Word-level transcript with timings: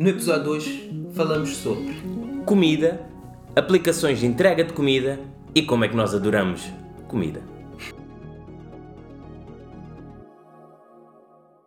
No 0.00 0.08
episódio 0.08 0.44
de 0.44 0.48
hoje 0.48 1.04
falamos 1.14 1.58
sobre 1.58 1.94
comida, 2.46 3.06
aplicações 3.54 4.18
de 4.18 4.24
entrega 4.24 4.64
de 4.64 4.72
comida 4.72 5.20
e 5.54 5.60
como 5.60 5.84
é 5.84 5.88
que 5.88 5.94
nós 5.94 6.14
adoramos 6.14 6.66
comida. 7.06 7.42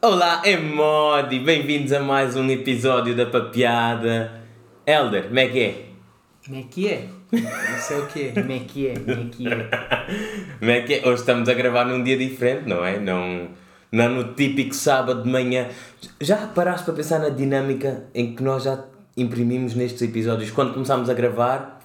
Olá, 0.01 0.41
é 0.43 0.57
Modi! 0.57 1.41
Bem-vindos 1.41 1.93
a 1.93 1.99
mais 1.99 2.35
um 2.35 2.49
episódio 2.49 3.15
da 3.15 3.27
Papeada. 3.27 4.41
Elder, 4.83 5.27
como 5.27 5.39
é 5.39 5.47
que 5.49 5.59
é? 5.59 5.85
como 6.43 6.57
é 6.59 6.63
que 6.63 6.89
é? 6.89 7.09
Isso 7.77 7.93
é 7.93 7.97
o 7.99 8.07
quê? 8.07 8.31
Como 8.33 8.51
é 8.51 8.59
que 8.61 8.87
é? 8.87 8.93
Como 8.95 9.11
é 9.11 9.25
que 9.29 9.47
é? 9.47 9.69
Como 10.57 10.71
é 10.71 10.81
que 10.81 10.93
é? 10.95 11.07
Hoje 11.07 11.21
estamos 11.21 11.47
a 11.47 11.53
gravar 11.53 11.85
num 11.85 12.03
dia 12.03 12.17
diferente, 12.17 12.67
não 12.67 12.83
é? 12.83 12.97
Não, 12.97 13.49
não 13.93 14.09
no 14.09 14.33
típico 14.33 14.73
sábado 14.73 15.21
de 15.21 15.29
manhã. 15.29 15.67
Já 16.19 16.47
paraste 16.47 16.83
para 16.83 16.95
pensar 16.95 17.19
na 17.19 17.29
dinâmica 17.29 18.05
em 18.15 18.33
que 18.35 18.41
nós 18.41 18.63
já 18.63 18.83
imprimimos 19.15 19.75
nestes 19.75 20.01
episódios? 20.01 20.49
Quando 20.49 20.73
começámos 20.73 21.11
a 21.11 21.13
gravar, 21.13 21.79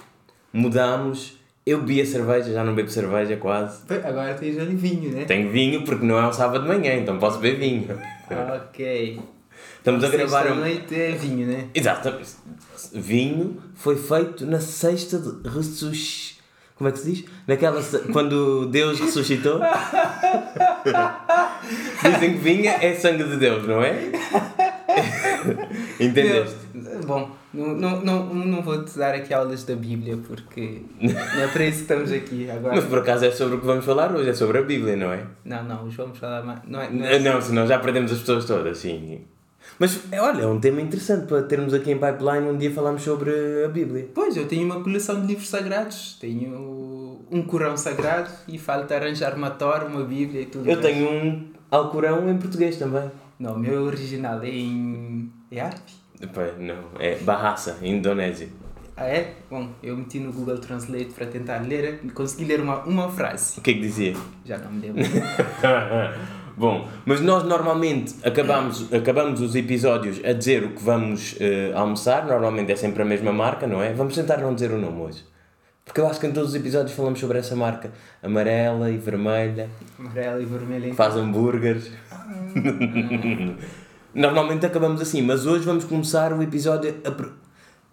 mudámos. 0.51 1.37
Eu 1.67 1.81
bebi 1.81 2.01
a 2.01 2.07
cerveja, 2.07 2.51
já 2.51 2.65
não 2.65 2.75
bebo 2.75 2.89
cerveja 2.89 3.37
quase. 3.37 3.83
Agora 4.03 4.33
tens 4.33 4.59
ali 4.59 4.75
vinho, 4.75 5.13
né? 5.13 5.27
Tenho 5.27 5.51
vinho 5.51 5.85
porque 5.85 6.07
não 6.07 6.19
é 6.19 6.27
um 6.27 6.33
sábado 6.33 6.63
de 6.63 6.69
manhã, 6.69 6.95
então 6.95 7.19
posso 7.19 7.39
beber 7.41 7.61
vinho. 7.61 8.01
Ok. 8.57 9.21
Estamos 9.77 10.03
a 10.03 10.09
gravar 10.09 10.45
Sexta 10.45 10.55
um... 10.55 10.61
noite 10.61 10.95
é 10.95 11.13
vinho, 11.13 11.47
né? 11.47 11.67
Exato. 11.75 12.15
Vinho 12.95 13.63
foi 13.75 13.97
feito 13.97 14.47
na 14.47 14.61
sexta 14.61 15.19
de 15.19 15.47
ressus... 15.47 16.39
Como 16.75 16.89
é 16.89 16.93
que 16.93 17.01
se 17.01 17.13
diz? 17.13 17.25
Naquela... 17.47 17.83
Quando 18.13 18.67
Deus 18.67 18.99
ressuscitou. 18.99 19.61
Dizem 22.03 22.33
que 22.33 22.39
vinho 22.39 22.69
é 22.69 22.95
sangue 22.95 23.25
de 23.25 23.37
Deus, 23.37 23.67
não 23.67 23.83
é? 23.83 24.11
Entendeste? 26.01 26.57
Meu, 26.75 27.01
Bom, 27.07 27.31
não, 27.53 27.69
não, 27.75 28.01
não, 28.01 28.25
não 28.35 28.63
vou 28.63 28.85
te 28.85 28.99
dar 28.99 29.15
aqui 29.15 29.33
aulas 29.33 29.65
da 29.65 29.75
Bíblia 29.75 30.19
porque 30.27 30.83
não 31.01 31.43
é 31.43 31.49
para 31.49 31.65
isso 31.65 31.79
que 31.79 31.83
estamos 31.83 32.13
aqui 32.13 32.51
agora. 32.51 32.77
Mas 32.77 32.85
por 32.85 32.99
acaso 32.99 33.25
é 33.25 33.31
sobre 33.31 33.57
o 33.57 33.61
que 33.61 33.67
vamos 33.67 33.85
falar 33.85 34.15
hoje, 34.15 34.31
é 34.31 34.35
sobre 34.35 34.59
a 34.59 34.63
Bíblia, 34.63 34.97
não 34.97 35.13
é? 35.13 35.25
Não, 35.45 35.65
não, 35.65 35.85
hoje 35.85 35.97
vamos 35.97 36.19
falar 36.19 36.43
mais. 36.43 36.61
Não 36.67 36.81
é, 36.81 36.91
não 36.91 37.07
é 37.07 37.19
Não, 37.19 37.41
senão 37.41 37.67
já 37.67 37.79
perdemos 37.79 38.13
as 38.13 38.19
pessoas 38.19 38.45
todas, 38.45 38.79
sim. 38.79 39.21
Mas 39.79 40.01
é, 40.11 40.21
olha, 40.21 40.43
é 40.43 40.47
um 40.47 40.59
tema 40.59 40.81
interessante 40.81 41.27
para 41.27 41.43
termos 41.43 41.73
aqui 41.73 41.93
em 41.93 41.99
pipeline 41.99 42.49
um 42.49 42.57
dia 42.57 42.71
falarmos 42.71 43.03
sobre 43.03 43.31
a 43.65 43.69
Bíblia. 43.69 44.09
Pois, 44.15 44.37
eu 44.37 44.47
tenho 44.47 44.65
uma 44.65 44.83
coleção 44.83 45.21
de 45.21 45.27
livros 45.27 45.49
sagrados. 45.49 46.17
Tenho 46.21 46.88
um 47.31 47.43
Corão 47.43 47.77
sagrado 47.77 48.31
e 48.47 48.59
falta 48.59 48.97
arranjar 48.97 49.35
uma 49.35 49.51
Tora, 49.51 49.87
uma 49.87 50.05
Bíblia 50.05 50.43
e 50.43 50.47
tudo 50.47 50.69
Eu 50.69 50.77
mais. 50.77 50.87
tenho 50.87 51.11
um 51.11 51.49
Alcorão 51.71 52.29
em 52.31 52.39
português 52.39 52.77
também. 52.77 53.11
Não, 53.39 53.55
o 53.55 53.59
meu 53.59 53.83
original 53.83 54.43
é 54.43 54.49
em. 54.49 55.31
É 55.51 55.61
árabe? 55.61 55.83
Não, 56.59 57.01
é 57.01 57.17
Bahasa, 57.17 57.79
Indonésia. 57.83 58.49
Ah, 58.97 59.07
é? 59.07 59.35
Bom, 59.49 59.69
eu 59.81 59.97
meti 59.97 60.19
no 60.19 60.33
Google 60.33 60.59
Translate 60.59 61.13
para 61.15 61.27
tentar 61.27 61.59
ler 61.59 62.01
e 62.03 62.11
consegui 62.11 62.45
ler 62.45 62.61
uma, 62.61 62.81
uma 62.81 63.09
frase. 63.09 63.61
O 63.61 63.63
que 63.63 63.71
é 63.71 63.75
que 63.75 63.81
dizia? 63.81 64.17
Já 64.45 64.59
não 64.59 64.73
me 64.73 64.81
lembro. 64.81 65.03
Bom, 66.59 66.89
mas 67.07 67.21
nós 67.21 67.45
normalmente 67.45 68.17
acabamos, 68.25 68.93
acabamos 68.93 69.41
os 69.41 69.55
episódios 69.55 70.21
a 70.25 70.33
dizer 70.33 70.65
o 70.65 70.71
que 70.71 70.83
vamos 70.83 71.37
eh, 71.39 71.71
almoçar, 71.73 72.27
normalmente 72.27 72.73
é 72.73 72.75
sempre 72.75 73.03
a 73.03 73.05
mesma 73.05 73.33
marca, 73.33 73.65
não 73.65 73.81
é? 73.81 73.93
Vamos 73.93 74.17
tentar 74.17 74.39
não 74.39 74.53
dizer 74.53 74.73
o 74.73 74.79
nome 74.79 75.01
hoje. 75.03 75.25
Porque 75.89 76.03
eu 76.03 76.07
acho 76.07 76.21
que 76.21 76.27
em 76.27 76.33
todos 76.33 76.51
os 76.51 76.55
episódios 76.55 76.95
falamos 76.95 77.19
sobre 77.19 77.39
essa 77.39 77.57
marca 77.57 77.91
amarela 78.23 78.91
e 78.91 78.99
vermelha, 78.99 79.71
Amarelo 79.99 80.43
e 80.43 80.45
vermelho. 80.45 80.91
que 80.91 80.95
faz 80.95 81.17
hambúrgueres. 81.17 81.91
normalmente 84.15 84.67
acabamos 84.67 85.01
assim, 85.01 85.23
mas 85.23 85.47
hoje 85.47 85.65
vamos 85.65 85.87
começar 85.87 86.31
o 86.35 86.43
episódio. 86.43 86.95
A... 87.07 87.39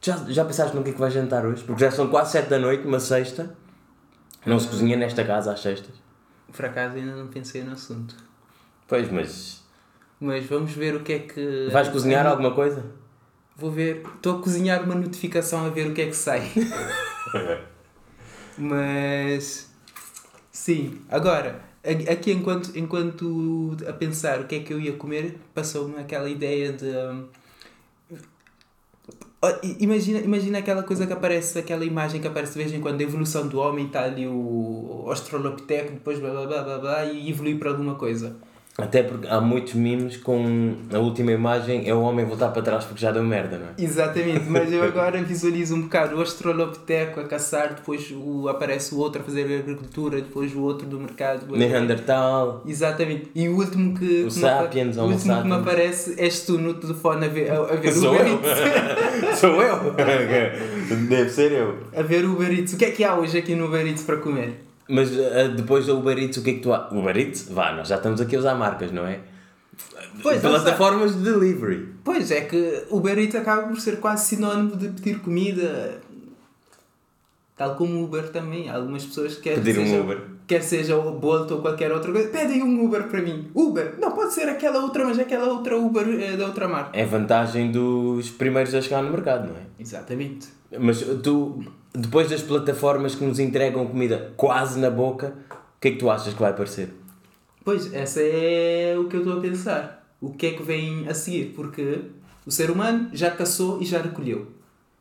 Já, 0.01 0.17
já 0.27 0.43
pensaste 0.43 0.75
no 0.75 0.83
que 0.83 0.89
é 0.89 0.93
que 0.93 1.00
vais 1.00 1.13
jantar 1.13 1.45
hoje? 1.45 1.63
Porque 1.63 1.79
já 1.85 1.89
são 1.89 2.09
quase 2.09 2.33
7 2.33 2.50
da 2.50 2.59
noite, 2.59 2.85
uma 2.85 3.00
sexta. 3.00 3.56
Não 4.45 4.59
se 4.59 4.67
cozinha 4.67 4.97
nesta 4.97 5.23
casa 5.23 5.53
às 5.53 5.62
sextas. 5.62 5.95
Por 6.51 6.66
acaso 6.66 6.97
ainda 6.97 7.16
não 7.16 7.27
pensei 7.27 7.63
no 7.63 7.72
assunto. 7.72 8.13
Pois, 8.89 9.09
mas. 9.09 9.63
Mas 10.19 10.45
vamos 10.47 10.73
ver 10.73 10.95
o 10.95 11.00
que 11.00 11.13
é 11.13 11.19
que. 11.19 11.69
Vais 11.72 11.88
cozinhar 11.88 12.27
alguma 12.27 12.53
coisa? 12.53 12.83
Vou 13.56 13.72
ver. 13.72 14.03
Estou 14.17 14.38
a 14.38 14.41
cozinhar 14.41 14.83
uma 14.83 14.95
notificação 14.95 15.66
a 15.66 15.69
ver 15.69 15.88
o 15.88 15.94
que 15.94 16.01
é 16.01 16.07
que 16.07 16.16
sai. 16.16 16.51
Mas. 18.57 19.69
Sim. 20.51 21.01
Agora, 21.09 21.61
aqui 22.09 22.31
enquanto, 22.31 22.77
enquanto 22.77 23.77
a 23.88 23.93
pensar 23.93 24.41
o 24.41 24.47
que 24.47 24.55
é 24.55 24.59
que 24.61 24.73
eu 24.73 24.79
ia 24.79 24.93
comer, 24.93 25.38
passou-me 25.53 25.97
aquela 25.97 26.29
ideia 26.29 26.73
de. 26.73 26.85
hum, 26.85 27.27
Imagina, 29.79 30.19
imagina 30.19 30.57
aquela 30.57 30.81
coisa 30.81 31.05
que 31.05 31.13
aparece, 31.13 31.59
aquela 31.59 31.85
imagem 31.85 32.19
que 32.19 32.27
aparece 32.27 32.53
de 32.53 32.59
vez 32.59 32.73
em 32.73 32.81
quando, 32.81 32.99
a 32.99 33.03
evolução 33.03 33.47
do 33.47 33.59
homem, 33.59 33.85
está 33.85 34.03
ali 34.03 34.27
o 34.27 35.03
Australopiteco, 35.07 35.91
depois 35.94 36.19
blá 36.19 36.31
blá 36.31 36.45
blá 36.47 36.63
blá 36.63 36.77
blá 36.79 37.05
e 37.05 37.29
evolui 37.29 37.55
para 37.55 37.69
alguma 37.69 37.94
coisa. 37.95 38.35
Até 38.78 39.03
porque 39.03 39.25
há 39.28 39.40
muitos 39.40 39.74
memes 39.74 40.18
com 40.18 40.75
a 40.94 40.97
última 40.97 41.31
imagem 41.31 41.88
é 41.88 41.94
o 41.94 42.02
homem 42.02 42.25
voltar 42.25 42.50
para 42.50 42.62
trás 42.62 42.84
porque 42.84 43.02
já 43.02 43.09
deu 43.09 43.24
merda, 43.24 43.58
não 43.58 43.68
é? 43.68 43.69
Exatamente, 43.78 44.44
mas 44.50 44.72
eu 44.72 44.84
agora 44.84 45.22
visualizo 45.24 45.75
um 45.75 45.84
bocado 45.84 46.18
o 46.18 46.19
Australopiteco 46.19 47.22
a 47.22 47.24
caçar, 47.24 47.75
depois 47.75 48.12
o, 48.12 48.50
aparece 48.50 48.94
o 48.94 48.97
outro 48.97 49.22
a 49.22 49.24
fazer 49.24 49.44
agricultura, 49.59 50.18
depois 50.19 50.53
o 50.53 50.62
outro 50.62 50.86
do 50.86 51.00
mercado. 51.00 51.56
Neandertal. 51.56 52.63
Exatamente, 52.68 53.31
e 53.34 53.47
o 53.47 53.56
último 53.56 53.97
que, 53.97 54.24
O 54.24 54.31
Sapiens, 54.31 54.97
o 54.97 55.03
último 55.03 55.42
que 55.42 55.47
me 55.47 55.56
aparece 55.56 56.16
és 56.18 56.42
tu 56.42 56.57
no 56.57 56.74
telefone 56.74 57.28
a 57.28 57.30
ver, 57.30 57.52
a, 57.52 57.59
a 57.59 57.75
ver 57.78 57.94
Sou 57.94 58.13
Uber 58.13 58.28
eu. 58.28 58.34
Eats. 58.34 59.40
Sou 59.40 59.62
eu. 59.62 59.96
Deve 61.07 61.30
ser 61.30 61.53
eu. 61.53 61.78
A 61.96 62.02
ver 62.02 62.25
o 62.25 62.34
Uber 62.34 62.52
Eats. 62.52 62.74
O 62.74 62.78
que 62.78 62.86
é 62.86 62.92
que 62.92 63.06
há 63.06 63.16
hoje 63.16 63.38
aqui 63.38 63.56
no 63.56 63.68
Uber 63.68 63.88
Eats 63.88 64.03
para 64.03 64.18
comer? 64.18 64.64
Mas 64.88 65.09
ah, 65.18 65.47
depois 65.47 65.85
do 65.85 65.97
Uber 65.97 66.18
Eats, 66.18 66.38
o 66.38 66.44
que 66.44 66.51
é 66.51 66.53
que 66.53 66.59
tu 66.59 66.73
há? 66.73 66.90
Uber 66.91 67.18
Eats? 67.18 67.50
Vá, 67.50 67.72
nós 67.73 67.88
já 67.88 67.96
estamos 67.96 68.22
aqui 68.22 68.35
a 68.35 68.40
usar 68.40 68.56
marcas, 68.56 68.91
não 68.91 69.06
é? 69.06 69.19
Pois. 70.22 70.41
Plataformas 70.41 71.16
de 71.16 71.23
delivery. 71.23 71.90
Pois 72.03 72.31
é 72.31 72.41
que 72.41 72.85
o 72.90 72.97
Uber 72.97 73.18
Eats 73.18 73.35
acaba 73.35 73.68
por 73.68 73.79
ser 73.79 74.00
quase 74.00 74.28
sinónimo 74.28 74.75
de 74.75 74.90
pedir 74.90 75.19
comida. 75.19 76.00
Tal 77.56 77.75
como 77.75 78.00
o 78.00 78.03
Uber 78.03 78.29
também. 78.29 78.69
Algumas 78.69 79.06
pessoas 79.06 79.38
querem 79.38 79.63
Pedir 79.63 79.79
um 79.79 79.85
seja, 79.85 80.01
Uber. 80.01 80.22
Quer 80.45 80.62
seja 80.62 80.97
o 80.97 81.18
Bolt 81.18 81.50
ou 81.51 81.62
qualquer 81.62 81.91
outra 81.91 82.12
coisa. 82.12 82.29
Pedem 82.29 82.62
um 82.62 82.84
Uber 82.84 83.07
para 83.07 83.22
mim. 83.22 83.50
Uber? 83.56 83.95
Não, 83.97 84.12
pode 84.12 84.34
ser 84.34 84.47
aquela 84.50 84.79
outra, 84.84 85.06
mas 85.06 85.18
aquela 85.18 85.45
outra 85.45 85.78
Uber 85.78 86.07
é 86.22 86.35
da 86.35 86.47
outra 86.47 86.68
marca. 86.68 86.97
É 86.97 87.06
vantagem 87.06 87.72
dos 87.72 88.29
primeiros 88.29 88.74
a 88.75 88.81
chegar 88.81 89.01
no 89.01 89.09
mercado, 89.09 89.47
não 89.47 89.56
é? 89.56 89.63
Exatamente. 89.79 90.47
Mas 90.78 91.01
tu, 91.24 91.63
depois 91.95 92.29
das 92.29 92.41
plataformas 92.41 93.16
que 93.16 93.23
nos 93.23 93.39
entregam 93.39 93.85
comida 93.88 94.33
quase 94.38 94.79
na 94.79 94.89
boca, 94.89 95.33
o 95.51 95.79
que 95.81 95.88
é 95.89 95.91
que 95.91 95.97
tu 95.97 96.09
achas 96.09 96.33
que 96.33 96.39
vai 96.39 96.51
aparecer? 96.51 96.89
Pois, 97.63 97.94
essa 97.94 98.22
é 98.22 98.95
o 98.97 99.06
que 99.07 99.16
eu 99.16 99.22
estou 99.22 99.38
a 99.38 99.41
pensar. 99.41 100.07
O 100.22 100.31
que 100.33 100.47
é 100.47 100.51
que 100.51 100.63
vem 100.63 101.07
a 101.07 101.13
seguir? 101.13 101.53
Porque 101.56 102.01
o 102.45 102.51
ser 102.51 102.69
humano 102.72 103.09
já 103.13 103.31
caçou 103.31 103.81
e 103.81 103.85
já 103.85 104.00
recolheu. 104.01 104.47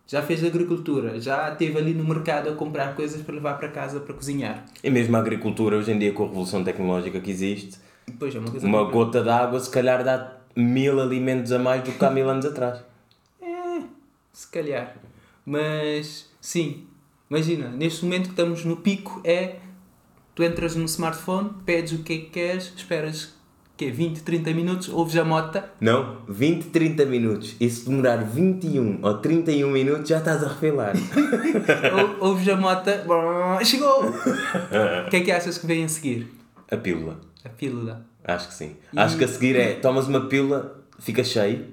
Já 0.06 0.20
fez 0.22 0.44
agricultura, 0.44 1.18
já 1.18 1.50
esteve 1.50 1.78
ali 1.78 1.94
no 1.94 2.04
mercado 2.04 2.50
a 2.50 2.52
comprar 2.54 2.94
coisas 2.94 3.22
para 3.22 3.34
levar 3.34 3.54
para 3.58 3.68
casa 3.68 4.00
para 4.00 4.12
cozinhar. 4.14 4.64
E 4.82 4.90
mesmo 4.90 5.16
a 5.16 5.20
agricultura, 5.20 5.76
hoje 5.78 5.92
em 5.92 5.98
dia, 5.98 6.12
com 6.12 6.24
a 6.24 6.26
revolução 6.26 6.62
tecnológica 6.62 7.20
que 7.20 7.30
existe, 7.30 7.78
depois 8.06 8.34
é 8.34 8.38
uma 8.38 8.50
uma 8.50 8.86
que- 8.86 8.92
gota 8.92 9.22
de 9.22 9.30
água 9.30 9.58
se 9.58 9.70
calhar 9.70 10.04
dá 10.04 10.36
mil 10.54 11.00
alimentos 11.00 11.52
a 11.52 11.58
mais 11.58 11.82
do 11.82 11.90
que 11.92 12.04
há 12.04 12.10
mil 12.10 12.28
anos 12.28 12.44
atrás. 12.44 12.80
É, 13.40 13.80
se 14.32 14.46
calhar. 14.48 14.94
Mas, 15.46 16.30
sim. 16.44 16.86
Imagina, 17.30 17.68
neste 17.70 18.04
momento 18.04 18.24
que 18.24 18.30
estamos 18.30 18.64
no 18.64 18.76
pico 18.76 19.20
é... 19.24 19.56
Tu 20.34 20.42
entras 20.42 20.74
no 20.76 20.84
smartphone, 20.84 21.50
pedes 21.64 21.92
o 21.92 22.02
que 22.02 22.12
é 22.12 22.16
que 22.18 22.26
queres, 22.26 22.72
esperas 22.76 23.34
que 23.76 23.90
20, 23.90 24.22
30 24.22 24.52
minutos, 24.52 24.88
ouves 24.88 25.16
a 25.16 25.24
mota, 25.24 25.70
Não, 25.80 26.18
20, 26.28 26.66
30 26.66 27.04
minutos. 27.06 27.54
E 27.60 27.70
se 27.70 27.88
demorar 27.88 28.18
21 28.18 28.98
ou 29.02 29.18
31 29.18 29.70
minutos, 29.70 30.08
já 30.08 30.18
estás 30.18 30.42
a 30.44 30.48
refilar. 30.48 30.94
ou- 32.20 32.28
ouves 32.30 32.48
a 32.48 32.56
mota, 32.56 33.04
chegou! 33.64 34.04
O 35.06 35.10
que 35.10 35.16
é 35.16 35.20
que 35.20 35.32
achas 35.32 35.56
que 35.58 35.66
vem 35.66 35.84
a 35.84 35.88
seguir? 35.88 36.28
A 36.70 36.76
pílula. 36.76 37.20
A 37.44 37.48
pílula. 37.48 38.04
Acho 38.24 38.48
que 38.48 38.54
sim. 38.54 38.76
E- 38.92 38.98
Acho 38.98 39.16
que 39.16 39.24
a 39.24 39.28
seguir 39.28 39.56
é, 39.56 39.74
tomas 39.74 40.06
uma 40.08 40.26
pílula, 40.26 40.84
fica 40.98 41.22
cheio 41.24 41.66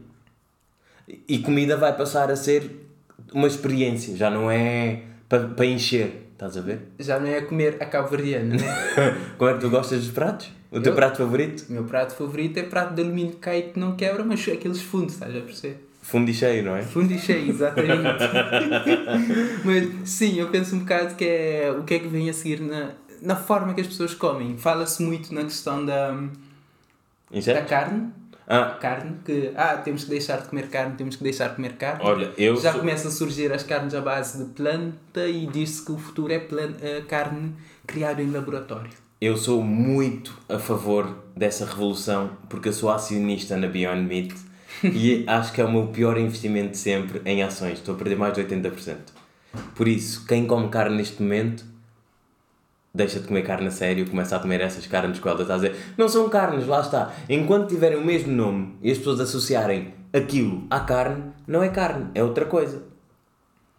e 1.27 1.39
comida 1.39 1.75
vai 1.77 1.95
passar 1.97 2.29
a 2.31 2.35
ser 2.35 2.80
uma 3.33 3.47
experiência, 3.47 4.15
já 4.15 4.29
não 4.29 4.49
é 4.49 5.01
para 5.29 5.47
pa 5.47 5.65
encher, 5.65 6.27
estás 6.33 6.57
a 6.57 6.61
ver? 6.61 6.79
Já 6.99 7.19
não 7.19 7.27
é 7.27 7.41
comer 7.41 7.77
a 7.79 7.85
cabo-verdiana, 7.85 8.55
né? 8.55 9.17
Como 9.37 9.49
é 9.49 9.53
que 9.53 9.59
tu 9.59 9.69
gostas 9.69 10.01
dos 10.01 10.11
pratos? 10.11 10.51
O 10.71 10.79
teu 10.79 10.91
Eu? 10.91 10.95
prato 10.95 11.17
favorito? 11.17 11.65
o 11.69 11.73
meu 11.73 11.83
prato 11.83 12.13
favorito 12.15 12.57
é 12.57 12.63
prato 12.63 12.93
de 12.93 13.01
alumínio 13.01 13.33
que 13.33 13.39
cai 13.39 13.61
que 13.63 13.79
não 13.79 13.95
quebra, 13.95 14.23
mas 14.23 14.39
aqueles 14.47 14.81
fundos, 14.81 15.13
estás 15.15 15.35
a 15.35 15.39
perceber? 15.41 15.87
Fundo 16.01 16.31
e 16.31 16.33
cheio, 16.33 16.63
não 16.63 16.75
é? 16.75 16.81
Fundo 16.81 17.13
e 17.13 17.19
cheio, 17.19 17.47
exatamente. 17.49 18.01
Mas 19.63 20.09
sim, 20.09 20.39
eu 20.39 20.47
penso 20.49 20.75
um 20.75 20.79
bocado 20.79 21.13
que 21.13 21.23
é 21.23 21.71
o 21.77 21.83
que 21.83 21.93
é 21.93 21.99
que 21.99 22.07
vem 22.07 22.27
a 22.27 22.33
seguir 22.33 22.59
na, 22.59 22.89
na 23.21 23.35
forma 23.35 23.73
que 23.75 23.81
as 23.81 23.87
pessoas 23.87 24.15
comem. 24.15 24.57
Fala-se 24.57 25.03
muito 25.03 25.31
na 25.31 25.43
questão 25.43 25.85
da, 25.85 26.11
da 27.31 27.61
carne. 27.61 28.09
Ah, 28.53 28.77
Carne, 28.81 29.17
que 29.23 29.51
ah, 29.55 29.77
temos 29.77 30.03
que 30.03 30.09
deixar 30.09 30.41
de 30.41 30.47
comer 30.49 30.67
carne, 30.69 30.95
temos 30.97 31.15
que 31.15 31.23
deixar 31.23 31.47
de 31.49 31.55
comer 31.55 31.73
carne. 31.73 32.01
olha, 32.03 32.31
eu 32.37 32.55
Já 32.57 32.71
sou- 32.71 32.81
começam 32.81 33.09
a 33.09 33.13
surgir 33.13 33.51
as 33.53 33.63
carnes 33.63 33.93
à 33.93 34.01
base 34.01 34.43
de 34.43 34.49
planta 34.53 35.25
e 35.27 35.47
diz-se 35.47 35.85
que 35.85 35.91
o 35.91 35.97
futuro 35.97 36.33
é 36.33 36.39
plan- 36.39 36.73
eh, 36.81 37.01
carne 37.07 37.53
criada 37.87 38.21
em 38.21 38.29
laboratório. 38.29 38.89
Eu 39.21 39.37
sou 39.37 39.61
muito 39.63 40.37
a 40.49 40.57
favor 40.59 41.15
dessa 41.35 41.65
revolução 41.65 42.31
porque 42.49 42.69
eu 42.69 42.73
sou 42.73 42.89
acionista 42.91 43.55
na 43.55 43.67
Beyond 43.67 44.01
Meat 44.07 44.33
e 44.83 45.23
acho 45.27 45.53
que 45.53 45.61
é 45.61 45.65
o 45.65 45.71
meu 45.71 45.87
pior 45.87 46.17
investimento 46.17 46.75
sempre 46.75 47.21
em 47.25 47.43
ações. 47.43 47.73
Estou 47.79 47.95
a 47.95 47.97
perder 47.97 48.17
mais 48.17 48.33
de 48.33 48.41
80%. 48.43 48.95
Por 49.75 49.87
isso, 49.87 50.25
quem 50.25 50.45
come 50.45 50.69
carne 50.69 50.97
neste 50.97 51.21
momento 51.21 51.63
deixa 52.93 53.19
de 53.19 53.27
comer 53.27 53.43
carne 53.43 53.67
a 53.67 53.71
sério, 53.71 54.09
começa 54.09 54.35
a 54.35 54.39
comer 54.39 54.61
essas 54.61 54.85
carnes 54.87 55.19
que 55.19 55.27
ela 55.27 55.41
está 55.41 55.53
a 55.53 55.57
dizer. 55.57 55.75
Não 55.97 56.09
são 56.09 56.27
carnes, 56.29 56.67
lá 56.67 56.81
está. 56.81 57.13
Enquanto 57.29 57.69
tiverem 57.69 57.97
o 57.97 58.05
mesmo 58.05 58.31
nome 58.33 58.75
e 58.81 58.91
as 58.91 58.97
pessoas 58.97 59.19
associarem 59.19 59.93
aquilo 60.13 60.65
à 60.69 60.81
carne, 60.81 61.23
não 61.47 61.63
é 61.63 61.69
carne, 61.69 62.07
é 62.13 62.23
outra 62.23 62.45
coisa. 62.45 62.83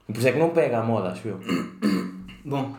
Por 0.07 0.17
isso 0.17 0.29
é 0.29 0.33
que 0.33 0.39
não 0.39 0.51
pega 0.51 0.79
à 0.79 0.83
moda, 0.83 1.11
acho 1.11 1.29
eu. 1.29 1.41
Bom, 2.45 2.75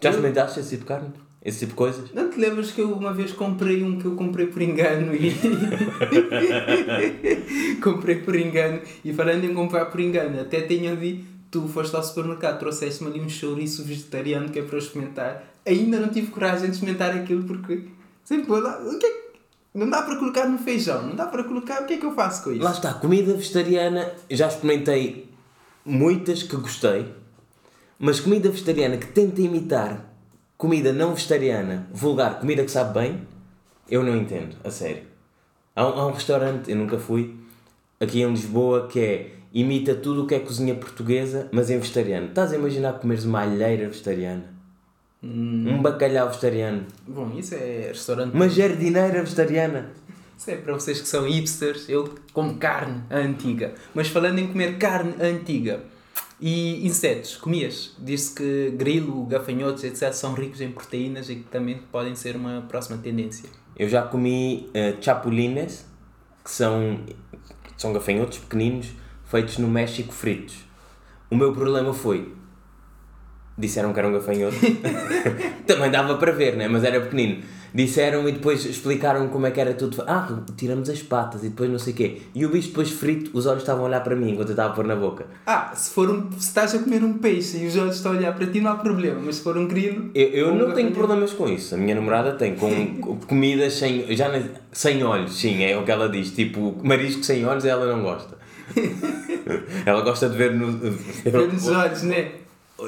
Já 0.00 0.08
eu- 0.08 0.14
experimentaste 0.14 0.60
esse 0.60 0.70
tipo 0.70 0.82
de 0.82 0.88
carne? 0.88 1.08
Esse 1.44 1.60
tipo 1.60 1.70
de 1.70 1.76
coisas? 1.76 2.12
Não 2.12 2.28
te 2.30 2.38
lembras 2.40 2.72
que 2.72 2.80
eu 2.80 2.92
uma 2.92 3.12
vez 3.12 3.30
comprei 3.32 3.82
um 3.84 3.96
que 3.98 4.06
eu 4.06 4.16
comprei 4.16 4.46
por 4.48 4.60
engano 4.60 5.14
e. 5.14 5.30
comprei 7.80 8.16
por 8.16 8.34
engano 8.36 8.80
e 9.04 9.12
falando 9.12 9.44
em 9.44 9.54
comprar 9.54 9.86
por 9.86 10.00
engano, 10.00 10.40
até 10.40 10.60
tenho 10.62 10.92
ali. 10.92 11.24
Tu 11.50 11.66
foste 11.68 11.94
ao 11.96 12.02
supermercado, 12.02 12.58
trouxeste-me 12.58 13.10
ali 13.10 13.20
um 13.20 13.28
chouriço 13.28 13.82
vegetariano 13.84 14.50
que 14.50 14.58
é 14.58 14.62
para 14.62 14.74
eu 14.76 14.78
experimentar. 14.80 15.44
Ainda 15.66 15.98
não 15.98 16.08
tive 16.08 16.28
coragem 16.30 16.66
de 16.68 16.74
experimentar 16.76 17.14
aquilo 17.16 17.44
porque. 17.44 17.84
Sempre 18.24 18.46
vou 18.46 18.60
lá. 18.60 18.78
O 18.80 18.98
que 18.98 19.06
é 19.06 19.10
que- 19.10 19.28
Não 19.74 19.88
dá 19.88 20.02
para 20.02 20.16
colocar 20.16 20.46
no 20.48 20.58
feijão, 20.58 21.06
não 21.06 21.14
dá 21.14 21.26
para 21.26 21.44
colocar. 21.44 21.82
O 21.82 21.86
que 21.86 21.94
é 21.94 21.96
que 21.98 22.04
eu 22.04 22.14
faço 22.14 22.42
com 22.44 22.50
isso? 22.52 22.62
Lá 22.62 22.72
está, 22.72 22.92
comida 22.94 23.32
vegetariana, 23.34 24.10
já 24.30 24.48
experimentei 24.48 25.30
muitas 25.84 26.42
que 26.42 26.56
gostei, 26.56 27.06
mas 27.98 28.18
comida 28.20 28.50
vegetariana 28.50 28.96
que 28.96 29.06
tenta 29.06 29.40
imitar 29.40 30.04
comida 30.56 30.92
não 30.92 31.14
vegetariana, 31.14 31.86
vulgar, 31.92 32.40
comida 32.40 32.64
que 32.64 32.70
sabe 32.70 32.98
bem, 32.98 33.22
eu 33.88 34.02
não 34.02 34.16
entendo, 34.16 34.56
a 34.64 34.70
sério. 34.70 35.04
Há 35.76 35.86
um, 35.86 35.90
há 36.00 36.06
um 36.08 36.12
restaurante, 36.12 36.68
eu 36.70 36.76
nunca 36.76 36.98
fui, 36.98 37.36
aqui 38.00 38.20
em 38.22 38.28
Lisboa, 38.30 38.88
que 38.88 38.98
é 38.98 39.30
imita 39.52 39.94
tudo 39.94 40.24
o 40.24 40.26
que 40.26 40.34
é 40.34 40.40
cozinha 40.40 40.74
portuguesa, 40.74 41.48
mas 41.52 41.70
em 41.70 41.78
vegetariano. 41.78 42.28
Estás 42.28 42.52
a 42.52 42.56
imaginar 42.56 42.94
comeres 42.94 43.24
uma 43.24 43.40
alheira 43.40 43.88
vegetariana? 43.88 44.58
Um 45.22 45.82
bacalhau 45.82 46.28
vegetariano? 46.28 46.86
Bom, 47.06 47.36
isso 47.36 47.54
é 47.54 47.88
restaurante. 47.88 48.34
Uma 48.34 48.48
jardineira 48.48 49.20
vegetariana? 49.22 49.90
Isso 50.36 50.50
é 50.52 50.56
para 50.56 50.72
vocês 50.74 51.00
que 51.00 51.08
são 51.08 51.24
hipsters, 51.24 51.88
eu 51.88 52.14
como 52.32 52.56
carne 52.58 53.02
antiga. 53.10 53.74
Mas 53.92 54.06
falando 54.06 54.38
em 54.38 54.46
comer 54.46 54.78
carne 54.78 55.14
antiga 55.20 55.80
e 56.40 56.86
insetos, 56.86 57.36
comias? 57.36 57.96
Diz-se 57.98 58.34
que 58.36 58.70
grilo, 58.76 59.24
gafanhotos, 59.24 59.82
etc. 59.82 60.12
são 60.12 60.34
ricos 60.34 60.60
em 60.60 60.70
proteínas 60.70 61.28
e 61.28 61.36
que 61.36 61.44
também 61.44 61.80
podem 61.90 62.14
ser 62.14 62.36
uma 62.36 62.62
próxima 62.68 62.98
tendência. 62.98 63.48
Eu 63.76 63.88
já 63.88 64.02
comi 64.02 64.70
eh, 64.72 64.94
chapulines, 65.00 65.84
que 66.44 66.50
são, 66.50 67.00
são 67.76 67.92
gafanhotos 67.92 68.38
pequeninos 68.38 68.92
feitos 69.28 69.58
no 69.58 69.68
México 69.68 70.12
fritos. 70.12 70.56
O 71.30 71.36
meu 71.36 71.52
problema 71.52 71.92
foi. 71.92 72.32
Disseram 73.56 73.92
que 73.92 73.98
era 73.98 74.08
um 74.08 74.12
gafanhoto. 74.12 74.56
Também 75.66 75.90
dava 75.90 76.16
para 76.16 76.32
ver, 76.32 76.56
né? 76.56 76.68
mas 76.68 76.84
era 76.84 77.00
pequenino. 77.00 77.42
Disseram 77.74 78.26
e 78.26 78.32
depois 78.32 78.64
explicaram 78.64 79.28
como 79.28 79.46
é 79.46 79.50
que 79.50 79.60
era 79.60 79.74
tudo. 79.74 80.02
Ah, 80.06 80.40
tiramos 80.56 80.88
as 80.88 81.02
patas 81.02 81.44
e 81.44 81.50
depois 81.50 81.68
não 81.68 81.78
sei 81.78 81.92
o 81.92 81.96
quê. 81.96 82.22
E 82.34 82.46
o 82.46 82.48
bicho 82.48 82.68
depois 82.68 82.90
frito, 82.90 83.30
os 83.34 83.44
olhos 83.44 83.62
estavam 83.62 83.84
a 83.84 83.88
olhar 83.88 84.00
para 84.02 84.16
mim 84.16 84.30
enquanto 84.30 84.48
eu 84.48 84.52
estava 84.52 84.70
a 84.70 84.72
pôr 84.74 84.86
na 84.86 84.96
boca. 84.96 85.26
Ah, 85.44 85.72
se, 85.74 85.90
for 85.90 86.08
um, 86.08 86.30
se 86.32 86.48
estás 86.48 86.74
a 86.74 86.78
comer 86.78 87.04
um 87.04 87.18
peixe 87.18 87.58
e 87.58 87.66
os 87.66 87.76
olhos 87.76 87.96
estão 87.96 88.12
a 88.12 88.16
olhar 88.16 88.34
para 88.34 88.46
ti, 88.46 88.60
não 88.60 88.70
há 88.70 88.76
problema. 88.76 89.20
Mas 89.22 89.36
se 89.36 89.42
for 89.42 89.58
um 89.58 89.68
grilo. 89.68 90.10
Eu, 90.14 90.28
eu 90.28 90.48
um 90.48 90.56
não 90.56 90.72
tenho 90.72 90.92
problemas 90.92 91.32
com 91.34 91.46
isso. 91.46 91.74
A 91.74 91.78
minha 91.78 91.94
namorada 91.94 92.32
tem 92.32 92.54
com 92.54 92.70
com 93.02 93.16
comidas 93.18 93.74
sem, 93.74 94.16
já 94.16 94.30
sem 94.72 95.02
olhos, 95.04 95.38
sim, 95.38 95.62
é 95.62 95.76
o 95.76 95.84
que 95.84 95.90
ela 95.90 96.08
diz. 96.08 96.30
Tipo, 96.30 96.74
marisco 96.82 97.22
sem 97.22 97.44
olhos 97.44 97.66
ela 97.66 97.84
não 97.84 98.02
gosta. 98.02 98.38
ela 99.86 100.00
gosta 100.02 100.28
de 100.28 100.36
ver 100.36 100.54
no. 100.54 100.72
Ver 100.72 101.52
nos 101.52 101.68
olhos, 101.68 102.02
né? 102.02 102.32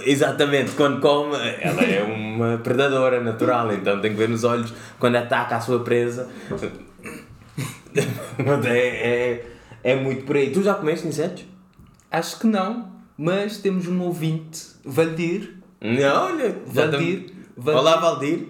Exatamente, 0.04 0.72
quando 0.72 1.00
come, 1.00 1.34
ela 1.60 1.82
é 1.82 2.02
uma 2.02 2.58
predadora 2.58 3.20
natural, 3.20 3.72
então 3.72 4.00
tem 4.00 4.12
que 4.12 4.16
ver 4.16 4.28
nos 4.28 4.44
olhos 4.44 4.72
quando 5.00 5.16
ataca 5.16 5.56
a 5.56 5.60
sua 5.60 5.80
presa. 5.80 6.28
Mas 8.46 8.66
é, 8.66 8.78
é, 8.78 9.46
é 9.82 9.96
muito 9.96 10.24
por 10.24 10.36
aí. 10.36 10.52
Tu 10.52 10.62
já 10.62 10.74
comeste 10.74 11.08
insetos? 11.08 11.44
Acho 12.08 12.38
que 12.38 12.46
não, 12.46 12.90
mas 13.16 13.58
temos 13.58 13.86
um 13.86 14.00
ouvinte, 14.02 14.66
Valdir. 14.84 15.56
Não, 15.80 16.26
olha. 16.26 16.56
Valdir. 16.66 17.32
Valdir. 17.56 17.80
Olá, 17.80 17.96
Valdir. 17.96 18.48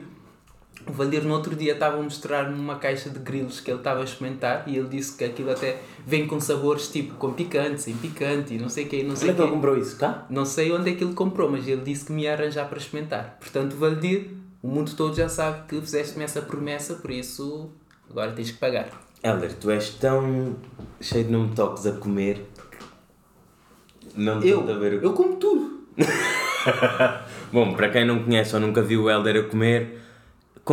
O 0.90 0.92
Valdir 0.92 1.22
no 1.22 1.32
outro 1.32 1.54
dia 1.54 1.74
estava 1.74 2.00
a 2.00 2.02
mostrar-me 2.02 2.58
uma 2.58 2.74
caixa 2.74 3.08
de 3.10 3.20
grilos 3.20 3.60
que 3.60 3.70
ele 3.70 3.78
estava 3.78 4.00
a 4.00 4.02
experimentar 4.02 4.64
e 4.66 4.76
ele 4.76 4.88
disse 4.88 5.16
que 5.16 5.22
aquilo 5.22 5.52
até 5.52 5.80
vem 6.04 6.26
com 6.26 6.40
sabores 6.40 6.88
tipo 6.88 7.14
com 7.14 7.32
picante, 7.32 7.80
sem 7.82 7.94
picante 7.94 8.54
e 8.54 8.58
não 8.58 8.68
sei 8.68 8.86
o 8.86 8.88
que, 8.88 9.02
não 9.04 9.10
Onde 9.10 9.20
sei 9.20 9.28
é 9.28 9.32
o 9.32 9.36
que 9.36 9.42
ele 9.42 9.50
comprou 9.52 9.78
isso? 9.78 9.96
Cá? 9.96 10.26
Não 10.28 10.44
sei 10.44 10.72
onde 10.72 10.90
é 10.90 10.94
que 10.96 11.04
ele 11.04 11.14
comprou, 11.14 11.48
mas 11.48 11.68
ele 11.68 11.82
disse 11.82 12.06
que 12.06 12.12
me 12.12 12.22
ia 12.22 12.32
arranjar 12.32 12.68
para 12.68 12.76
experimentar. 12.76 13.36
Portanto, 13.38 13.76
Valdir, 13.76 14.30
o 14.60 14.66
mundo 14.66 14.92
todo 14.96 15.14
já 15.14 15.28
sabe 15.28 15.68
que 15.68 15.80
fizeste-me 15.80 16.24
essa 16.24 16.42
promessa, 16.42 16.94
por 16.94 17.12
isso 17.12 17.70
agora 18.10 18.32
tens 18.32 18.50
que 18.50 18.58
pagar. 18.58 18.88
Helder, 19.22 19.54
tu 19.54 19.70
és 19.70 19.90
tão 19.90 20.56
cheio 21.00 21.26
de 21.26 21.30
não 21.30 21.44
me 21.44 21.54
toques 21.54 21.86
a 21.86 21.92
comer. 21.92 22.48
Não 24.16 24.42
Eu, 24.42 24.68
a 24.68 24.76
ver 24.76 24.94
o 24.94 25.04
eu 25.04 25.12
como 25.12 25.36
tudo. 25.36 25.84
Bom, 27.52 27.74
para 27.74 27.90
quem 27.90 28.04
não 28.04 28.24
conhece 28.24 28.56
ou 28.56 28.60
nunca 28.60 28.82
viu 28.82 29.04
o 29.04 29.10
Helder 29.10 29.44
a 29.44 29.48
comer, 29.48 29.99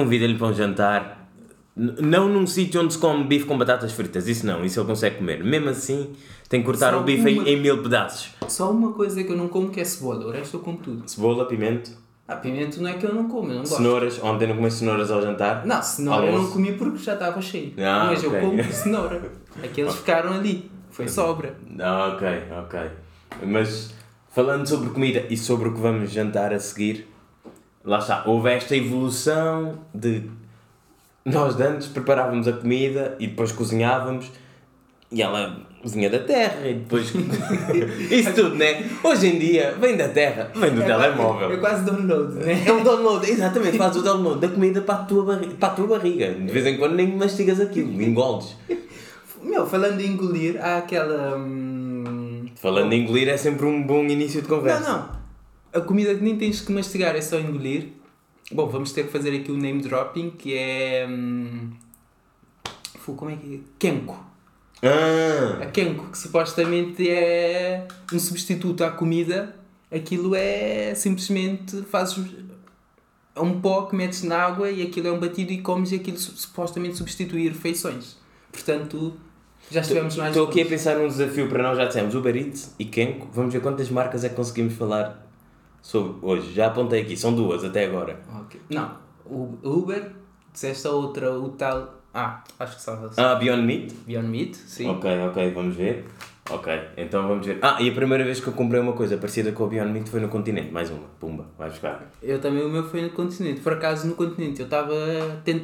convida-lhe 0.02 0.36
para 0.38 0.48
um 0.48 0.54
jantar. 0.54 1.28
N- 1.76 1.96
Não 2.02 2.28
num 2.30 2.46
sítio 2.46 2.82
onde 2.82 2.94
se 2.94 3.00
come 3.00 3.24
bife 3.24 3.46
com 3.46 3.58
batatas 3.58 3.92
fritas, 3.92 4.28
isso 4.28 4.46
não, 4.46 4.64
isso 4.64 4.80
ele 4.80 4.88
consegue 4.88 5.18
comer. 5.18 5.44
Mesmo 5.44 5.70
assim, 5.70 6.12
tem 6.50 6.60
que 6.62 6.66
cortar 6.68 6.94
Só 6.94 7.00
o 7.00 7.04
bife 7.04 7.28
em, 7.30 7.40
uma- 7.40 7.50
em 7.50 7.60
mil 7.60 7.82
pedaços. 7.82 8.30
Só 8.48 8.70
uma 8.72 8.94
coisa 8.94 9.24
que 9.24 9.32
eu 9.32 9.36
não 9.38 9.48
como 9.48 9.70
que 9.70 9.80
é 9.80 9.84
cebola, 9.84 10.28
o 10.28 10.32
resto 10.32 10.58
eu 10.58 10.62
como 10.62 10.78
tudo. 10.78 11.08
Cebola, 11.10 11.46
pimento, 11.46 11.92
Ah, 12.28 12.36
pimento 12.36 12.82
não 12.82 12.90
é 12.90 12.94
que 12.94 13.06
eu 13.06 13.14
não 13.16 13.28
como, 13.30 13.48
eu 13.50 13.56
não 13.56 13.62
gosto. 13.62 13.78
cenouras. 13.78 14.22
Ontem 14.24 14.48
não 14.48 14.56
comeste 14.58 14.80
cenouras 14.80 15.10
ao 15.10 15.22
jantar? 15.22 15.66
Não, 15.66 15.82
cenoura 15.82 16.26
eu 16.26 16.32
não 16.32 16.38
Almoço. 16.40 16.54
comi 16.54 16.74
porque 16.74 16.98
já 17.00 17.14
estava 17.14 17.42
cheio. 17.42 17.74
Ah, 17.80 18.08
mas 18.10 18.24
ok. 18.24 18.38
eu 18.38 18.42
como 18.42 18.64
cenoura. 18.74 19.32
Aqueles 19.64 19.96
ficaram 19.96 20.34
ali. 20.34 20.70
Foi 20.92 21.08
sobra. 21.08 21.56
Ah, 21.80 22.14
ok, 22.14 22.28
ok. 22.64 22.80
Mas 23.46 23.94
falando 24.34 24.68
sobre 24.68 24.90
comida 24.90 25.24
e 25.30 25.38
sobre 25.38 25.70
o 25.70 25.74
que 25.74 25.80
vamos 25.80 26.12
jantar 26.12 26.52
a 26.54 26.60
seguir, 26.60 27.08
lá 27.88 28.00
está, 28.00 28.24
houve 28.26 28.50
esta 28.52 28.76
evolução 28.76 29.80
de 29.94 30.24
nós 31.26 31.56
de 31.56 31.64
antes 31.64 31.88
preparávamos 31.88 32.48
a 32.48 32.54
comida 32.54 33.16
e 33.20 33.28
depois 33.28 33.52
cozinhávamos 33.52 34.32
e 35.12 35.22
ela 35.22 35.66
cozinha 35.82 36.10
da 36.10 36.20
terra 36.20 36.68
e 36.68 36.74
depois 36.74 37.14
isso 38.12 38.34
tudo, 38.34 38.56
né? 38.56 38.84
Hoje 39.04 39.28
em 39.28 39.40
dia 39.40 39.74
vem 39.80 39.96
da 39.96 40.10
terra, 40.10 40.52
vem 40.56 40.72
do 40.76 40.82
É 40.82 40.86
telemóvel. 40.86 41.52
É 41.52 41.58
quase 41.58 41.86
download, 41.86 42.34
né? 42.36 42.64
É 42.66 42.72
um 42.74 42.84
download, 42.84 43.30
exatamente, 43.30 43.78
faz 43.78 43.96
o 43.96 44.02
download 44.02 44.40
da 44.42 44.48
comida 44.50 44.82
para 44.82 44.96
a 44.96 45.04
tua 45.06 45.24
barriga, 45.24 45.56
para 45.60 45.70
a 45.70 45.72
tua 45.72 45.88
barriga. 45.88 46.34
De 46.34 46.52
vez 46.52 46.66
em 46.66 46.78
quando 46.78 46.96
nem 46.96 47.16
mastigas 47.16 47.60
aquilo, 47.62 48.02
engoldes. 48.02 48.56
Meu, 49.42 49.66
falando 49.66 50.00
em 50.02 50.08
engolir, 50.08 50.58
há 50.62 50.78
aquela. 50.80 51.38
hum, 51.38 52.46
Falando 52.56 52.92
em 52.92 53.04
engolir 53.04 53.30
é 53.30 53.38
sempre 53.38 53.66
um 53.66 53.82
bom 53.84 54.04
início 54.06 54.42
de 54.42 54.50
Não, 54.50 54.58
conversa. 54.58 54.90
não. 54.92 55.10
A 55.78 55.82
comida 55.82 56.16
que 56.16 56.24
nem 56.24 56.38
tens 56.38 56.62
que 56.62 56.72
mastigar, 56.72 57.16
é 57.16 57.22
só 57.22 57.38
engolir. 57.40 57.90
Bom, 58.52 58.68
vamos 58.68 58.92
ter 58.92 59.06
que 59.06 59.12
fazer 59.12 59.36
aqui 59.36 59.52
o 59.52 59.58
name 59.58 59.82
dropping, 59.82 60.32
que 60.32 60.56
é. 60.56 61.06
Hum, 61.08 61.70
como 63.06 63.32
é 63.32 63.36
que 63.36 63.56
é? 63.56 63.60
Kenko. 63.78 64.26
Ah, 64.82 65.64
A 65.64 65.66
Kenko, 65.68 66.10
que 66.12 66.18
supostamente 66.18 67.10
é 67.10 67.88
um 68.14 68.20
substituto 68.20 68.84
à 68.84 68.92
comida. 68.92 69.56
Aquilo 69.92 70.34
é 70.36 70.94
simplesmente. 70.96 71.82
Fazes. 71.84 72.26
É 73.36 73.40
um 73.42 73.60
pó 73.62 73.84
que 73.84 73.96
metes 73.96 74.24
na 74.24 74.38
água 74.40 74.70
e 74.72 74.82
aquilo 74.82 75.08
é 75.08 75.12
um 75.12 75.20
batido 75.20 75.52
e 75.54 75.62
comes 75.62 75.92
e 75.92 75.96
aquilo 75.96 76.18
su- 76.18 76.36
supostamente 76.36 76.96
substituir 76.98 77.50
refeições. 77.50 78.18
Portanto, 78.52 79.14
já 79.70 79.82
estivemos 79.82 80.16
mais. 80.16 80.30
Estou 80.32 80.48
aqui 80.48 80.62
a 80.62 80.66
pensar 80.66 80.98
num 80.98 81.08
desafio 81.08 81.48
para 81.48 81.62
nós, 81.62 81.78
já 81.78 81.86
dissemos 81.86 82.16
Uber 82.16 82.36
Eats 82.36 82.74
e 82.80 82.86
Kenko. 82.86 83.28
Vamos 83.32 83.54
ver 83.54 83.62
quantas 83.62 83.90
marcas 83.90 84.24
é 84.24 84.30
que 84.30 84.36
conseguimos 84.36 84.74
falar 84.74 85.27
sobre 85.82 86.18
hoje. 86.22 86.54
Já 86.54 86.68
apontei 86.68 87.02
aqui, 87.02 87.16
são 87.16 87.34
duas 87.34 87.64
até 87.64 87.86
agora. 87.86 88.20
Ok. 88.42 88.60
Não, 88.70 88.98
o 89.26 89.58
Uber, 89.64 90.12
disseste 90.52 90.88
a 90.88 90.92
outra, 90.92 91.32
o 91.34 91.50
tal. 91.50 92.02
Ah, 92.14 92.44
acho 92.60 92.78
que 92.78 92.82
só. 92.82 93.10
Ah, 93.18 93.36
Beyond 93.36 93.64
Meat? 93.64 93.94
Beyond 94.06 94.28
Meat, 94.28 94.56
sim. 94.56 94.90
Ok, 94.90 95.10
ok, 95.30 95.52
vamos 95.52 95.76
ver. 95.76 96.06
Ok, 96.50 96.74
então 96.96 97.28
vamos 97.28 97.46
ver. 97.46 97.60
Ah, 97.62 97.78
e 97.82 97.90
a 97.90 97.94
primeira 97.94 98.24
vez 98.24 98.40
que 98.40 98.48
eu 98.48 98.54
comprei 98.54 98.80
uma 98.80 98.94
coisa 98.94 99.18
parecida 99.18 99.52
com 99.52 99.66
o 99.66 99.68
Beyond 99.68 99.92
Meat 99.92 100.10
foi 100.10 100.20
no 100.20 100.30
continente. 100.30 100.72
Mais 100.72 100.90
uma, 100.90 101.08
pumba, 101.20 101.46
vai 101.58 101.70
buscar. 101.70 102.10
Eu 102.24 102.40
também, 102.40 102.64
o 102.64 102.70
meu 102.70 102.84
foi 102.84 103.02
no 103.02 103.10
continente. 103.10 103.60
Por 103.62 103.74
acaso, 103.74 104.08
no 104.08 104.16
continente, 104.16 104.62
eu 104.62 104.66
estava. 104.66 104.96
Tent... 105.44 105.64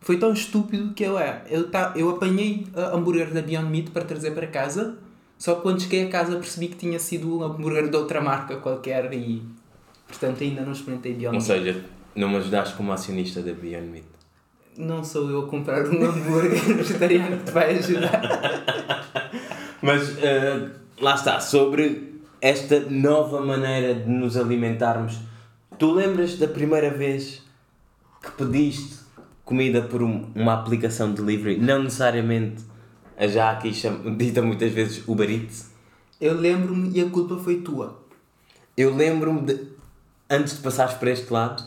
foi 0.00 0.16
tão 0.16 0.32
estúpido 0.32 0.94
que 0.94 1.02
eu 1.02 1.18
é. 1.18 1.42
Eu, 1.50 1.68
tá, 1.70 1.92
eu 1.96 2.08
apanhei 2.08 2.66
a 2.74 2.96
hambúrguer 2.96 3.32
da 3.34 3.42
Beyond 3.42 3.68
Meat 3.68 3.90
para 3.90 4.04
trazer 4.04 4.30
para 4.30 4.46
casa, 4.46 4.96
só 5.38 5.54
que 5.56 5.62
quando 5.62 5.80
cheguei 5.82 6.06
a 6.06 6.08
casa 6.10 6.36
percebi 6.36 6.68
que 6.68 6.76
tinha 6.76 6.98
sido 6.98 7.38
um 7.38 7.42
hambúrguer 7.42 7.88
de 7.90 7.96
outra 7.96 8.20
marca 8.20 8.56
qualquer 8.56 9.12
e 9.12 9.42
portanto 10.08 10.42
ainda 10.42 10.62
não 10.62 10.72
experimentei 10.72 11.12
Beyond 11.14 11.36
Ou 11.36 11.42
Meat. 11.42 11.44
seja, 11.44 11.84
não 12.14 12.28
me 12.28 12.36
ajudaste 12.36 12.74
como 12.76 12.92
acionista 12.92 13.42
da 13.42 13.52
Beyond 13.52 13.86
Meat. 13.88 14.04
Não 14.78 15.02
sou 15.04 15.30
eu 15.30 15.40
a 15.44 15.46
comprar 15.48 15.86
um 15.88 16.04
hambúrguer 16.04 16.60
vegetariano 16.76 17.38
que 17.38 17.44
te 17.44 17.50
vai 17.50 17.76
ajudar. 17.78 18.20
Mas 19.82 20.18
eh, 20.18 20.68
lá 21.00 21.14
está, 21.14 21.40
sobre 21.40 22.14
esta 22.40 22.80
nova 22.90 23.40
maneira 23.40 23.94
de 23.94 24.08
nos 24.10 24.36
alimentarmos. 24.36 25.18
Tu 25.78 25.90
lembras 25.92 26.36
da 26.38 26.46
primeira 26.48 26.90
vez 26.90 27.42
que 28.22 28.30
pediste 28.32 28.96
comida 29.44 29.82
por 29.82 30.02
um- 30.02 30.26
uma 30.34 30.54
aplicação 30.54 31.12
de 31.12 31.22
delivery? 31.22 31.58
Não 31.58 31.82
necessariamente 31.84 32.62
a 33.18 33.26
já 33.26 33.50
aqui 33.50 33.72
cham- 33.74 34.16
dita 34.16 34.42
muitas 34.42 34.70
vezes 34.72 35.02
Uber 35.06 35.28
Eats. 35.30 35.70
Eu 36.20 36.34
lembro-me 36.34 36.90
e 36.96 37.00
a 37.02 37.08
culpa 37.10 37.36
foi 37.36 37.56
tua. 37.60 37.98
Eu 38.76 38.94
lembro-me 38.94 39.40
de, 39.42 39.60
antes 40.30 40.56
de 40.56 40.62
passares 40.62 40.94
para 40.94 41.10
este 41.10 41.32
lado, 41.32 41.62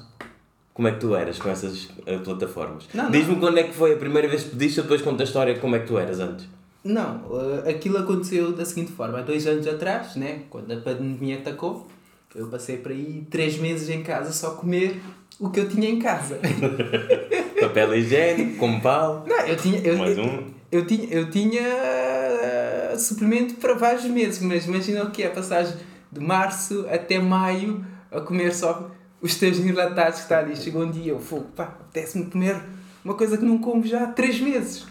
como 0.73 0.87
é 0.87 0.91
que 0.91 0.99
tu 0.99 1.15
eras 1.15 1.37
com 1.39 1.49
essas 1.49 1.89
eh, 2.05 2.17
plataformas? 2.19 2.87
Diz-me 3.11 3.35
quando 3.37 3.57
é 3.57 3.63
que 3.63 3.73
foi 3.73 3.93
a 3.93 3.97
primeira 3.97 4.27
vez 4.27 4.43
que 4.43 4.49
pediste, 4.51 4.81
depois 4.81 5.01
conto 5.01 5.21
a 5.21 5.23
história 5.23 5.53
de 5.53 5.59
como 5.59 5.75
é 5.75 5.79
que 5.79 5.87
tu 5.87 5.97
eras 5.97 6.19
antes. 6.19 6.47
Não, 6.83 7.21
eh, 7.65 7.71
aquilo 7.71 7.97
aconteceu 7.97 8.53
da 8.53 8.63
seguinte 8.63 8.91
forma. 8.91 9.19
Há 9.19 9.21
dois 9.21 9.45
anos 9.45 9.67
atrás, 9.67 10.15
né, 10.15 10.43
quando 10.49 10.71
a 10.71 10.77
pandemia 10.77 11.37
atacou, 11.39 11.87
eu 12.33 12.47
passei 12.47 12.77
por 12.77 12.91
aí 12.91 13.27
três 13.29 13.57
meses 13.57 13.89
em 13.89 14.01
casa 14.03 14.31
só 14.31 14.47
a 14.47 14.55
comer 14.55 15.01
o 15.39 15.49
que 15.49 15.59
eu 15.59 15.67
tinha 15.67 15.89
em 15.89 15.99
casa. 15.99 16.39
Papel 17.59 17.95
higiênico, 17.95 18.57
com 18.57 18.79
pau, 18.79 19.25
Não, 19.27 19.39
eu 19.41 19.57
tinha... 19.57 19.79
Eu, 19.79 19.97
mais 19.97 20.17
um. 20.17 20.58
Eu 20.71 20.85
tinha, 20.85 21.07
eu 21.09 21.29
tinha 21.29 21.61
eh, 21.61 22.95
suplemento 22.97 23.55
para 23.55 23.73
vários 23.73 24.05
meses, 24.05 24.41
mas 24.41 24.65
imagina 24.65 25.03
o 25.03 25.11
que 25.11 25.23
é 25.23 25.27
a 25.27 25.31
passagem 25.31 25.75
de 26.11 26.19
março 26.19 26.85
até 26.89 27.19
maio 27.19 27.85
a 28.11 28.21
comer 28.21 28.53
só 28.53 28.89
os 29.21 29.35
teus 29.35 29.57
enlatados 29.59 30.17
que 30.17 30.23
está 30.23 30.39
ali. 30.39 30.55
Chegou 30.55 30.83
um 30.83 30.91
dia, 30.91 31.11
eu 31.11 31.19
fogo, 31.19 31.47
pá, 31.55 31.63
apetece-me 31.63 32.25
comer 32.25 32.61
uma 33.03 33.13
coisa 33.13 33.37
que 33.37 33.45
não 33.45 33.57
como 33.57 33.85
já 33.85 34.03
há 34.03 34.07
três 34.07 34.39
meses. 34.39 34.85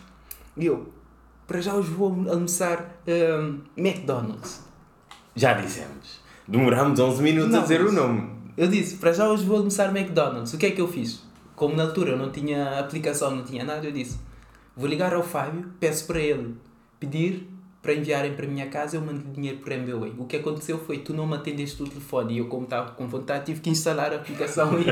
E 0.56 0.66
eu, 0.66 0.92
para 1.46 1.60
já 1.60 1.74
hoje 1.74 1.90
vou 1.90 2.08
almoçar 2.28 3.00
hum, 3.06 3.60
McDonald's. 3.76 4.60
Já 5.34 5.54
dissemos. 5.54 6.20
Demorámos 6.46 6.98
11 6.98 7.22
minutos 7.22 7.52
Não, 7.52 7.60
a 7.60 7.62
dizer 7.62 7.80
o 7.82 7.92
nome. 7.92 8.30
Eu 8.56 8.66
disse, 8.66 8.96
para 8.96 9.12
já 9.12 9.28
hoje 9.28 9.44
vou 9.44 9.58
almoçar 9.58 9.94
McDonald's. 9.96 10.52
O 10.52 10.58
que 10.58 10.66
é 10.66 10.70
que 10.72 10.80
eu 10.80 10.88
fiz? 10.88 11.22
Como 11.54 11.76
na 11.76 11.84
altura 11.84 12.12
eu 12.12 12.18
não 12.18 12.30
tinha 12.30 12.80
aplicação, 12.80 13.30
não 13.34 13.44
tinha 13.44 13.64
nada, 13.64 13.86
eu 13.86 13.92
disse, 13.92 14.18
vou 14.78 14.88
ligar 14.88 15.12
ao 15.12 15.22
Fábio, 15.24 15.72
peço 15.80 16.06
para 16.06 16.20
ele 16.20 16.54
pedir 17.00 17.48
para 17.82 17.94
enviarem 17.94 18.34
para 18.34 18.44
a 18.44 18.48
minha 18.48 18.66
casa, 18.66 18.96
eu 18.96 19.00
mando 19.00 19.24
dinheiro 19.32 19.58
por 19.58 19.72
MBWay. 19.72 20.12
O 20.18 20.24
que 20.24 20.36
aconteceu 20.36 20.78
foi, 20.78 20.98
tu 20.98 21.14
não 21.14 21.26
me 21.26 21.36
atendeste 21.36 21.82
o 21.82 21.86
telefone 21.86 22.34
e 22.34 22.38
eu, 22.38 22.46
como 22.46 22.64
estava 22.64 22.90
com 22.90 23.06
vontade, 23.08 23.46
tive 23.46 23.60
que 23.60 23.70
instalar 23.70 24.12
a 24.12 24.16
aplicação 24.16 24.72
e, 24.80 24.84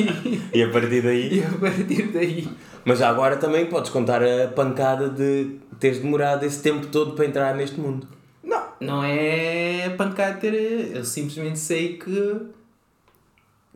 e, 0.00 0.58
E 0.58 0.62
a 0.62 0.70
partir 0.70 1.02
daí. 1.02 1.34
e 1.38 1.44
a 1.44 1.50
partir 1.58 2.12
daí... 2.12 2.48
Mas 2.84 3.02
agora 3.02 3.36
também 3.36 3.66
podes 3.66 3.90
contar 3.90 4.22
a 4.22 4.46
pancada 4.48 5.10
de 5.10 5.58
teres 5.80 5.98
demorado 5.98 6.44
esse 6.46 6.62
tempo 6.62 6.86
todo 6.86 7.14
para 7.14 7.26
entrar 7.26 7.54
neste 7.56 7.80
mundo. 7.80 8.06
Não, 8.44 8.62
não 8.80 9.04
é 9.04 9.90
pancada 9.98 10.38
ter... 10.38 10.54
Eu 10.94 11.04
simplesmente 11.04 11.58
sei 11.58 11.98
que 11.98 12.40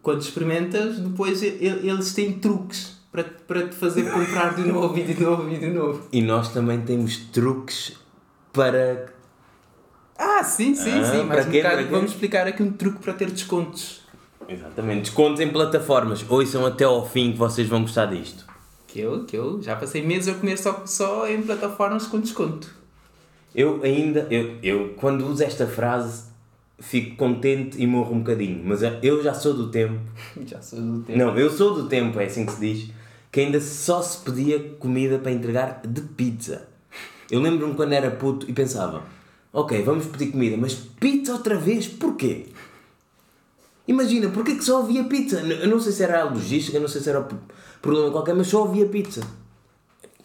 quando 0.00 0.22
experimentas, 0.22 1.00
depois 1.00 1.42
eles 1.42 2.14
têm 2.14 2.34
truques 2.34 2.99
para, 3.12 3.24
para 3.24 3.68
te 3.68 3.74
fazer 3.74 4.10
comprar 4.10 4.54
de 4.54 4.62
novo 4.62 4.96
e 4.98 5.02
de 5.02 5.20
novo 5.20 5.48
e 5.52 5.58
de 5.58 5.68
novo. 5.68 6.08
E 6.12 6.22
nós 6.22 6.52
também 6.52 6.80
temos 6.82 7.16
truques 7.16 7.96
para. 8.52 9.12
Ah, 10.18 10.44
sim, 10.44 10.74
sim, 10.74 11.00
Ah, 11.00 11.04
sim. 11.04 11.24
Mas 11.24 11.46
um 11.46 11.50
bocado 11.50 11.88
vamos 11.88 12.10
explicar 12.12 12.46
aqui 12.46 12.62
um 12.62 12.72
truque 12.72 12.98
para 12.98 13.14
ter 13.14 13.30
descontos. 13.30 14.02
Exatamente. 14.48 15.02
Descontos 15.02 15.40
em 15.40 15.48
plataformas. 15.48 16.24
Ouçam 16.28 16.66
até 16.66 16.84
ao 16.84 17.08
fim 17.08 17.32
que 17.32 17.38
vocês 17.38 17.68
vão 17.68 17.82
gostar 17.82 18.06
disto. 18.06 18.44
Que 18.86 19.00
eu, 19.00 19.24
que 19.24 19.36
eu 19.36 19.62
já 19.62 19.76
passei 19.76 20.04
meses 20.04 20.28
a 20.34 20.38
comer 20.38 20.58
só, 20.58 20.82
só 20.84 21.28
em 21.28 21.40
plataformas 21.42 22.06
com 22.06 22.20
desconto. 22.20 22.74
Eu 23.54 23.80
ainda. 23.82 24.26
Eu, 24.30 24.56
eu 24.62 24.94
quando 24.96 25.26
uso 25.26 25.42
esta 25.42 25.66
frase 25.66 26.30
fico 26.80 27.16
contente 27.16 27.80
e 27.80 27.86
morro 27.86 28.14
um 28.14 28.18
bocadinho. 28.18 28.62
Mas 28.64 28.80
eu 29.02 29.22
já 29.22 29.34
sou 29.34 29.54
do 29.54 29.70
tempo. 29.70 30.00
Já 30.46 30.60
sou 30.60 30.80
do 30.80 31.02
tempo. 31.02 31.18
Não, 31.18 31.36
eu 31.36 31.50
sou 31.50 31.74
do 31.74 31.88
tempo, 31.88 32.18
é 32.18 32.24
assim 32.24 32.44
que 32.46 32.52
se 32.52 32.60
diz. 32.60 32.99
Que 33.30 33.40
ainda 33.40 33.60
só 33.60 34.02
se 34.02 34.18
pedia 34.18 34.58
comida 34.78 35.18
para 35.18 35.30
entregar 35.30 35.82
de 35.86 36.00
pizza. 36.00 36.68
Eu 37.30 37.40
lembro-me 37.40 37.74
quando 37.74 37.92
era 37.92 38.10
puto 38.10 38.48
e 38.50 38.52
pensava: 38.52 39.04
Ok, 39.52 39.82
vamos 39.82 40.06
pedir 40.06 40.32
comida, 40.32 40.56
mas 40.56 40.74
pizza 40.74 41.32
outra 41.32 41.56
vez? 41.56 41.86
Porquê? 41.86 42.46
Imagina, 43.86 44.28
porquê 44.30 44.54
que 44.54 44.64
só 44.64 44.82
havia 44.82 45.04
pizza? 45.04 45.40
Eu 45.40 45.68
não 45.68 45.80
sei 45.80 45.92
se 45.92 46.02
era 46.02 46.22
a 46.22 46.24
logística, 46.24 46.78
não 46.78 46.86
sei 46.88 47.00
se 47.00 47.10
era 47.10 47.26
problema 47.82 48.10
qualquer, 48.10 48.34
mas 48.34 48.46
só 48.46 48.64
havia 48.64 48.86
pizza. 48.86 49.20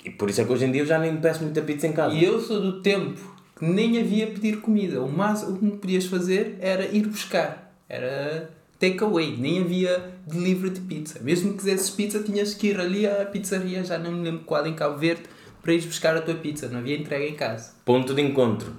E 0.04 0.12
por 0.12 0.30
isso 0.30 0.42
é 0.42 0.46
que 0.46 0.54
hoje 0.54 0.66
em 0.66 0.72
dia 0.72 0.82
eu 0.82 0.86
já 0.86 1.00
nem 1.00 1.18
peço 1.18 1.44
muita 1.44 1.62
pizza 1.64 1.88
em 1.88 1.94
casa. 1.94 2.14
E 2.14 2.24
eu 2.24 2.40
sou 2.40 2.62
do 2.62 2.82
tempo 2.82 3.20
que 3.58 3.66
nem 3.66 4.00
havia 4.00 4.28
pedir 4.28 4.62
comida. 4.62 5.02
O 5.02 5.12
máximo 5.12 5.58
que 5.58 5.78
podias 5.78 6.06
fazer 6.06 6.58
era 6.60 6.86
ir 6.86 7.08
buscar. 7.08 7.74
Era 7.90 8.52
takeaway. 8.92 9.36
Nem 9.38 9.62
havia 9.62 10.14
delivery 10.28 10.72
de 10.72 10.82
pizza. 10.82 11.20
Mesmo 11.22 11.52
que 11.52 11.58
quisesses 11.58 11.90
pizza, 11.90 12.22
tinhas 12.22 12.54
que 12.54 12.68
ir 12.68 12.80
ali 12.80 13.08
à 13.08 13.26
pizzaria, 13.26 13.84
já 13.84 13.98
não 13.98 14.12
me 14.12 14.24
lembro 14.24 14.44
qual, 14.44 14.66
em 14.66 14.74
Cabo 14.74 14.98
Verde, 14.98 15.24
para 15.62 15.74
ir 15.74 15.82
buscar 15.82 16.16
a 16.16 16.22
tua 16.22 16.36
pizza. 16.36 16.68
Não 16.68 16.80
havia 16.80 16.98
entrega 16.98 17.26
em 17.26 17.36
casa. 17.36 17.74
Ponto 17.84 18.14
de 18.14 18.22
encontro. 18.22 18.74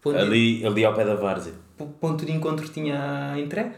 Ponto, 0.00 0.16
de, 0.16 0.22
Ali, 0.22 0.66
ali 0.66 0.84
ao 0.84 0.94
pé 0.94 1.04
da 1.04 1.14
várzea. 1.14 1.52
ponto 2.00 2.24
de 2.24 2.32
encontro 2.32 2.68
tinha 2.68 3.34
entrega? 3.38 3.74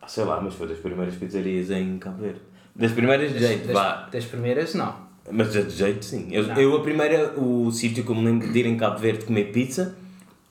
Ah, 0.00 0.08
sei 0.08 0.24
lá, 0.24 0.40
mas 0.40 0.54
foi 0.54 0.68
das 0.68 0.78
primeiras 0.78 1.14
pizzarias 1.16 1.70
em 1.70 1.98
Cabo 1.98 2.22
Verde. 2.22 2.40
Das 2.74 2.92
primeiras 2.92 3.32
de 3.32 3.38
jeito, 3.38 3.66
das, 3.66 3.74
vá. 3.74 4.08
das 4.12 4.24
primeiras, 4.24 4.74
não. 4.74 4.94
Mas 5.30 5.52
de 5.52 5.68
jeito 5.70 6.04
sim. 6.04 6.28
Eu, 6.30 6.44
eu 6.54 6.76
a 6.76 6.82
primeira, 6.82 7.32
o 7.38 7.70
sítio 7.72 8.04
que 8.04 8.10
eu 8.10 8.14
me 8.14 8.24
lembro 8.24 8.52
de 8.52 8.58
ir 8.58 8.66
em 8.66 8.76
Cabo 8.76 8.98
Verde 8.98 9.24
comer 9.24 9.50
pizza, 9.50 9.96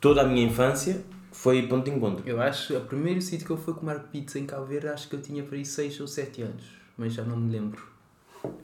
toda 0.01 0.21
a 0.21 0.25
minha 0.25 0.45
infância, 0.45 1.01
foi 1.45 1.61
ponto 1.67 1.85
de 1.85 1.95
encontro. 1.95 2.23
Eu 2.27 2.41
acho 2.41 2.69
que 2.69 2.73
o 2.73 2.81
primeiro 2.81 3.21
sítio 3.21 3.45
que 3.45 3.51
eu 3.51 3.57
fui 3.57 3.75
comer 3.75 3.99
pizza 4.11 4.39
em 4.39 4.47
Cabo 4.47 4.65
Verde, 4.65 4.87
acho 4.87 5.07
que 5.07 5.15
eu 5.15 5.21
tinha 5.21 5.43
para 5.43 5.55
aí 5.55 5.63
6 5.63 5.99
ou 5.99 6.07
7 6.07 6.41
anos. 6.41 6.63
Mas 6.97 7.13
já 7.13 7.23
não 7.23 7.37
me 7.37 7.51
lembro. 7.51 7.83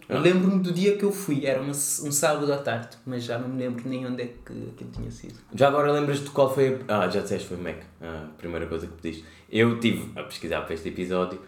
Ah. 0.09 0.17
lembro-me 0.17 0.63
do 0.63 0.71
dia 0.71 0.97
que 0.97 1.03
eu 1.03 1.11
fui, 1.11 1.45
era 1.45 1.61
uma, 1.61 1.71
um 1.71 1.73
sábado 1.73 2.51
à 2.51 2.57
tarde, 2.57 2.97
mas 3.05 3.23
já 3.23 3.37
não 3.37 3.49
me 3.49 3.59
lembro 3.59 3.87
nem 3.87 4.07
onde 4.07 4.23
é 4.23 4.25
que 4.25 4.69
aquilo 4.73 4.89
tinha 4.91 5.11
sido. 5.11 5.35
Já 5.53 5.67
agora 5.67 5.91
lembras-te 5.91 6.31
qual 6.31 6.51
foi 6.51 6.79
a... 6.87 7.03
Ah, 7.03 7.07
já 7.07 7.21
disseste, 7.21 7.47
foi 7.47 7.57
Mac. 7.57 7.77
Ah, 8.01 8.25
a 8.31 8.37
primeira 8.37 8.65
coisa 8.65 8.87
que 8.87 8.93
pediste. 8.93 9.25
Eu 9.47 9.75
estive 9.75 10.11
a 10.15 10.23
pesquisar 10.23 10.61
para 10.61 10.73
este 10.73 10.89
episódio 10.89 11.39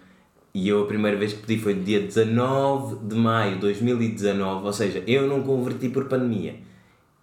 e 0.54 0.70
eu 0.70 0.84
a 0.84 0.86
primeira 0.86 1.18
vez 1.18 1.34
que 1.34 1.42
pedi 1.42 1.60
foi 1.60 1.74
dia 1.74 2.00
19 2.00 3.08
de 3.08 3.16
maio 3.16 3.56
de 3.56 3.62
2019, 3.62 4.66
ou 4.68 4.74
seja, 4.74 5.04
eu 5.08 5.28
não 5.28 5.42
converti 5.42 5.90
por 5.90 6.06
pandemia. 6.06 6.58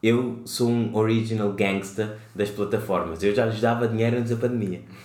Eu 0.03 0.41
sou 0.47 0.69
um 0.71 0.95
original 0.97 1.53
gangster 1.53 2.17
das 2.35 2.49
plataformas. 2.51 3.23
Eu 3.23 3.35
já 3.35 3.45
lhes 3.45 3.61
dava 3.61 3.87
dinheiro 3.87 4.17
antes 4.17 4.31
da 4.31 4.37
pandemia. 4.37 4.81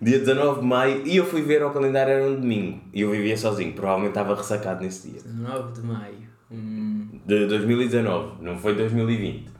dia 0.00 0.18
19 0.18 0.60
de 0.60 0.66
maio 0.66 1.06
e 1.06 1.16
eu 1.16 1.24
fui 1.24 1.42
ver 1.42 1.62
ao 1.62 1.72
calendário 1.72 2.12
era 2.12 2.28
um 2.30 2.40
domingo 2.40 2.80
e 2.92 3.00
eu 3.00 3.10
vivia 3.10 3.36
sozinho. 3.36 3.72
Provavelmente 3.72 4.10
estava 4.10 4.34
ressacado 4.34 4.82
nesse 4.84 5.08
dia. 5.10 5.20
9 5.24 5.72
de 5.72 5.86
maio. 5.86 6.32
Hum, 6.50 7.08
De 7.24 7.46
2019, 7.46 8.42
não 8.42 8.58
foi 8.58 8.74
2020. 8.74 9.50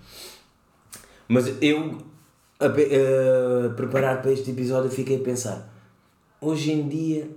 Mas 1.28 1.54
eu, 1.62 1.96
a, 2.60 2.68
pe- 2.68 2.90
a 2.94 3.70
preparar 3.70 4.20
para 4.20 4.32
este 4.32 4.50
episódio, 4.50 4.90
fiquei 4.90 5.16
a 5.16 5.20
pensar: 5.24 5.72
hoje 6.40 6.72
em 6.72 6.86
dia, 6.88 7.30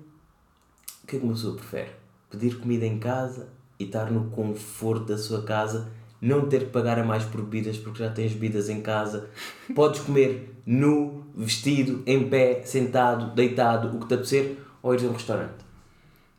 o 1.03 1.07
que 1.07 1.15
é 1.15 1.19
que 1.19 1.25
uma 1.25 1.33
pessoa 1.33 1.55
prefere? 1.55 1.91
Pedir 2.29 2.59
comida 2.59 2.85
em 2.85 2.99
casa 2.99 3.47
e 3.79 3.85
estar 3.85 4.11
no 4.11 4.25
conforto 4.31 5.05
da 5.05 5.17
sua 5.17 5.43
casa, 5.43 5.89
não 6.21 6.47
ter 6.47 6.65
que 6.65 6.71
pagar 6.71 6.97
a 6.99 7.03
mais 7.03 7.23
por 7.23 7.41
bebidas 7.41 7.77
porque 7.77 7.99
já 8.03 8.09
tens 8.09 8.33
bebidas 8.33 8.69
em 8.69 8.81
casa, 8.81 9.29
podes 9.75 10.01
comer 10.01 10.53
nu, 10.65 11.23
vestido, 11.35 12.01
em 12.05 12.27
pé, 12.29 12.63
sentado, 12.63 13.35
deitado, 13.35 13.95
o 13.95 13.99
que 13.99 14.07
te 14.07 14.13
apetecer, 14.15 14.57
ou 14.81 14.93
ires 14.93 15.05
a 15.05 15.09
um 15.09 15.13
restaurante. 15.13 15.65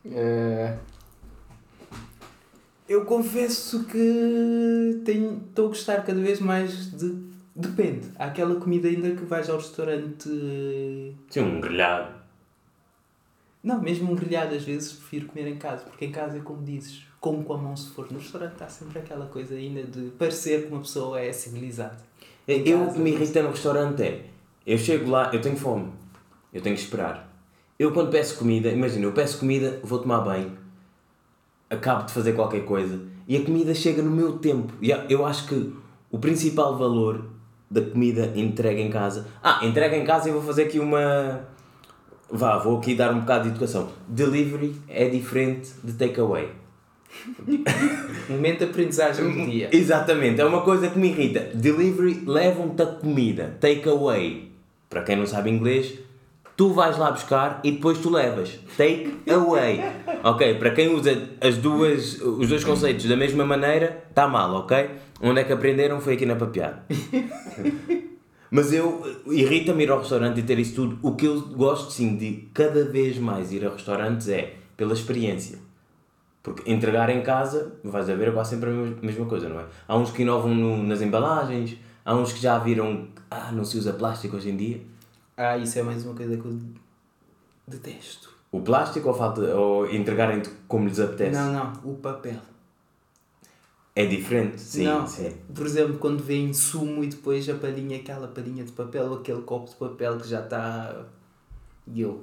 eh, 0.09 0.77
eu 2.89 3.05
confesso 3.05 3.85
que 3.85 5.03
tenho- 5.05 5.43
estou 5.49 5.67
a 5.67 5.69
gostar 5.69 6.05
cada 6.05 6.21
vez 6.21 6.39
mais 6.41 6.91
de. 6.93 7.27
Depende. 7.55 8.09
Há 8.19 8.27
aquela 8.27 8.55
comida 8.61 8.87
ainda 8.87 9.11
que 9.13 9.25
vais 9.25 9.49
ao 9.51 9.57
restaurante. 9.57 10.29
Sim, 11.31 11.41
um 11.41 11.61
grelhado. 11.61 12.15
Não, 13.65 13.81
mesmo 13.81 14.13
um 14.13 14.15
grelhado 14.15 14.55
às 14.55 14.63
vezes 14.63 14.93
prefiro 14.93 15.27
comer 15.27 15.49
em 15.49 15.57
casa, 15.57 15.85
porque 15.85 16.05
em 16.05 16.13
casa 16.13 16.37
é 16.37 16.41
como 16.41 16.63
dizes, 16.63 17.03
como 17.27 17.43
com 17.43 17.55
a 17.55 17.59
mão 17.59 17.77
se 17.77 17.91
for. 17.91 18.07
No 18.13 18.21
restaurante 18.21 18.63
há 18.63 18.69
sempre 18.69 19.01
aquela 19.01 19.27
coisa 19.27 19.57
ainda 19.57 19.83
de 19.83 20.11
parecer 20.11 20.63
que 20.63 20.73
uma 20.73 20.81
pessoa 20.81 21.21
é 21.21 21.33
civilizada. 21.33 21.99
Em 22.47 22.63
Eu, 22.65 22.79
o 22.79 22.85
casa, 22.85 22.95
que 22.95 23.01
me 23.01 23.11
irrita 23.11 23.43
no 23.43 23.51
restaurante 23.51 24.01
é, 24.01 24.27
eu 24.65 24.79
chego 24.79 25.11
lá, 25.11 25.31
eu 25.35 25.41
tenho 25.41 25.57
fome, 25.57 25.91
eu 26.53 26.63
tenho 26.63 26.77
que 26.77 26.83
esperar. 26.83 27.29
Eu 27.77 27.91
quando 27.93 28.13
peço 28.13 28.39
comida, 28.39 28.69
imagina, 28.69 29.07
eu 29.07 29.13
peço 29.13 29.41
comida, 29.41 29.81
vou 29.83 29.99
tomar 29.99 30.21
banho, 30.21 30.57
acabo 31.69 32.05
de 32.05 32.13
fazer 32.13 32.35
qualquer 32.35 32.65
coisa 32.65 33.05
e 33.27 33.37
a 33.37 33.45
comida 33.45 33.75
chega 33.75 34.01
no 34.03 34.11
meu 34.11 34.39
tempo. 34.39 34.73
E 34.81 34.93
eu 35.09 35.27
acho 35.27 35.49
que 35.49 35.75
o 36.09 36.21
principal 36.21 36.79
valor 36.79 37.25
da 37.69 37.81
comida 37.81 38.33
entregue 38.37 38.83
em 38.83 38.89
casa. 38.89 39.27
Ah, 39.43 39.67
entregue 39.67 39.97
em 39.97 40.05
casa 40.05 40.29
e 40.29 40.33
vou 40.33 40.43
fazer 40.43 40.63
aqui 40.63 40.79
uma. 40.79 41.41
Vá, 42.31 42.57
vou 42.59 42.79
aqui 42.79 42.95
dar 42.95 43.13
um 43.13 43.19
bocado 43.19 43.45
de 43.45 43.51
educação. 43.51 43.89
Delivery 44.07 44.81
é 44.87 45.09
diferente 45.09 45.73
de 45.83 45.93
takeaway. 45.95 46.66
Momento 48.29 48.59
de 48.59 48.65
aprendizagem 48.65 49.31
do 49.31 49.51
dia. 49.51 49.69
Exatamente, 49.73 50.41
é 50.41 50.45
uma 50.45 50.63
coisa 50.63 50.89
que 50.89 50.99
me 50.99 51.09
irrita. 51.09 51.51
Delivery 51.55 52.23
levam-te 52.27 52.83
a 52.83 52.87
comida. 52.87 53.57
Takeaway, 53.61 54.51
para 54.89 55.03
quem 55.03 55.17
não 55.17 55.27
sabe 55.27 55.51
inglês, 55.51 55.95
tu 56.57 56.73
vais 56.73 56.97
lá 56.97 57.11
buscar 57.11 57.61
e 57.63 57.73
depois 57.73 57.99
tu 57.99 58.11
levas. 58.11 58.59
Take 58.77 59.13
away. 59.31 59.81
Ok, 60.25 60.55
para 60.55 60.71
quem 60.71 60.93
usa 60.93 61.29
as 61.41 61.57
duas, 61.59 62.21
os 62.21 62.49
dois 62.49 62.65
conceitos 62.65 63.05
da 63.05 63.17
mesma 63.17 63.45
maneira, 63.45 64.05
está 64.09 64.27
mal, 64.27 64.53
ok? 64.55 64.91
Onde 65.21 65.41
é 65.41 65.45
que 65.45 65.53
aprenderam 65.53 66.01
foi 66.01 66.15
aqui 66.15 66.27
na 66.27 66.35
papiada. 66.35 66.85
Mas 68.51 68.73
eu 68.73 69.03
irrita-me 69.27 69.85
ir 69.85 69.91
ao 69.91 69.99
restaurante 69.99 70.41
e 70.41 70.43
ter 70.43 70.59
isso 70.59 70.75
tudo. 70.75 70.99
O 71.03 71.15
que 71.15 71.27
eu 71.27 71.41
gosto 71.43 71.93
sim 71.93 72.17
de 72.17 72.49
cada 72.53 72.85
vez 72.85 73.19
mais 73.19 73.53
ir 73.53 73.65
a 73.65 73.71
restaurantes 73.71 74.29
é 74.29 74.55
pela 74.77 74.95
experiência. 74.95 75.59
Porque 76.47 76.71
entregar 76.71 77.11
em 77.11 77.25
casa, 77.25 77.73
vais 77.83 78.09
a 78.09 78.15
ver, 78.15 78.29
é 78.29 78.31
quase 78.31 78.51
sempre 78.51 78.71
a 78.71 79.05
mesma 79.05 79.27
coisa, 79.27 79.49
não 79.49 79.59
é? 79.59 79.65
Há 79.89 79.97
uns 79.97 80.13
que 80.13 80.23
inovam 80.23 80.55
no, 80.55 80.81
nas 80.81 81.03
embalagens, 81.03 81.77
há 82.05 82.15
uns 82.15 82.33
que 82.33 82.41
já 82.41 82.57
viram, 82.57 83.09
ah, 83.29 83.51
não 83.51 83.65
se 83.65 83.77
usa 83.77 83.93
plástico 83.93 84.37
hoje 84.37 84.51
em 84.51 84.57
dia. 84.57 84.81
Ah, 85.37 85.59
isso 85.59 85.77
é 85.77 85.83
mais 85.83 86.07
uma 86.07 86.15
coisa 86.15 86.37
que 86.37 86.45
eu 86.45 86.57
detesto. 87.67 88.33
O 88.53 88.61
plástico 88.61 89.09
ou, 89.09 89.15
falta, 89.15 89.41
ou 89.57 89.93
entregarem-te 89.93 90.49
como 90.69 90.87
lhes 90.87 91.01
apetece? 91.01 91.37
Não, 91.37 91.53
não, 91.53 91.73
o 91.83 91.97
papel. 91.97 92.39
É 93.97 94.07
diferente, 94.07 94.61
sim, 94.61 94.85
não, 94.85 95.05
sim. 95.05 95.37
Por 95.53 95.67
exemplo, 95.67 95.99
quando 95.99 96.23
vem 96.23 96.55
sumo 96.55 97.03
e 97.03 97.09
depois 97.09 97.49
a 97.49 97.55
palhinha, 97.57 97.97
aquela 97.97 98.29
palhinha 98.29 98.63
de 98.63 98.71
papel 98.71 99.07
ou 99.07 99.19
aquele 99.19 99.43
copo 99.43 99.69
de 99.69 99.75
papel 99.75 100.17
que 100.19 100.29
já 100.29 100.43
está. 100.43 101.07
E 101.89 102.03
eu. 102.03 102.23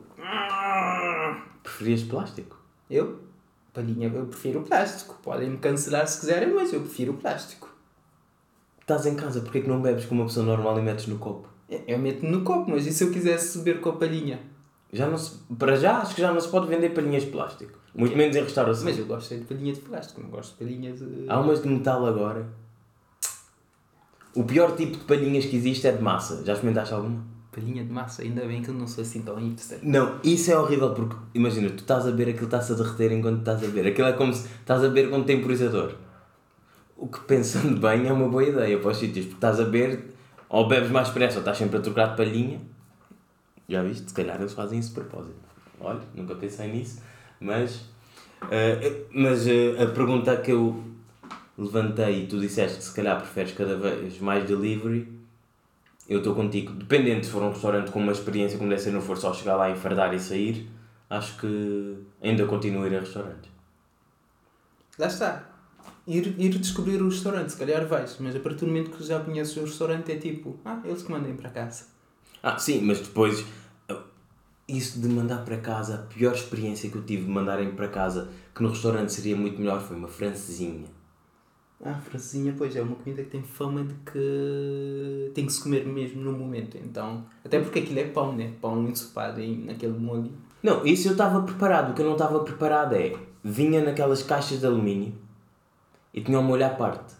Preferias 1.61 2.03
plástico? 2.03 2.57
Eu? 2.89 3.32
Palhinha, 3.73 4.07
eu 4.13 4.25
prefiro 4.27 4.59
o 4.59 4.63
plástico. 4.63 5.17
Podem-me 5.23 5.57
cancelar 5.57 6.07
se 6.07 6.19
quiserem, 6.19 6.53
mas 6.53 6.71
eu 6.71 6.81
prefiro 6.81 7.13
o 7.13 7.17
plástico. 7.17 7.73
Estás 8.79 9.05
em 9.05 9.15
casa, 9.15 9.41
porquê 9.41 9.61
que 9.61 9.67
não 9.67 9.81
bebes 9.81 10.05
como 10.05 10.21
uma 10.21 10.27
pessoa 10.27 10.45
normal 10.45 10.77
e 10.77 10.81
metes 10.81 11.07
no 11.07 11.17
copo? 11.17 11.47
Eu 11.87 11.97
meto 11.97 12.25
no 12.25 12.43
copo, 12.43 12.69
mas 12.69 12.85
e 12.85 12.93
se 12.93 13.03
eu 13.03 13.11
quisesse 13.11 13.57
beber 13.59 13.81
com 13.81 13.89
a 13.89 13.93
palhinha? 13.93 14.39
Já 14.91 15.07
não 15.07 15.17
se, 15.17 15.39
para 15.57 15.75
já, 15.75 15.99
acho 15.99 16.13
que 16.13 16.21
já 16.21 16.31
não 16.31 16.39
se 16.39 16.49
pode 16.49 16.67
vender 16.67 16.89
palhinhas 16.89 17.23
de 17.23 17.31
plástico. 17.31 17.79
Muito 17.95 18.15
menos 18.15 18.35
em 18.35 18.43
restauração. 18.43 18.85
Mas 18.85 18.99
eu 18.99 19.05
gosto 19.05 19.35
de 19.35 19.43
palhinha 19.45 19.73
de 19.73 19.79
plástico, 19.79 20.21
não 20.21 20.29
gosto 20.29 20.51
de 20.51 20.57
palhinha 20.57 20.93
de. 20.93 21.25
Há 21.27 21.39
umas 21.39 21.63
de 21.63 21.67
metal 21.67 22.05
agora. 22.05 22.47
O 24.35 24.43
pior 24.43 24.75
tipo 24.75 24.97
de 24.97 25.03
palhinhas 25.05 25.45
que 25.45 25.55
existe 25.55 25.87
é 25.87 25.91
de 25.91 26.01
massa. 26.01 26.43
Já 26.43 26.53
experimentaste 26.53 26.93
alguma? 26.93 27.32
Palhinha 27.53 27.83
de 27.83 27.91
massa, 27.91 28.23
ainda 28.23 28.45
bem 28.45 28.61
que 28.61 28.69
eu 28.69 28.73
não 28.73 28.87
sou 28.87 29.03
assim 29.03 29.21
tão 29.21 29.35
hipster. 29.35 29.79
Não, 29.83 30.19
isso 30.23 30.51
é 30.51 30.57
horrível 30.57 30.93
porque, 30.93 31.15
imagina, 31.35 31.69
tu 31.69 31.81
estás 31.81 32.07
a 32.07 32.11
beber 32.11 32.29
aquilo 32.31 32.45
está-se 32.45 32.73
a 32.73 32.75
derreter 32.75 33.11
enquanto 33.11 33.39
estás 33.39 33.63
a 33.63 33.67
beber. 33.67 33.87
Aquilo 33.87 34.07
é 34.07 34.13
como 34.13 34.33
se 34.33 34.47
estás 34.47 34.83
a 34.83 34.87
beber 34.87 35.09
com 35.09 35.23
temporizador. 35.23 35.93
O 36.97 37.07
que, 37.07 37.19
pensando 37.21 37.79
bem, 37.79 38.07
é 38.07 38.11
uma 38.11 38.27
boa 38.27 38.43
ideia 38.43 38.79
para 38.79 38.91
os 38.91 38.97
sítios, 38.97 39.25
porque 39.25 39.37
estás 39.37 39.59
a 39.59 39.65
beber, 39.65 40.15
ou 40.49 40.67
bebes 40.67 40.89
mais 40.89 41.09
depressa, 41.09 41.35
ou 41.35 41.41
estás 41.41 41.57
sempre 41.57 41.77
a 41.77 41.81
trocar 41.81 42.07
de 42.07 42.17
palhinha. 42.17 42.59
Já 43.69 43.83
viste? 43.83 44.09
Se 44.09 44.13
calhar 44.13 44.39
eles 44.39 44.53
fazem 44.53 44.79
isso 44.79 44.89
de 44.89 44.95
propósito. 44.95 45.35
Olha, 45.79 46.01
nunca 46.15 46.35
pensei 46.35 46.71
nisso, 46.71 47.01
mas. 47.39 47.75
Uh, 48.43 49.05
mas 49.13 49.45
uh, 49.45 49.83
a 49.83 49.85
pergunta 49.87 50.35
que 50.37 50.51
eu 50.51 50.83
levantei 51.57 52.23
e 52.23 52.27
tu 52.27 52.39
disseste 52.39 52.77
que 52.77 52.83
se 52.83 52.93
calhar 52.93 53.17
preferes 53.17 53.53
cada 53.53 53.77
vez 53.77 54.19
mais 54.19 54.45
delivery 54.45 55.07
eu 56.07 56.19
estou 56.19 56.35
contigo. 56.35 56.73
Dependendo 56.73 57.23
se 57.23 57.31
for 57.31 57.41
um 57.43 57.49
restaurante 57.49 57.91
com 57.91 57.99
uma 57.99 58.11
experiência 58.11 58.57
como 58.57 58.69
deve 58.69 58.81
ser, 58.81 58.91
não 58.91 59.01
for 59.01 59.17
só 59.17 59.33
chegar 59.33 59.55
lá, 59.55 59.69
enfardar 59.69 60.13
e 60.13 60.19
sair, 60.19 60.69
acho 61.09 61.37
que 61.37 61.97
ainda 62.21 62.45
continuo 62.45 62.83
a 62.83 62.87
ir 62.87 62.95
a 62.95 62.99
restaurantes. 62.99 63.51
Lá 64.97 65.07
está. 65.07 65.49
Ir, 66.05 66.35
ir 66.37 66.57
descobrir 66.57 67.01
o 67.01 67.09
restaurante, 67.09 67.51
se 67.51 67.57
calhar 67.57 67.85
vais, 67.87 68.17
mas 68.19 68.35
a 68.35 68.39
partir 68.39 68.61
do 68.61 68.67
momento 68.67 68.91
que 68.91 69.03
já 69.03 69.19
conheces 69.19 69.55
o 69.57 69.61
restaurante 69.61 70.11
é 70.11 70.17
tipo, 70.17 70.59
ah, 70.65 70.81
eles 70.83 71.01
que 71.01 71.11
mandem 71.11 71.35
para 71.35 71.49
casa. 71.49 71.85
Ah, 72.41 72.59
sim, 72.59 72.81
mas 72.81 72.99
depois 72.99 73.45
isso 74.67 74.99
de 74.99 75.07
mandar 75.07 75.43
para 75.43 75.57
casa, 75.57 75.95
a 75.95 75.97
pior 75.97 76.33
experiência 76.33 76.89
que 76.89 76.95
eu 76.95 77.03
tive 77.03 77.25
de 77.25 77.29
mandarem 77.29 77.71
para 77.71 77.87
casa, 77.87 78.29
que 78.55 78.63
no 78.63 78.69
restaurante 78.69 79.11
seria 79.11 79.35
muito 79.35 79.59
melhor, 79.59 79.81
foi 79.81 79.97
uma 79.97 80.07
francesinha. 80.07 80.87
Ah, 81.83 81.95
francesinha, 81.95 82.53
pois 82.57 82.75
é 82.75 82.81
uma 82.81 82.95
comida 82.95 83.23
que 83.23 83.29
tem 83.29 83.43
fama 83.43 83.83
de 83.83 83.93
que 84.09 85.31
tem 85.33 85.45
que 85.45 85.53
se 85.53 85.61
comer 85.61 85.85
mesmo 85.85 86.21
no 86.21 86.31
momento. 86.31 86.77
Então, 86.77 87.25
até 87.43 87.59
porque 87.59 87.79
aquilo 87.79 87.99
é 87.99 88.05
pão, 88.05 88.33
né? 88.33 88.53
Pão 88.61 88.87
ensopado 88.87 89.41
em, 89.41 89.65
naquele 89.65 89.97
molho. 89.97 90.31
Não, 90.61 90.85
isso 90.85 91.09
eu 91.09 91.11
estava 91.11 91.41
preparado. 91.41 91.91
O 91.91 91.93
que 91.93 92.01
eu 92.01 92.05
não 92.05 92.13
estava 92.13 92.39
preparado 92.39 92.93
é 92.95 93.15
vinha 93.43 93.83
naquelas 93.83 94.23
caixas 94.23 94.59
de 94.59 94.65
alumínio 94.65 95.13
e 96.13 96.21
tinha 96.21 96.39
um 96.39 96.43
molho 96.43 96.65
à 96.65 96.69
parte. 96.69 97.13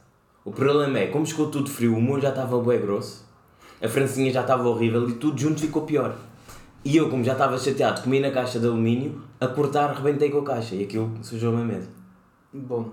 O 0.45 0.51
problema 0.51 0.99
é, 0.99 1.07
como 1.07 1.25
ficou 1.25 1.49
tudo 1.49 1.69
frio, 1.69 1.95
o 1.95 2.01
molho 2.01 2.21
já 2.21 2.29
estava 2.29 2.61
bem 2.61 2.79
grosso, 2.79 3.25
a 3.81 3.87
francesinha 3.87 4.31
já 4.31 4.41
estava 4.41 4.67
horrível 4.67 5.09
e 5.09 5.13
tudo 5.15 5.39
junto 5.39 5.59
ficou 5.59 5.83
pior. 5.83 6.15
E 6.85 6.97
eu, 6.97 7.09
como 7.09 7.23
já 7.23 7.31
estava 7.31 7.57
chateado, 7.57 8.01
comi 8.01 8.19
na 8.19 8.29
caixa 8.29 8.59
de 8.59 8.67
alumínio, 8.67 9.21
a 9.39 9.47
cortar, 9.47 9.93
rebentei 9.93 10.29
com 10.29 10.39
a 10.39 10.43
caixa 10.43 10.75
e 10.75 10.83
aquilo 10.83 11.11
sujou-me 11.21 11.61
a 11.61 11.65
mesa. 11.65 11.89
Bom, 12.53 12.91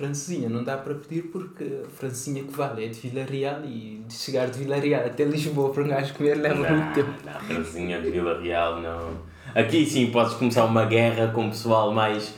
francesinha 0.00 0.48
não 0.48 0.64
dá 0.64 0.78
para 0.78 0.94
pedir 0.94 1.24
porque 1.24 1.82
a 1.84 1.90
francesinha 1.90 2.42
que 2.42 2.52
vale 2.52 2.86
é 2.86 2.88
de 2.88 2.98
Vila 3.00 3.22
Real 3.22 3.60
e 3.66 4.02
de 4.08 4.14
chegar 4.14 4.48
de 4.48 4.58
Vila 4.58 4.76
Real 4.76 5.04
até 5.04 5.24
Lisboa 5.24 5.70
para 5.74 5.82
um 5.82 5.88
gajo 5.88 6.14
comer 6.14 6.38
leva 6.38 6.54
não, 6.54 6.76
muito 6.76 6.94
tempo. 6.94 7.12
Não, 7.22 8.02
de 8.02 8.10
Vila 8.10 8.40
Real 8.40 8.80
não. 8.80 9.18
Aqui 9.54 9.84
sim 9.84 10.10
podes 10.10 10.34
começar 10.34 10.64
uma 10.64 10.86
guerra 10.86 11.28
com 11.28 11.46
o 11.46 11.50
pessoal 11.50 11.92
mais 11.92 12.32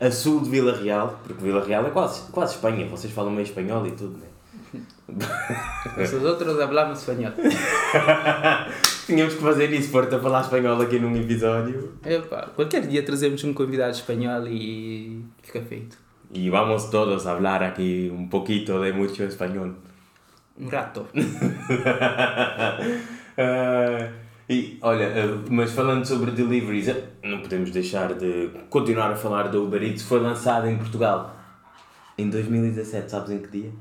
a 0.00 0.12
sul 0.12 0.40
de 0.42 0.48
Vila 0.48 0.76
Real, 0.80 1.18
porque 1.24 1.42
Vila 1.42 1.64
Real 1.64 1.84
é 1.86 1.90
quase, 1.90 2.30
quase 2.30 2.54
Espanha, 2.54 2.86
vocês 2.86 3.12
falam 3.12 3.32
meio 3.32 3.42
espanhol 3.42 3.84
e 3.84 3.90
tudo, 3.90 4.16
né? 4.16 4.28
Nosotros 5.98 6.60
hablamos 6.60 7.00
espanhol. 7.00 7.32
Tínhamos 9.06 9.34
que 9.34 9.40
fazer 9.40 9.72
isso, 9.72 9.90
for-te 9.90 10.14
a 10.14 10.20
falar 10.20 10.42
espanhol 10.42 10.80
aqui 10.80 11.00
num 11.00 11.16
episódio. 11.16 11.94
Epá, 12.04 12.48
qualquer 12.54 12.86
dia 12.86 13.02
trazemos 13.02 13.42
um 13.42 13.52
convidado 13.52 13.92
espanhol 13.92 14.46
e 14.46 15.24
fica 15.42 15.60
feito. 15.62 16.07
Y 16.32 16.50
vamos 16.50 16.90
todos 16.90 17.26
a 17.26 17.32
hablar 17.32 17.62
aquí 17.64 18.10
un 18.10 18.28
poquito 18.28 18.80
de 18.82 18.92
mucho 18.92 19.24
español. 19.24 19.76
Um 20.58 20.68
rato. 20.68 21.06
uh, 21.14 21.18
e 24.48 24.78
olha, 24.82 25.08
uh, 25.26 25.44
mas 25.50 25.72
falando 25.72 26.04
sobre 26.04 26.32
deliveries, 26.32 26.88
uh, 26.88 26.96
não 27.22 27.40
podemos 27.40 27.70
deixar 27.70 28.12
de 28.14 28.50
continuar 28.68 29.10
a 29.10 29.16
falar 29.16 29.48
da 29.48 29.58
Uber 29.58 29.82
Eats. 29.82 30.02
Foi 30.02 30.20
lançada 30.20 30.70
em 30.70 30.76
Portugal 30.76 31.34
em 32.18 32.28
2017, 32.28 33.10
sabes 33.10 33.30
em 33.30 33.38
que 33.38 33.48
dia? 33.48 33.72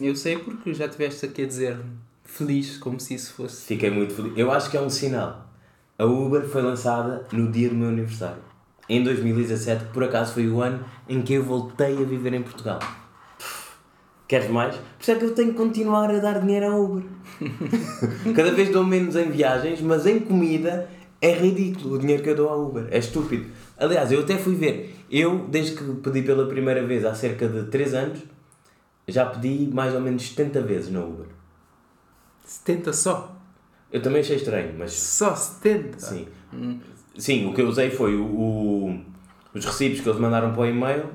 Eu 0.00 0.16
sei 0.16 0.38
porque 0.38 0.72
já 0.72 0.86
estiveste 0.86 1.26
aqui 1.26 1.42
a 1.42 1.46
dizer 1.46 1.78
feliz, 2.24 2.78
como 2.78 2.98
se 2.98 3.14
isso 3.14 3.34
fosse. 3.34 3.66
Fiquei 3.66 3.90
muito 3.90 4.14
feliz. 4.14 4.32
Eu 4.38 4.50
acho 4.50 4.70
que 4.70 4.76
é 4.78 4.80
um 4.80 4.88
sinal. 4.88 5.46
A 5.98 6.04
Uber 6.04 6.48
foi 6.48 6.62
lançada 6.62 7.26
no 7.30 7.52
dia 7.52 7.68
do 7.68 7.74
meu 7.74 7.88
aniversário 7.88 8.51
em 8.88 9.02
2017, 9.02 9.84
que 9.84 9.92
por 9.92 10.04
acaso 10.04 10.34
foi 10.34 10.48
o 10.48 10.60
ano 10.60 10.84
em 11.08 11.22
que 11.22 11.34
eu 11.34 11.44
voltei 11.44 11.96
a 11.96 12.04
viver 12.04 12.34
em 12.34 12.42
Portugal. 12.42 12.78
Queres 14.26 14.48
mais? 14.48 14.74
Por 14.74 15.02
isso 15.02 15.10
é 15.10 15.14
que 15.16 15.24
eu 15.24 15.34
tenho 15.34 15.50
que 15.50 15.58
continuar 15.58 16.10
a 16.10 16.18
dar 16.18 16.40
dinheiro 16.40 16.66
à 16.66 16.76
Uber. 16.76 17.04
Cada 18.34 18.50
vez 18.52 18.70
dou 18.70 18.84
menos 18.84 19.14
em 19.14 19.30
viagens, 19.30 19.80
mas 19.82 20.06
em 20.06 20.20
comida 20.20 20.88
é 21.20 21.32
ridículo 21.32 21.96
o 21.96 21.98
dinheiro 21.98 22.22
que 22.22 22.30
eu 22.30 22.34
dou 22.34 22.48
à 22.48 22.56
Uber. 22.56 22.88
É 22.90 22.98
estúpido. 22.98 23.46
Aliás, 23.76 24.10
eu 24.10 24.20
até 24.20 24.38
fui 24.38 24.54
ver. 24.54 24.96
Eu, 25.10 25.46
desde 25.48 25.76
que 25.76 25.84
pedi 25.96 26.22
pela 26.22 26.46
primeira 26.46 26.84
vez 26.86 27.04
há 27.04 27.14
cerca 27.14 27.46
de 27.46 27.64
3 27.64 27.94
anos, 27.94 28.20
já 29.06 29.26
pedi 29.26 29.68
mais 29.72 29.94
ou 29.94 30.00
menos 30.00 30.26
70 30.30 30.62
vezes 30.62 30.90
na 30.90 31.00
Uber. 31.00 31.26
70 32.44 32.92
só? 32.92 33.36
Eu 33.92 34.00
também 34.00 34.20
achei 34.20 34.36
estranho, 34.36 34.74
mas. 34.78 34.94
Só 34.94 35.34
70? 35.34 35.98
Sim. 35.98 36.26
Hum. 36.52 36.78
Sim, 37.16 37.48
o 37.48 37.54
que 37.54 37.60
eu 37.60 37.68
usei 37.68 37.90
foi 37.90 38.16
o, 38.16 38.24
o, 38.24 39.00
os 39.54 39.64
recibos 39.64 40.00
que 40.00 40.08
eles 40.08 40.20
mandaram 40.20 40.52
para 40.52 40.62
o 40.62 40.66
e-mail 40.66 41.06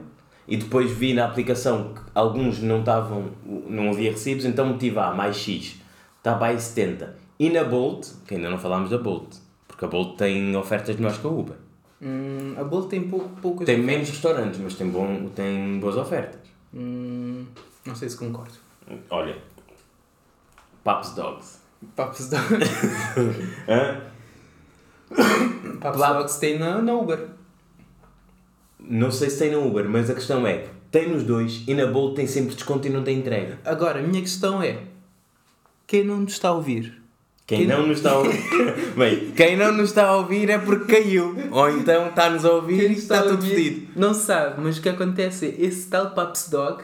e 0.48 0.56
depois 0.58 0.92
vi 0.92 1.14
na 1.14 1.26
aplicação 1.26 1.94
que 1.94 2.02
alguns 2.14 2.60
não 2.60 2.80
estavam, 2.80 3.26
não 3.46 3.90
havia 3.90 4.12
recibos, 4.12 4.46
então 4.46 4.68
meti 4.68 4.90
vá, 4.90 5.14
mais 5.14 5.36
X, 5.36 5.76
está 6.18 6.38
aí 6.46 6.60
70. 6.60 7.16
E 7.40 7.50
na 7.50 7.64
Bolt, 7.64 8.08
que 8.28 8.36
ainda 8.36 8.50
não 8.50 8.58
falámos 8.58 8.90
da 8.90 8.98
Bolt, 8.98 9.36
porque 9.68 9.86
a 9.86 9.88
Bolt 9.88 10.18
tem 10.18 10.56
ofertas 10.56 10.96
melhores 10.96 11.18
que 11.18 11.28
a 11.28 11.30
Uber. 11.30 11.56
Hum, 12.02 12.54
a 12.58 12.64
Bolt 12.64 12.90
tem 12.90 13.08
pouco, 13.08 13.30
poucas 13.42 13.66
Tem 13.66 13.76
ofertas. 13.76 13.96
menos 13.96 14.10
restaurantes, 14.10 14.60
mas 14.60 14.76
tem, 14.76 14.90
bom, 14.90 15.30
tem 15.36 15.80
boas 15.80 15.98
ofertas. 15.98 16.40
Hum, 16.74 17.46
não 17.86 17.96
sei 17.96 18.10
se 18.10 18.18
concordo. 18.18 18.54
Olha, 19.10 19.36
Paps 20.84 21.14
Dogs. 21.16 21.60
Paps 21.96 22.30
Dogs. 22.30 22.72
Paps 25.80 26.00
Lá- 26.00 26.14
Dogs 26.14 26.40
tem 26.40 26.58
na, 26.60 26.82
na 26.82 26.94
Uber. 26.94 27.20
Não 28.80 29.12
sei 29.12 29.30
se 29.30 29.40
tem 29.40 29.52
na 29.52 29.58
Uber, 29.58 29.88
mas 29.90 30.10
a 30.10 30.14
questão 30.14 30.46
é: 30.46 30.66
tem 30.92 31.10
nos 31.10 31.24
dois 31.24 31.64
e 31.68 31.74
na 31.74 31.86
Bolt 31.88 32.16
tem 32.16 32.28
sempre 32.28 32.56
desconto 32.56 32.88
e 32.88 32.90
não 32.90 33.04
tem 33.04 33.20
entrega. 33.20 33.60
Agora, 33.66 34.00
a 34.00 34.04
minha 34.04 34.22
questão 34.22 34.62
é: 34.62 34.80
quem 35.86 36.04
não 36.04 36.18
nos 36.18 36.34
está 36.34 36.50
a 36.50 36.54
ouvir? 36.54 37.02
Quem 37.46 37.60
Quem 37.60 37.68
não 37.68 37.88
nos 37.88 37.98
está 38.00 38.12
a 38.12 38.18
ouvir. 38.20 38.44
Bem, 38.98 39.32
quem 39.32 39.56
não 39.56 39.72
nos 39.72 39.90
está 39.90 40.08
a 40.08 40.18
ouvir 40.18 40.50
é 40.50 40.58
porque 40.58 40.94
caiu. 40.96 41.34
Ou 41.52 41.70
então 41.70 42.10
está-nos 42.10 42.44
a 42.44 42.52
ouvir 42.52 42.80
Quem 42.82 42.90
e 42.92 42.98
está 42.98 43.20
a 43.20 43.24
tudo 43.24 43.46
fedido. 43.46 43.88
Não 43.96 44.14
sabe, 44.14 44.60
mas 44.62 44.78
o 44.78 44.82
que 44.82 44.90
acontece 44.90 45.46
é 45.46 45.66
esse 45.66 45.88
tal 45.88 46.12
Paps 46.12 46.50
Dog 46.50 46.84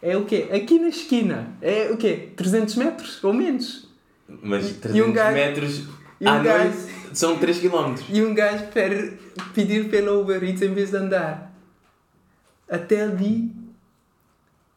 é 0.00 0.16
o 0.16 0.24
quê? 0.24 0.46
Aqui 0.52 0.78
na 0.78 0.88
esquina. 0.88 1.52
É 1.60 1.90
o 1.92 1.96
quê? 1.96 2.28
300 2.36 2.76
metros 2.76 3.22
ou 3.24 3.32
menos. 3.32 3.88
Mas 4.42 4.70
E- 4.70 4.74
300 4.74 4.96
e 4.96 5.02
um 5.02 5.12
gajo- 5.12 5.34
metros 5.34 5.82
e 6.20 6.24
um 6.24 6.28
à 6.28 6.38
gajo- 6.38 6.64
noite 6.70 6.95
são 7.16 7.38
3 7.38 7.60
km. 7.60 7.94
E 8.08 8.22
um 8.22 8.34
gajo 8.34 8.66
quer 8.68 9.14
pedir 9.54 9.88
pela 9.88 10.12
Uber 10.12 10.42
Eats 10.44 10.62
em 10.62 10.72
vez 10.74 10.90
de 10.90 10.96
andar. 10.96 11.52
Até 12.68 13.02
ali. 13.02 13.50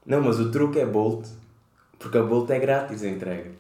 Não, 0.06 0.22
mas 0.22 0.40
o 0.40 0.52
truque 0.52 0.80
é 0.80 0.86
Bolt. 0.86 1.28
Porque 1.98 2.18
a 2.18 2.24
Bolt 2.24 2.50
é 2.50 2.60
grátis 2.60 3.04
a 3.04 3.10
entrega. 3.10 3.52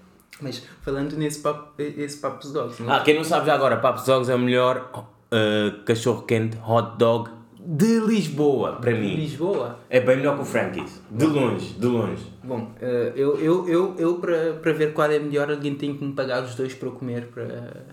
Mas 0.41 0.63
falando 0.81 1.17
nesse 1.17 1.39
papo, 1.39 1.73
esse 1.77 2.17
Paps 2.17 2.51
Dogs, 2.51 2.81
não? 2.81 2.93
Ah, 2.93 3.01
quem 3.01 3.15
não 3.15 3.25
sabe 3.25 3.47
já 3.47 3.53
agora, 3.53 3.77
Paps 3.77 4.05
Dogs 4.05 4.31
é 4.31 4.35
o 4.35 4.39
melhor 4.39 4.89
uh, 4.93 5.83
cachorro 5.83 6.21
quente 6.21 6.57
hot 6.65 6.97
dog 6.97 7.29
de 7.59 7.99
Lisboa, 7.99 8.77
para 8.77 8.91
mim. 8.91 9.15
Lisboa. 9.15 9.79
É 9.89 9.99
bem 9.99 10.15
melhor 10.15 10.37
que 10.37 10.43
o 10.43 10.45
Frankie's. 10.45 11.01
De 11.11 11.25
longe, 11.25 11.73
de 11.73 11.85
longe. 11.85 12.25
Bom, 12.41 12.71
eh, 12.81 13.11
eu, 13.15 13.37
eu, 13.37 13.67
eu, 13.67 13.95
eu 13.97 14.15
para, 14.15 14.53
para 14.53 14.71
ver 14.71 14.93
qual 14.93 15.11
é 15.11 15.19
melhor, 15.19 15.51
alguém 15.51 15.75
tem 15.75 15.93
que 15.93 16.03
me 16.03 16.13
pagar 16.13 16.41
os 16.41 16.55
dois 16.55 16.73
para 16.73 16.87
eu 16.87 16.93
comer. 16.93 17.27
Para... 17.27 17.85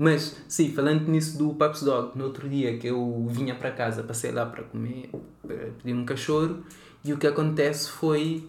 Mas, 0.00 0.40
sim, 0.46 0.72
falando 0.72 1.08
nisso 1.08 1.36
do 1.36 1.52
Paps 1.54 1.82
Dog, 1.82 2.16
no 2.16 2.26
outro 2.26 2.48
dia 2.48 2.78
que 2.78 2.86
eu 2.86 3.26
vinha 3.28 3.56
para 3.56 3.72
casa, 3.72 4.04
passei 4.04 4.30
lá 4.30 4.46
para 4.46 4.62
comer, 4.62 5.10
para 5.44 5.56
pedir 5.56 5.92
um 5.92 6.04
cachorro, 6.04 6.62
e 7.04 7.12
o 7.12 7.18
que 7.18 7.26
acontece 7.26 7.90
foi 7.90 8.48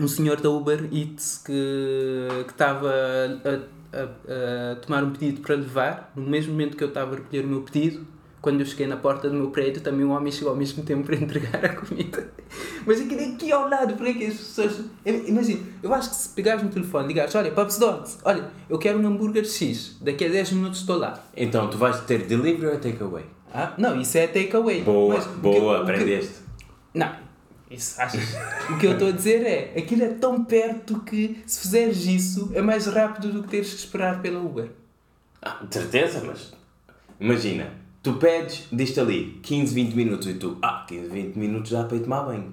um 0.00 0.08
senhor 0.08 0.40
da 0.40 0.48
Uber 0.48 0.88
Eats 0.90 1.42
que 1.44 2.28
estava 2.48 2.90
a, 2.90 3.98
a, 3.98 4.72
a 4.72 4.76
tomar 4.76 5.04
um 5.04 5.10
pedido 5.10 5.42
para 5.42 5.54
levar, 5.54 6.10
no 6.16 6.22
mesmo 6.22 6.52
momento 6.52 6.74
que 6.74 6.82
eu 6.82 6.88
estava 6.88 7.12
a 7.12 7.18
recolher 7.18 7.44
o 7.44 7.48
meu 7.48 7.60
pedido, 7.60 8.06
quando 8.42 8.60
eu 8.60 8.66
cheguei 8.66 8.86
na 8.88 8.96
porta 8.96 9.30
do 9.30 9.36
meu 9.36 9.50
prédio, 9.50 9.80
também 9.80 10.04
um 10.04 10.10
homem 10.10 10.30
chegou 10.30 10.50
ao 10.50 10.56
mesmo 10.56 10.82
tempo 10.82 11.04
para 11.04 11.14
entregar 11.16 11.64
a 11.64 11.68
comida. 11.76 12.30
Mas 12.84 13.00
aquilo 13.00 13.20
é 13.20 13.24
aqui 13.26 13.52
ao 13.52 13.68
lado, 13.68 13.94
porque 13.94 14.10
é 14.10 14.14
que 14.14 14.26
as 14.26 14.34
pessoas. 14.34 14.80
Imagina, 15.06 15.60
eu 15.82 15.94
acho 15.94 16.10
que 16.10 16.16
se 16.16 16.28
pegares 16.30 16.62
no 16.62 16.68
telefone, 16.68 17.06
ligares, 17.08 17.34
olha, 17.36 17.52
Pups 17.52 17.78
Dogs, 17.78 18.18
olha, 18.24 18.50
eu 18.68 18.78
quero 18.78 18.98
um 18.98 19.06
hambúrguer 19.06 19.44
X, 19.44 19.96
daqui 20.00 20.24
a 20.26 20.28
10 20.28 20.52
minutos 20.52 20.80
estou 20.80 20.98
lá. 20.98 21.24
Então, 21.36 21.70
tu 21.70 21.78
vais 21.78 22.00
ter 22.00 22.24
delivery 22.26 22.66
ou 22.72 22.78
takeaway? 22.78 23.24
Ah, 23.54 23.74
não, 23.78 24.00
isso 24.00 24.18
é 24.18 24.26
takeaway. 24.26 24.82
Boa, 24.82 25.14
Mas 25.14 25.26
que- 25.26 25.32
boa, 25.34 25.76
que- 25.76 25.82
aprendeste. 25.92 26.34
Não, 26.92 27.12
isso 27.70 28.00
achas? 28.02 28.34
o 28.70 28.78
que 28.78 28.86
eu 28.86 28.92
estou 28.94 29.08
a 29.08 29.12
dizer 29.12 29.46
é, 29.46 29.72
aquilo 29.78 30.02
é 30.02 30.08
tão 30.08 30.44
perto 30.44 30.98
que 31.00 31.40
se 31.46 31.60
fizeres 31.60 32.04
isso 32.06 32.50
é 32.54 32.60
mais 32.60 32.86
rápido 32.86 33.32
do 33.32 33.42
que 33.44 33.48
teres 33.50 33.68
que 33.70 33.76
esperar 33.76 34.20
pela 34.20 34.40
Uber. 34.40 34.68
Ah, 35.40 35.60
de 35.68 35.72
certeza, 35.74 36.22
mas 36.26 36.52
imagina, 37.20 37.70
tu 38.02 38.14
pedes, 38.14 38.66
diz-te 38.72 39.00
ali 39.00 39.38
15, 39.42 39.74
20 39.74 39.94
minutos 39.94 40.26
e 40.26 40.34
tu, 40.34 40.56
ah, 40.60 40.84
15, 40.86 41.08
20 41.08 41.36
minutos 41.36 41.70
dá 41.70 41.84
para 41.84 41.96
ir 41.96 42.00
tomar 42.00 42.22
banho. 42.22 42.52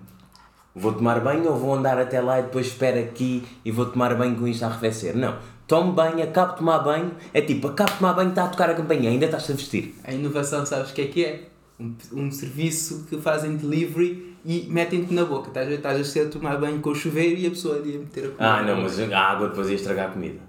Vou 0.75 0.93
tomar 0.93 1.19
banho 1.19 1.49
ou 1.49 1.57
vou 1.57 1.73
andar 1.73 1.97
até 1.97 2.21
lá 2.21 2.39
e 2.39 2.43
depois 2.43 2.67
espero 2.67 2.99
aqui 2.99 3.43
e 3.65 3.71
vou 3.71 3.87
tomar 3.87 4.15
banho 4.15 4.35
com 4.35 4.47
isto 4.47 4.63
a 4.63 4.67
arrefecer? 4.67 5.17
Não. 5.17 5.37
Tomo 5.67 5.91
banho, 5.91 6.23
acabo 6.23 6.53
de 6.53 6.59
tomar 6.59 6.79
banho, 6.79 7.11
é 7.33 7.41
tipo, 7.41 7.67
acabo 7.67 7.91
de 7.91 7.97
tomar 7.97 8.13
banho, 8.13 8.29
está 8.29 8.45
a 8.45 8.47
tocar 8.47 8.69
a 8.69 8.75
campainha, 8.75 9.09
ainda 9.09 9.25
estás 9.25 9.49
a 9.49 9.53
vestir. 9.53 9.95
A 10.03 10.13
inovação, 10.13 10.65
sabes 10.65 10.91
o 10.91 10.93
que 10.93 11.01
é 11.01 11.07
que 11.07 11.25
é? 11.25 11.49
Um, 11.79 11.95
um 12.13 12.31
serviço 12.31 13.05
que 13.09 13.17
fazem 13.17 13.55
delivery 13.55 14.35
e 14.45 14.67
metem-te 14.69 15.13
na 15.13 15.25
boca. 15.25 15.49
Estás 15.49 15.69
estás 15.69 15.99
a 15.99 16.03
ser 16.03 16.27
a 16.27 16.29
tomar 16.29 16.57
banho 16.57 16.79
com 16.79 16.89
o 16.89 16.95
chuveiro 16.95 17.39
e 17.39 17.47
a 17.47 17.49
pessoa 17.49 17.77
a 17.77 17.79
meter 17.79 18.25
a 18.25 18.27
comida. 18.27 18.35
Ah, 18.39 18.63
não, 18.63 18.81
mas 18.81 18.99
a 18.99 19.19
água 19.19 19.49
depois 19.49 19.69
ia 19.69 19.75
estragar 19.75 20.09
a 20.09 20.13
comida. 20.13 20.39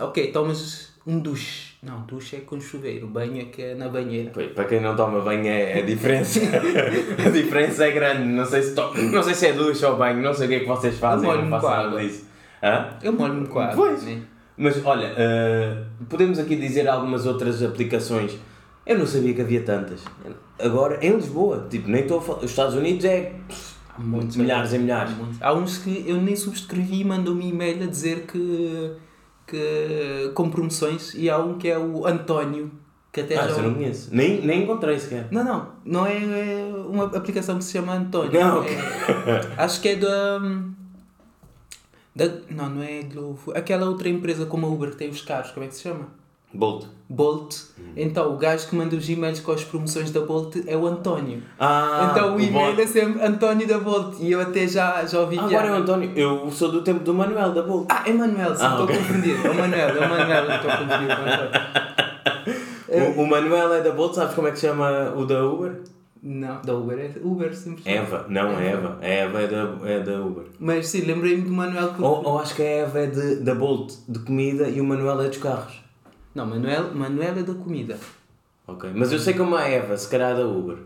Ok, 0.00 0.32
tomas 0.32 0.92
um 1.06 1.18
duche. 1.18 1.74
Não, 1.82 2.00
duche 2.02 2.36
é 2.36 2.40
com 2.40 2.60
chuveiro. 2.60 3.06
Banho 3.06 3.40
é 3.40 3.44
que 3.44 3.62
é 3.62 3.74
na 3.74 3.88
banheira. 3.88 4.30
Pois, 4.32 4.52
Para 4.52 4.64
quem 4.64 4.80
não 4.80 4.96
toma 4.96 5.20
banho 5.20 5.46
é 5.46 5.78
a 5.78 5.82
diferença. 5.82 6.40
a 7.24 7.30
diferença 7.30 7.84
é 7.84 7.90
grande. 7.92 8.24
Não 8.24 8.44
sei 8.44 8.62
se, 8.62 8.74
to... 8.74 8.92
não 8.94 9.22
sei 9.22 9.34
se 9.34 9.46
é 9.46 9.52
ducha 9.52 9.88
ou 9.88 9.96
banho, 9.96 10.22
não 10.22 10.34
sei 10.34 10.46
o 10.46 10.48
que 10.50 10.54
é 10.56 10.60
que 10.60 10.66
vocês 10.66 10.98
fazem, 10.98 11.28
Eu 11.28 11.36
molho-me 11.36 11.60
com 11.60 11.66
água. 11.66 12.02
Hã? 12.62 12.88
Eu 13.02 13.12
molho-me 13.12 13.46
quase. 13.46 13.76
Pois. 13.76 14.02
Né? 14.02 14.22
Mas 14.56 14.84
olha, 14.84 15.14
eh, 15.16 15.84
podemos 16.08 16.38
aqui 16.38 16.56
dizer 16.56 16.88
algumas 16.88 17.26
outras 17.26 17.62
aplicações. 17.62 18.36
Eu 18.84 18.98
não 18.98 19.06
sabia 19.06 19.32
que 19.32 19.40
havia 19.40 19.62
tantas. 19.62 20.02
Agora, 20.58 20.98
em 21.00 21.14
Lisboa, 21.14 21.68
tipo, 21.70 21.88
nem 21.88 22.02
estou 22.02 22.18
a 22.18 22.22
falar. 22.22 22.38
Os 22.38 22.50
Estados 22.50 22.74
Unidos 22.74 23.04
é 23.04 23.34
muitos, 23.96 24.36
milhares 24.36 24.72
e 24.72 24.78
milhares. 24.78 25.12
Há 25.40 25.52
uns 25.52 25.78
que 25.78 26.04
eu 26.06 26.20
nem 26.20 26.34
subscrevi 26.34 27.02
e 27.02 27.04
mandou-me 27.04 27.48
e-mail 27.50 27.84
a 27.84 27.86
dizer 27.86 28.22
que, 28.22 28.92
que 29.48 30.30
com 30.34 30.50
promoções 30.50 31.14
e 31.14 31.28
há 31.30 31.38
um 31.38 31.58
que 31.58 31.68
é 31.68 31.78
o 31.78 32.06
António 32.06 32.70
que 33.10 33.22
até 33.22 33.36
Ah, 33.38 33.48
já. 33.48 33.56
eu 33.56 33.62
não 33.62 33.74
conheço. 33.74 34.10
Nem, 34.14 34.40
nem 34.44 34.62
encontrei 34.64 34.98
sequer. 34.98 35.26
Não, 35.30 35.42
não, 35.42 35.68
não 35.84 36.06
é, 36.06 36.16
é 36.18 36.72
uma 36.88 37.04
aplicação 37.04 37.56
que 37.58 37.64
se 37.64 37.72
chama 37.72 37.94
António. 37.94 38.38
Não. 38.38 38.62
É- 38.62 39.54
acho 39.56 39.80
que 39.80 39.88
é 39.88 39.96
da, 39.96 40.38
da. 42.14 42.24
Não, 42.50 42.68
não 42.68 42.82
é 42.82 43.02
Glovo. 43.02 43.52
Aquela 43.56 43.86
outra 43.88 44.08
empresa 44.08 44.44
como 44.46 44.66
a 44.66 44.68
Uber 44.68 44.90
que 44.90 44.96
tem 44.96 45.08
os 45.08 45.22
carros, 45.22 45.50
como 45.52 45.64
é 45.64 45.68
que 45.68 45.74
se 45.74 45.82
chama? 45.82 46.06
Bolt. 46.52 46.86
Bolt. 47.10 47.56
Hum. 47.78 47.92
Então 47.96 48.34
o 48.34 48.36
gajo 48.36 48.68
que 48.68 48.76
manda 48.76 48.94
os 48.96 49.08
e-mails 49.08 49.40
com 49.40 49.52
as 49.52 49.64
promoções 49.64 50.10
da 50.10 50.20
Bolt 50.20 50.56
é 50.66 50.76
o 50.76 50.86
António. 50.86 51.42
Ah, 51.58 52.08
então 52.10 52.36
o 52.36 52.40
e-mail 52.40 52.74
Bolt. 52.74 52.78
é 52.78 52.86
sempre 52.86 53.22
António 53.22 53.66
da 53.66 53.78
Bolt. 53.78 54.16
E 54.20 54.32
eu 54.32 54.40
até 54.40 54.66
já, 54.66 55.04
já 55.06 55.20
ouvi 55.20 55.38
Agora 55.38 55.68
é 55.68 55.72
o. 55.72 55.74
António. 55.74 56.12
Eu 56.16 56.50
sou 56.50 56.70
do 56.70 56.82
tempo 56.82 57.00
do 57.00 57.14
Manuel 57.14 57.52
da 57.52 57.62
Bolt. 57.62 57.86
Ah, 57.90 58.02
é 58.06 58.12
Manuel, 58.12 58.54
sim, 58.54 58.62
Ah, 58.64 58.70
estou 58.70 58.84
a 58.84 58.88
confundir. 58.88 59.36
É 59.44 59.50
o 59.50 59.54
Manuel, 59.54 59.88
é 59.88 60.06
o 60.06 60.10
Manuel, 60.10 60.50
estou 60.50 60.70
com 60.70 60.84
o. 63.20 63.22
O, 63.22 63.26
Manuel 63.26 63.74
é 63.74 63.80
da 63.82 63.90
Bolt, 63.92 64.14
sabes 64.14 64.34
como 64.34 64.48
é 64.48 64.50
que 64.50 64.58
se 64.58 64.66
chama 64.66 65.12
o 65.16 65.24
da 65.26 65.44
Uber? 65.44 65.80
Não, 66.22 66.60
da 66.62 66.74
Uber 66.74 66.98
é 66.98 67.10
Uber, 67.22 67.54
simplesmente. 67.54 67.96
Eva. 67.96 68.26
Não, 68.28 68.58
é 68.58 68.72
Eva. 68.72 68.98
A 69.00 69.06
Eva 69.06 69.40
é 69.42 69.46
da, 69.46 69.68
é 69.84 70.00
da 70.00 70.20
Uber. 70.20 70.44
Mas 70.58 70.88
sim, 70.88 71.02
lembrei-me 71.02 71.42
do 71.42 71.50
Manuel 71.52 71.94
que. 71.94 72.02
Ou, 72.02 72.24
ou 72.24 72.38
acho 72.38 72.54
que 72.56 72.62
a 72.62 72.66
Eva 72.66 72.98
é 73.00 73.06
de, 73.06 73.36
da 73.36 73.54
Bolt 73.54 73.92
de 74.08 74.18
comida 74.20 74.68
e 74.68 74.80
o 74.80 74.84
Manuel 74.84 75.20
é 75.20 75.28
dos 75.28 75.38
carros. 75.38 75.80
Não, 76.34 76.46
Manuel, 76.46 76.94
Manuel 76.94 77.38
é 77.38 77.42
da 77.42 77.54
comida. 77.54 77.98
Ok. 78.66 78.90
Mas 78.94 79.12
eu 79.12 79.18
sei 79.18 79.34
como 79.34 79.56
a 79.56 79.66
Eva, 79.66 79.96
se 79.96 80.08
calhar 80.08 80.32
é 80.32 80.34
da 80.36 80.46
Uber. 80.46 80.76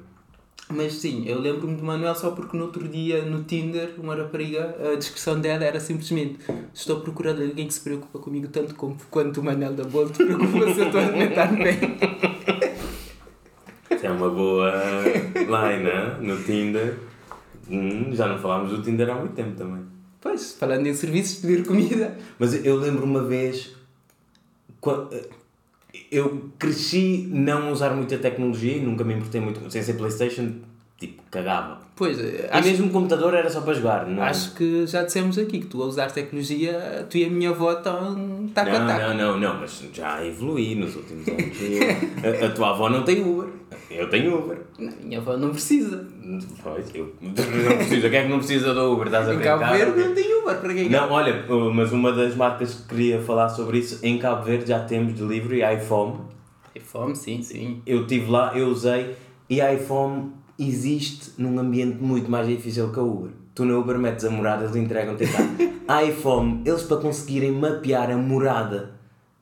Mas 0.71 0.95
sim, 0.95 1.25
eu 1.27 1.39
lembro-me 1.39 1.77
do 1.77 1.85
Manuel 1.85 2.15
só 2.15 2.31
porque 2.31 2.57
no 2.57 2.65
outro 2.65 2.89
dia 2.89 3.23
no 3.23 3.43
Tinder, 3.45 3.95
uma 3.99 4.15
rapariga, 4.15 4.75
a 4.93 4.97
descrição 4.97 5.39
dela 5.39 5.65
era 5.65 5.79
simplesmente 5.81 6.39
Estou 6.73 7.01
procurando 7.01 7.43
alguém 7.43 7.67
que 7.67 7.75
se 7.75 7.81
preocupa 7.81 8.19
comigo 8.19 8.49
tanto 8.49 8.75
como, 8.75 8.97
quanto 9.11 9.41
o 9.41 9.45
Manuel 9.45 9.75
da 9.75 9.85
Bolt 9.85 10.17
preocupa-se 10.17 10.81
eu 10.81 10.87
estou 10.87 11.01
a 11.01 11.05
alimentar 11.05 11.53
bem. 11.53 11.79
Isso 13.91 14.07
é 14.07 14.11
uma 14.11 14.31
boa 14.31 14.73
line? 15.35 16.27
No 16.27 16.43
Tinder. 16.43 16.99
Hum, 17.71 18.15
já 18.15 18.27
não 18.27 18.39
falámos 18.39 18.71
do 18.71 18.83
Tinder 18.83 19.11
há 19.11 19.15
muito 19.15 19.35
tempo 19.35 19.55
também. 19.57 19.83
Pois, 20.21 20.55
falando 20.55 20.87
em 20.87 20.95
serviços, 20.95 21.41
pedir 21.41 21.67
comida. 21.67 22.17
Mas 22.39 22.65
eu 22.65 22.77
lembro 22.77 23.05
uma 23.05 23.23
vez. 23.23 23.75
Eu 26.11 26.51
cresci 26.59 27.29
não 27.31 27.71
usar 27.71 27.91
muita 27.95 28.19
tecnologia 28.19 28.77
nunca 28.81 29.05
me 29.05 29.15
importei 29.15 29.41
muito. 29.41 29.71
Sem 29.71 29.83
ser 29.83 29.95
PlayStation, 29.95 30.61
tipo, 30.99 31.23
cagava. 31.31 31.82
Pois, 32.03 32.19
E 32.19 32.47
acho, 32.51 32.69
mesmo 32.69 32.87
o 32.89 32.91
computador 32.91 33.35
era 33.35 33.49
só 33.49 33.61
para 33.61 33.75
jogar, 33.75 34.07
não 34.07 34.23
acho 34.23 34.55
que 34.55 34.87
já 34.87 35.03
dissemos 35.05 35.39
aqui 35.39 35.61
que 35.61 35.67
tu 35.67 35.83
a 35.83 35.87
usar 35.87 36.11
tecnologia, 36.11 37.07
tu 37.09 37.17
e 37.19 37.25
a 37.25 37.31
minha 37.31 37.51
avó 37.51 37.73
estão 37.73 38.49
taco 38.55 38.71
a 38.71 38.79
Não, 38.81 38.87
taco. 38.87 39.01
não, 39.01 39.15
não, 39.17 39.41
não, 39.41 39.61
mas 39.61 39.85
já 39.93 40.25
evoluí 40.25 40.75
nos 40.75 40.97
últimos 40.97 41.29
anos. 41.29 41.57
A, 42.43 42.47
a 42.47 42.51
tua 42.51 42.71
avó 42.71 42.89
não 42.89 43.03
tem 43.05 43.23
Uber. 43.23 43.49
Eu 43.91 44.09
tenho 44.09 44.39
Uber. 44.39 44.59
Não, 44.79 44.89
a 44.89 45.05
minha 45.05 45.19
avó 45.19 45.37
não 45.37 45.51
precisa. 45.51 46.07
Pois, 46.63 46.87
eu 46.95 47.13
não 47.21 47.33
precisa. 47.33 48.09
Quem 48.11 48.19
é 48.19 48.23
que 48.25 48.29
não 48.29 48.39
precisa 48.39 48.75
do 48.75 48.93
Uber? 48.93 49.07
Estás 49.07 49.29
a 49.29 49.33
Em 49.33 49.37
brincar? 49.37 49.59
Cabo 49.59 49.73
Verde 49.77 50.01
não 50.01 50.15
tem 50.15 50.35
Uber, 50.41 50.57
para 50.59 50.75
quem 50.75 50.89
Não, 50.89 51.11
olha, 51.11 51.45
mas 51.75 51.93
uma 51.93 52.11
das 52.13 52.35
marcas 52.35 52.75
que 52.75 52.89
queria 52.89 53.21
falar 53.21 53.49
sobre 53.49 53.79
isso, 53.79 53.99
em 54.03 54.19
Cabo 54.19 54.45
Verde 54.45 54.69
já 54.69 54.81
temos 54.81 55.13
delivery 55.13 55.61
iPhone. 55.77 56.19
Fome, 56.81 57.15
sim, 57.15 57.43
sim. 57.43 57.81
Eu 57.87 58.03
estive 58.03 58.31
lá, 58.31 58.53
eu 58.57 58.69
usei 58.69 59.15
e 59.49 59.61
a 59.61 59.73
iPhone 59.75 60.33
existe 60.59 61.33
num 61.39 61.59
ambiente 61.59 62.03
muito 62.03 62.31
mais 62.31 62.47
difícil 62.47 62.93
que 62.93 62.99
a 62.99 63.03
Uber. 63.03 63.31
Tu 63.55 63.65
na 63.65 63.77
Uber 63.77 63.99
metes 63.99 64.25
a 64.25 64.31
morada, 64.31 64.65
eles 64.65 64.77
entregam-te 64.77 65.25
a 65.87 66.03
iPhone, 66.05 66.63
eles 66.67 66.83
para 66.83 66.97
conseguirem 66.99 67.53
mapear 67.53 68.11
a 68.11 68.17
morada, 68.17 68.93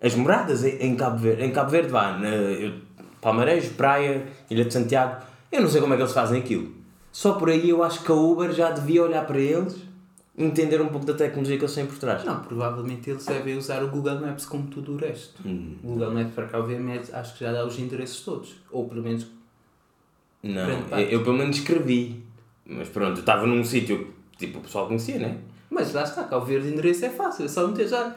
as 0.03 0.15
moradas 0.15 0.65
em, 0.65 0.97
Cabo 0.97 1.19
Verde, 1.19 1.45
em 1.45 1.51
Cabo 1.51 1.71
Verde 1.71 1.91
vá, 1.91 2.17
na, 2.19 2.29
eu, 2.29 2.73
Palmarejo, 3.21 3.75
Praia, 3.75 4.27
Ilha 4.51 4.65
de 4.65 4.73
Santiago, 4.73 5.23
eu 5.53 5.61
não 5.61 5.69
sei 5.69 5.81
como 5.81 5.95
é 5.95 5.97
que 5.97 6.03
eles 6.03 6.15
fazem 6.15 6.41
aquilo. 6.41 6.73
Só 7.13 7.35
por 7.35 7.51
aí 7.51 7.69
eu 7.69 7.83
acho 7.83 8.03
que 8.03 8.11
a 8.11 8.15
Uber 8.15 8.53
já 8.53 8.71
devia 8.71 9.03
olhar 9.03 9.27
para 9.27 9.39
eles 9.39 9.91
entender 10.37 10.81
um 10.81 10.89
pouco 10.89 11.07
da 11.07 11.15
tecnologia 11.15 11.57
que 11.57 11.65
eles 11.65 11.75
têm 11.75 11.87
por 11.87 11.99
trás. 11.99 12.25
Não, 12.25 12.41
provavelmente 12.41 13.11
eles 13.11 13.27
devem 13.27 13.57
usar 13.57 13.83
o 13.83 13.89
Google 13.89 14.21
Maps 14.21 14.47
como 14.47 14.69
tudo 14.69 14.95
o 14.95 14.97
resto. 14.97 15.41
Hum. 15.47 15.77
O 15.83 15.89
Google 15.89 16.13
Maps, 16.13 16.35
para 16.35 16.47
cá, 16.47 16.59
obviamente, 16.59 17.15
acho 17.15 17.35
que 17.35 17.45
já 17.45 17.53
dá 17.53 17.67
os 17.67 17.79
endereços 17.79 18.25
todos. 18.25 18.57
Ou 18.71 18.89
pelo 18.89 19.03
menos. 19.03 19.27
Não, 20.43 20.69
eu, 20.99 20.99
eu 21.11 21.23
pelo 21.23 21.37
menos 21.37 21.57
escrevi. 21.59 22.23
Mas 22.67 22.89
pronto, 22.89 23.17
eu 23.19 23.21
estava 23.21 23.47
num 23.47 23.65
sítio 23.65 24.07
que 24.33 24.47
tipo, 24.47 24.59
o 24.59 24.63
pessoal 24.63 24.87
conhecia, 24.87 25.19
né? 25.19 25.37
Mas 25.69 25.93
lá 25.93 26.03
está, 26.03 26.25
cá 26.25 26.37
o 26.39 26.45
ver 26.45 26.61
de 26.63 26.69
endereço 26.69 27.05
é 27.05 27.11
fácil. 27.11 27.45
É 27.45 27.49
só 27.49 27.67
meter 27.67 27.89
já 27.89 28.15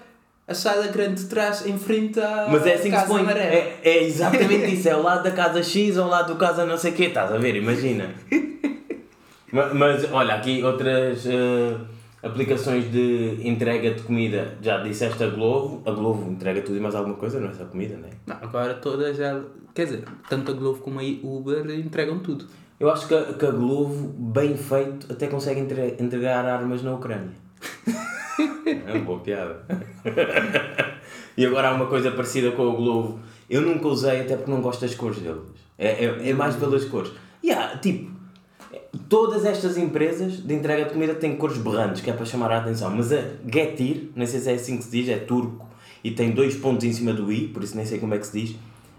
a 0.48 0.54
sala 0.54 0.88
grande 0.88 1.22
de 1.24 1.30
trás 1.30 1.66
em 1.66 1.78
frente 1.78 2.20
à 2.20 2.48
Mas 2.50 2.66
é 2.66 2.74
assim 2.76 2.92
que 2.92 3.00
se 3.00 3.06
põe. 3.08 3.22
amarela. 3.22 3.46
É, 3.54 3.80
é 3.84 4.04
exatamente 4.04 4.74
isso. 4.74 4.90
É 4.90 4.92
ao 4.92 5.02
lado 5.04 5.24
da 5.24 5.32
casa 5.32 5.62
X 5.64 5.98
ou 5.98 6.04
ao 6.06 6.10
lado 6.10 6.34
do 6.34 6.40
casa 6.40 6.66
não 6.66 6.78
sei 6.78 6.92
o 6.92 6.96
quê. 6.96 7.06
Estás 7.06 7.32
a 7.32 7.38
ver? 7.38 7.56
Imagina. 7.56 8.10
Ma- 9.52 9.74
mas, 9.74 10.12
olha, 10.12 10.34
aqui 10.36 10.64
outras 10.64 11.26
eh, 11.28 11.76
aplicações 12.24 12.90
de 12.92 13.40
entrega 13.44 13.94
de 13.94 14.02
comida. 14.02 14.58
Já 14.62 14.78
disseste 14.82 15.24
a 15.24 15.28
Glovo. 15.28 15.84
A 15.86 15.92
Glovo 15.92 16.32
entrega 16.32 16.62
tudo 16.62 16.78
e 16.78 16.80
mais 16.80 16.96
alguma 16.96 17.16
coisa, 17.16 17.40
não 17.40 17.50
é 17.50 17.54
só 17.54 17.66
comida, 17.66 17.96
né? 17.98 18.10
Não, 18.26 18.38
agora 18.42 18.74
todas 18.76 19.18
já. 19.18 19.40
Quer 19.76 19.86
dizer, 19.86 20.04
tanto 20.30 20.52
a 20.52 20.54
Glovo 20.54 20.82
como 20.82 21.00
a 21.00 21.04
Uber 21.04 21.70
entregam 21.72 22.20
tudo. 22.20 22.46
Eu 22.80 22.90
acho 22.92 23.08
que 23.08 23.14
a, 23.14 23.34
que 23.34 23.46
a 23.46 23.52
Glovo, 23.52 24.08
bem 24.08 24.56
feito, 24.58 25.12
até 25.12 25.28
consegue 25.28 25.60
entre- 25.60 25.96
entregar 26.00 26.46
armas 26.46 26.82
na 26.82 26.94
Ucrânia. 26.94 27.32
é 28.66 28.92
uma 28.94 29.04
boa 29.06 29.20
piada. 29.20 29.66
e 31.38 31.46
agora 31.46 31.70
há 31.70 31.74
uma 31.74 31.86
coisa 31.88 32.12
parecida 32.12 32.52
com 32.52 32.70
a 32.72 32.76
Glovo. 32.76 33.20
Eu 33.50 33.62
nunca 33.62 33.88
usei, 33.88 34.22
até 34.22 34.36
porque 34.36 34.50
não 34.52 34.62
gosto 34.62 34.82
das 34.82 34.96
cores 34.96 35.20
deles. 35.20 35.42
É, 35.78 36.06
é, 36.06 36.30
é 36.30 36.34
mais 36.34 36.56
pelas 36.56 36.86
cores. 36.86 37.12
E 37.42 37.52
há, 37.52 37.78
tipo, 37.78 38.13
todas 39.14 39.46
estas 39.46 39.78
empresas 39.78 40.38
de 40.38 40.52
entrega 40.56 40.86
de 40.86 40.94
comida 40.94 41.14
têm 41.14 41.36
cores 41.36 41.60
berrantes, 41.60 42.02
que 42.02 42.10
é 42.10 42.14
para 42.14 42.26
chamar 42.26 42.52
a 42.52 42.58
atenção. 42.58 42.90
Mas 42.90 43.14
a 43.14 43.22
Getir, 43.46 44.10
não 44.16 44.26
sei 44.26 44.40
se 44.40 44.50
é 44.50 44.54
assim 44.56 44.76
que 44.76 44.86
se 44.86 44.90
diz, 44.90 45.08
é 45.08 45.18
turco 45.20 45.68
e 46.04 46.10
tem 46.10 46.32
dois 46.32 46.56
pontos 46.56 46.84
em 46.84 46.92
cima 46.92 47.14
do 47.14 47.32
i, 47.32 47.48
por 47.48 47.64
isso 47.64 47.76
nem 47.78 47.86
sei 47.86 48.00
como 48.00 48.16
é 48.16 48.18
que 48.18 48.26
se 48.26 48.42
diz. 48.42 48.56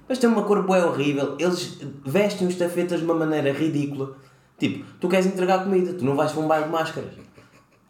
Mas 0.08 0.18
tem 0.18 0.30
uma 0.30 0.44
cor 0.44 0.62
boa 0.62 0.86
horrível. 0.86 1.34
Eles 1.36 1.80
vestem 2.06 2.46
os 2.46 2.54
tafetas 2.54 3.00
de 3.00 3.04
uma 3.04 3.14
maneira 3.14 3.52
ridícula. 3.52 4.16
Tipo, 4.56 4.84
tu 5.00 5.08
queres 5.08 5.26
entregar 5.26 5.64
comida, 5.64 5.94
tu 5.94 6.04
não 6.04 6.14
vais 6.14 6.30
para 6.30 6.42
um 6.42 6.46
bairro 6.46 6.66
de 6.66 6.70
máscaras. 6.70 7.10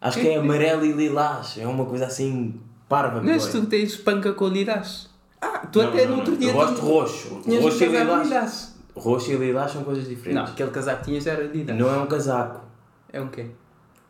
Acho 0.01 0.19
que 0.19 0.27
é 0.27 0.39
amarelo 0.39 0.87
e 0.87 0.93
lilás. 0.93 1.59
É 1.59 1.67
uma 1.67 1.85
coisa 1.85 2.07
assim 2.07 2.55
parva. 2.89 3.21
Mas 3.23 3.49
tu 3.49 3.67
tens 3.67 3.97
panca 3.97 4.33
com 4.33 4.49
lilás. 4.49 5.11
Ah, 5.43 5.67
tu 5.71 5.83
Não, 5.83 5.89
até 5.91 6.07
não, 6.07 6.13
no 6.13 6.17
outro 6.21 6.33
não. 6.33 6.39
dia. 6.39 6.49
Eu 6.49 6.55
gosto 6.55 6.75
de 6.77 6.81
roxo. 6.81 7.29
Roxo 7.61 7.85
e 7.85 7.89
lilás. 7.89 8.27
lilás. 8.29 8.74
Roxo 8.95 9.33
e 9.33 9.37
lilás 9.37 9.73
são 9.73 9.83
coisas 9.83 10.09
diferentes. 10.09 10.43
Não, 10.43 10.53
aquele 10.53 10.71
casaco 10.71 11.01
que 11.01 11.05
tinhas 11.07 11.27
era 11.27 11.43
lilás. 11.43 11.79
Não 11.79 11.93
é 11.93 11.99
um 11.99 12.07
casaco. 12.07 12.61
É 13.13 13.21
um 13.21 13.29
quê? 13.29 13.47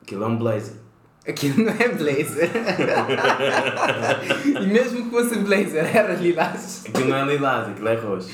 Aquilo 0.03 0.25
é 0.25 0.27
um 0.27 0.37
blazer. 0.37 0.85
Aquilo 1.27 1.65
não 1.65 1.73
é 1.73 1.89
blazer. 1.89 2.51
e 4.45 4.67
mesmo 4.67 5.05
que 5.05 5.11
fosse 5.11 5.39
blazer, 5.39 5.97
era 5.97 6.15
lilás. 6.15 6.85
Aquilo 6.87 7.09
não 7.09 7.17
é 7.17 7.25
lilás, 7.25 7.69
aquilo 7.69 7.89
é 7.89 7.95
roxo. 7.95 8.31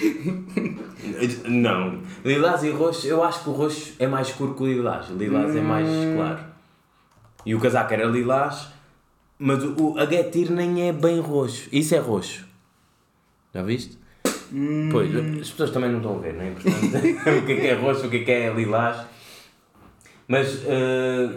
não. 1.49 2.01
Lilás 2.25 2.65
e 2.65 2.71
roxo, 2.71 3.07
eu 3.07 3.23
acho 3.23 3.45
que 3.45 3.51
o 3.51 3.53
roxo 3.53 3.95
é 4.01 4.09
mais 4.09 4.27
escuro 4.29 4.55
que 4.55 4.65
o 4.65 4.67
lilás. 4.67 5.09
O 5.09 5.15
lilás 5.15 5.55
é 5.55 5.61
mais 5.61 5.89
claro. 6.17 6.41
E 7.47 7.55
o 7.55 7.61
casaco 7.61 7.95
era 7.95 8.05
lilás, 8.07 8.71
mas 9.39 9.63
o, 9.63 9.97
a 9.97 10.05
Getir 10.05 10.51
nem 10.51 10.89
é 10.89 10.93
bem 10.93 11.21
roxo. 11.21 11.69
Isso 11.71 11.95
é 11.95 11.99
roxo. 11.99 12.45
Já 13.55 13.63
viste? 13.63 14.00
Pois, 14.91 15.15
as 15.41 15.51
pessoas 15.51 15.71
também 15.71 15.91
não 15.91 15.99
estão 15.99 16.17
a 16.17 16.21
ver, 16.21 16.35
não 16.35 16.43
é? 16.43 16.51
O 17.39 17.47
que 17.47 17.53
é 17.53 17.57
que 17.57 17.67
é 17.67 17.75
roxo, 17.75 18.07
o 18.07 18.11
que 18.11 18.17
é 18.19 18.25
que 18.25 18.31
é 18.31 18.53
lilás. 18.53 18.97
Mas, 20.29 20.63
eh, 20.67 21.29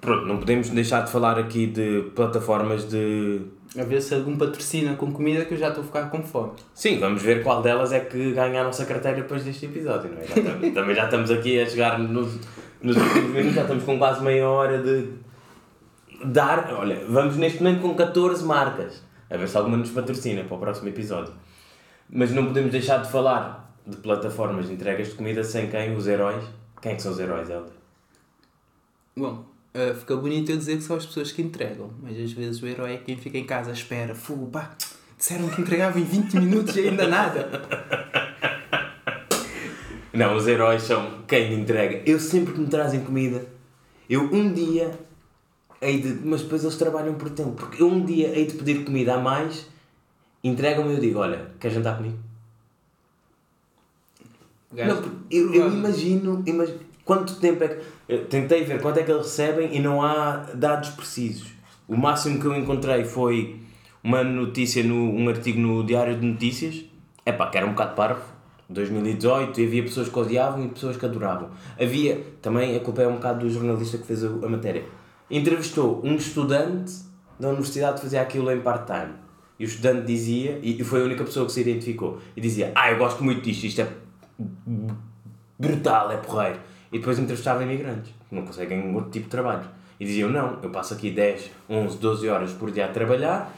pronto, 0.00 0.26
não 0.26 0.38
podemos 0.38 0.70
deixar 0.70 1.02
de 1.04 1.10
falar 1.10 1.38
aqui 1.38 1.66
de 1.66 2.04
plataformas 2.14 2.88
de 2.88 3.40
A 3.78 3.84
ver 3.84 4.00
se 4.00 4.14
algum 4.14 4.36
patrocina 4.36 4.94
com 4.94 5.12
comida 5.12 5.44
que 5.44 5.52
eu 5.54 5.58
já 5.58 5.68
estou 5.68 5.82
a 5.84 5.86
ficar 5.86 6.10
com 6.10 6.22
fome. 6.22 6.52
Sim, 6.74 6.98
vamos 6.98 7.22
ver 7.22 7.42
qual 7.42 7.60
delas 7.62 7.92
é 7.92 8.00
que 8.00 8.32
ganha 8.32 8.62
a 8.62 8.64
nossa 8.64 8.84
carteira 8.86 9.18
depois 9.18 9.44
deste 9.44 9.66
episódio, 9.66 10.10
não 10.10 10.20
é? 10.22 10.24
Já 10.26 10.36
estamos- 10.36 10.72
também 10.74 10.94
já 10.94 11.04
estamos 11.04 11.30
aqui 11.30 11.60
a 11.60 11.66
chegar 11.66 11.98
nos, 11.98 12.38
nos 12.82 12.96
últimos 12.96 13.30
minutos, 13.30 13.54
já 13.54 13.62
estamos 13.62 13.84
com 13.84 13.98
quase 13.98 14.22
meia 14.24 14.48
hora 14.48 14.82
de 14.82 15.08
dar. 16.24 16.72
Olha, 16.78 16.98
vamos 17.08 17.36
neste 17.36 17.62
momento 17.62 17.82
com 17.82 17.94
14 17.94 18.44
marcas, 18.44 19.02
a 19.30 19.36
ver 19.36 19.48
se 19.48 19.56
alguma 19.56 19.76
nos 19.76 19.90
patrocina 19.90 20.44
para 20.44 20.56
o 20.56 20.60
próximo 20.60 20.88
episódio. 20.88 21.32
Mas 22.10 22.30
não 22.30 22.46
podemos 22.46 22.72
deixar 22.72 22.98
de 23.02 23.10
falar 23.10 23.74
de 23.86 23.96
plataformas 23.96 24.66
de 24.66 24.74
entregas 24.74 25.08
de 25.08 25.14
comida 25.14 25.44
sem 25.44 25.68
quem? 25.68 25.94
Os 25.94 26.06
heróis. 26.06 26.44
Quem 26.80 26.92
é 26.92 26.94
que 26.94 27.02
são 27.02 27.12
os 27.12 27.18
heróis, 27.18 27.50
Helder? 27.50 27.72
Bom, 29.16 29.44
eh, 29.74 29.94
fica 29.94 30.16
bonito 30.16 30.50
eu 30.50 30.56
dizer 30.56 30.76
que 30.76 30.82
são 30.82 30.96
as 30.96 31.04
pessoas 31.04 31.32
que 31.32 31.42
entregam, 31.42 31.90
mas 32.02 32.18
às 32.18 32.32
vezes 32.32 32.62
o 32.62 32.66
herói 32.66 32.94
é 32.94 32.96
quem 32.98 33.16
fica 33.16 33.36
em 33.36 33.44
casa 33.44 33.70
à 33.70 33.72
espera. 33.72 34.14
Fogo, 34.14 34.46
pá, 34.46 34.74
disseram 35.16 35.48
que 35.48 35.60
entregavam 35.60 36.00
em 36.00 36.04
20 36.04 36.34
minutos 36.34 36.76
e 36.76 36.88
ainda 36.88 37.06
nada. 37.06 37.48
Não, 40.12 40.34
os 40.34 40.46
heróis 40.48 40.82
são 40.82 41.22
quem 41.28 41.50
me 41.50 41.56
entrega. 41.56 42.02
Eu 42.06 42.18
sempre 42.18 42.54
que 42.54 42.60
me 42.60 42.68
trazem 42.68 43.00
comida, 43.00 43.46
eu 44.08 44.22
um 44.22 44.52
dia 44.52 44.98
hei 45.80 46.00
de. 46.00 46.08
Mas 46.24 46.42
depois 46.42 46.64
eles 46.64 46.76
trabalham 46.76 47.14
por 47.14 47.30
tempo. 47.30 47.52
Porque 47.52 47.82
eu 47.82 47.88
um 47.88 48.04
dia 48.04 48.28
hei 48.28 48.46
de 48.46 48.54
pedir 48.54 48.84
comida 48.84 49.14
a 49.14 49.18
mais, 49.18 49.66
entregam-me 50.42 50.90
e 50.92 50.94
eu 50.94 51.00
digo: 51.00 51.18
Olha, 51.18 51.50
quer 51.60 51.70
jantar 51.70 51.96
comigo? 51.96 52.18
Gajo- 54.72 55.00
Não, 55.00 55.12
eu, 55.30 55.54
eu 55.54 55.68
imagino, 55.72 56.42
imagino. 56.46 56.80
Quanto 57.04 57.36
tempo 57.36 57.64
é 57.64 57.68
que. 57.68 57.82
eu 58.08 58.26
tentei 58.26 58.64
ver 58.64 58.82
quanto 58.82 58.98
é 58.98 59.02
que 59.02 59.10
eles 59.10 59.24
recebem 59.24 59.74
e 59.74 59.80
não 59.80 60.02
há 60.02 60.46
dados 60.54 60.90
precisos. 60.90 61.48
O 61.86 61.96
máximo 61.96 62.38
que 62.38 62.46
eu 62.46 62.54
encontrei 62.54 63.04
foi 63.04 63.60
uma 64.04 64.22
notícia, 64.22 64.84
no, 64.84 64.94
um 65.14 65.26
artigo 65.28 65.58
no 65.58 65.82
Diário 65.84 66.18
de 66.18 66.26
Notícias. 66.26 66.84
É 67.24 67.32
pá, 67.32 67.48
que 67.48 67.56
era 67.56 67.66
um 67.66 67.70
bocado 67.70 67.94
parvo. 67.94 68.22
2018 68.70 69.58
e 69.62 69.64
havia 69.64 69.82
pessoas 69.82 70.10
que 70.10 70.18
odiavam 70.18 70.62
e 70.66 70.68
pessoas 70.68 70.98
que 70.98 71.06
adoravam. 71.06 71.48
Havia, 71.80 72.22
também 72.42 72.76
a 72.76 72.80
culpa 72.80 73.00
é 73.00 73.08
um 73.08 73.14
bocado 73.14 73.40
do 73.46 73.50
jornalista 73.50 73.96
que 73.96 74.06
fez 74.06 74.22
a, 74.22 74.28
a 74.28 74.48
matéria. 74.48 74.84
Entrevistou 75.30 76.02
um 76.04 76.16
estudante 76.16 76.92
da 77.40 77.48
universidade 77.48 77.94
que 77.96 78.02
fazia 78.02 78.20
aquilo 78.20 78.50
em 78.50 78.60
part-time. 78.60 79.14
E 79.58 79.64
o 79.64 79.66
estudante 79.66 80.06
dizia, 80.06 80.58
e 80.62 80.82
foi 80.84 81.02
a 81.02 81.04
única 81.04 81.24
pessoa 81.24 81.44
que 81.46 81.52
se 81.52 81.60
identificou, 81.60 82.20
e 82.36 82.40
dizia: 82.40 82.70
Ah, 82.74 82.90
eu 82.92 82.98
gosto 82.98 83.24
muito 83.24 83.42
disto, 83.42 83.64
isto 83.64 83.80
é 83.80 83.88
brutal, 85.58 86.12
é 86.12 86.16
porreiro. 86.16 86.60
E 86.92 86.98
depois 86.98 87.18
entrevistava 87.18 87.62
imigrantes, 87.62 88.12
que 88.28 88.34
não 88.34 88.46
conseguem 88.46 88.94
outro 88.94 89.10
tipo 89.10 89.24
de 89.24 89.30
trabalho. 89.30 89.68
E 90.00 90.04
diziam, 90.04 90.30
não, 90.30 90.58
eu 90.62 90.70
passo 90.70 90.94
aqui 90.94 91.10
10, 91.10 91.50
11, 91.68 91.98
12 91.98 92.28
horas 92.28 92.52
por 92.52 92.70
dia 92.70 92.86
a 92.86 92.88
trabalhar, 92.88 93.52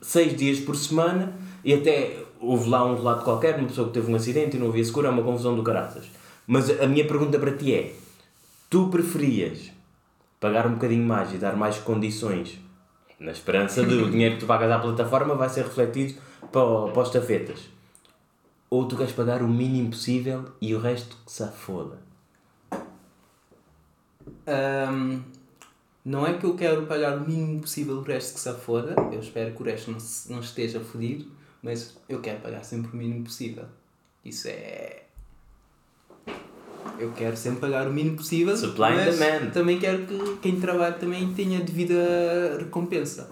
6 0.00 0.36
dias 0.36 0.60
por 0.60 0.74
semana, 0.74 1.34
e 1.62 1.74
até 1.74 2.16
houve 2.40 2.68
lá 2.68 2.84
um 2.84 2.96
relato 2.96 3.22
qualquer, 3.22 3.58
uma 3.58 3.68
pessoa 3.68 3.88
que 3.88 3.94
teve 3.94 4.10
um 4.10 4.16
acidente 4.16 4.56
e 4.56 4.60
não 4.60 4.68
havia 4.68 4.84
seguro, 4.84 5.06
é 5.06 5.10
uma 5.10 5.22
confusão 5.22 5.54
do 5.54 5.62
caraças. 5.62 6.06
Mas 6.46 6.70
a 6.80 6.86
minha 6.86 7.06
pergunta 7.06 7.38
para 7.38 7.52
ti 7.52 7.74
é, 7.74 7.92
tu 8.68 8.88
preferias 8.88 9.70
pagar 10.40 10.66
um 10.66 10.72
bocadinho 10.72 11.06
mais 11.06 11.32
e 11.32 11.36
dar 11.36 11.54
mais 11.54 11.78
condições, 11.78 12.58
na 13.22 13.32
esperança 13.32 13.84
de 13.84 13.94
o 13.94 14.10
dinheiro 14.10 14.34
que 14.34 14.40
tu 14.40 14.46
pagas 14.46 14.70
à 14.70 14.78
plataforma 14.78 15.34
vai 15.34 15.48
ser 15.48 15.64
refletido 15.64 16.20
para, 16.50 16.62
o- 16.64 16.92
os 17.00 17.10
tafetas, 17.10 17.60
ou 18.68 18.86
tu 18.86 18.96
queres 18.96 19.12
pagar 19.12 19.42
o 19.42 19.48
mínimo 19.48 19.90
possível 19.90 20.44
e 20.60 20.74
o 20.74 20.80
resto 20.80 21.16
que 21.24 21.32
se 21.32 21.46
foda? 21.48 21.98
Ahm, 24.46 25.22
não 26.04 26.26
é 26.26 26.36
que 26.36 26.44
eu 26.44 26.56
quero 26.56 26.86
pagar 26.86 27.16
o 27.16 27.20
mínimo 27.20 27.60
possível 27.60 27.96
o 27.98 28.02
resto 28.02 28.34
que 28.34 28.40
se 28.40 28.52
foda, 28.54 28.94
eu 29.12 29.20
espero 29.20 29.54
que 29.54 29.62
o 29.62 29.64
resto 29.64 29.90
não, 29.90 29.98
não 30.36 30.40
esteja 30.42 30.80
fodido, 30.80 31.30
mas 31.62 31.96
eu 32.08 32.20
quero 32.20 32.40
pagar 32.40 32.64
sempre 32.64 32.92
o 32.92 32.96
mínimo 32.96 33.24
possível. 33.24 33.66
Isso 34.24 34.48
é. 34.48 35.01
Eu 36.98 37.12
quero 37.12 37.36
sempre 37.36 37.60
pagar 37.60 37.86
o 37.88 37.92
mínimo 37.92 38.16
possível, 38.16 38.56
Supply 38.56 38.92
and 38.92 38.96
mas 39.06 39.18
demand. 39.18 39.50
também 39.50 39.78
quero 39.78 40.06
que 40.06 40.36
quem 40.42 40.60
trabalha 40.60 40.92
também 40.94 41.32
tenha 41.32 41.60
devida 41.60 42.56
recompensa. 42.58 43.28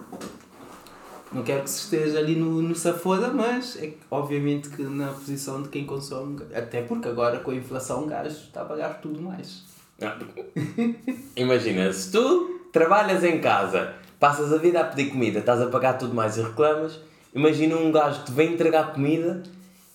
Não 1.31 1.43
quero 1.43 1.63
que 1.63 1.69
se 1.69 1.83
esteja 1.83 2.19
ali 2.19 2.35
no, 2.35 2.61
no 2.61 2.75
safoda, 2.75 3.29
mas 3.29 3.77
é 3.81 3.93
obviamente 4.09 4.67
que 4.69 4.83
na 4.83 5.07
posição 5.07 5.61
de 5.63 5.69
quem 5.69 5.85
consome, 5.85 6.41
até 6.53 6.81
porque 6.81 7.07
agora 7.07 7.39
com 7.39 7.51
a 7.51 7.55
inflação 7.55 8.03
um 8.03 8.07
gajo 8.07 8.35
está 8.35 8.61
a 8.63 8.65
pagar 8.65 8.99
tudo 9.01 9.21
mais. 9.21 9.63
Ah, 10.01 10.17
Imagina, 11.35 11.91
se 11.93 12.11
tu 12.11 12.59
trabalhas 12.73 13.23
em 13.23 13.39
casa, 13.39 13.93
passas 14.19 14.51
a 14.51 14.57
vida 14.57 14.81
a 14.81 14.83
pedir 14.83 15.09
comida, 15.11 15.39
estás 15.39 15.61
a 15.61 15.67
pagar 15.67 15.93
tudo 15.93 16.13
mais 16.13 16.37
e 16.37 16.41
reclamas, 16.41 16.99
imagina 17.33 17.75
um 17.77 17.91
gajo 17.91 18.19
que 18.21 18.25
te 18.25 18.31
vem 18.33 18.53
entregar 18.53 18.91
comida 18.93 19.41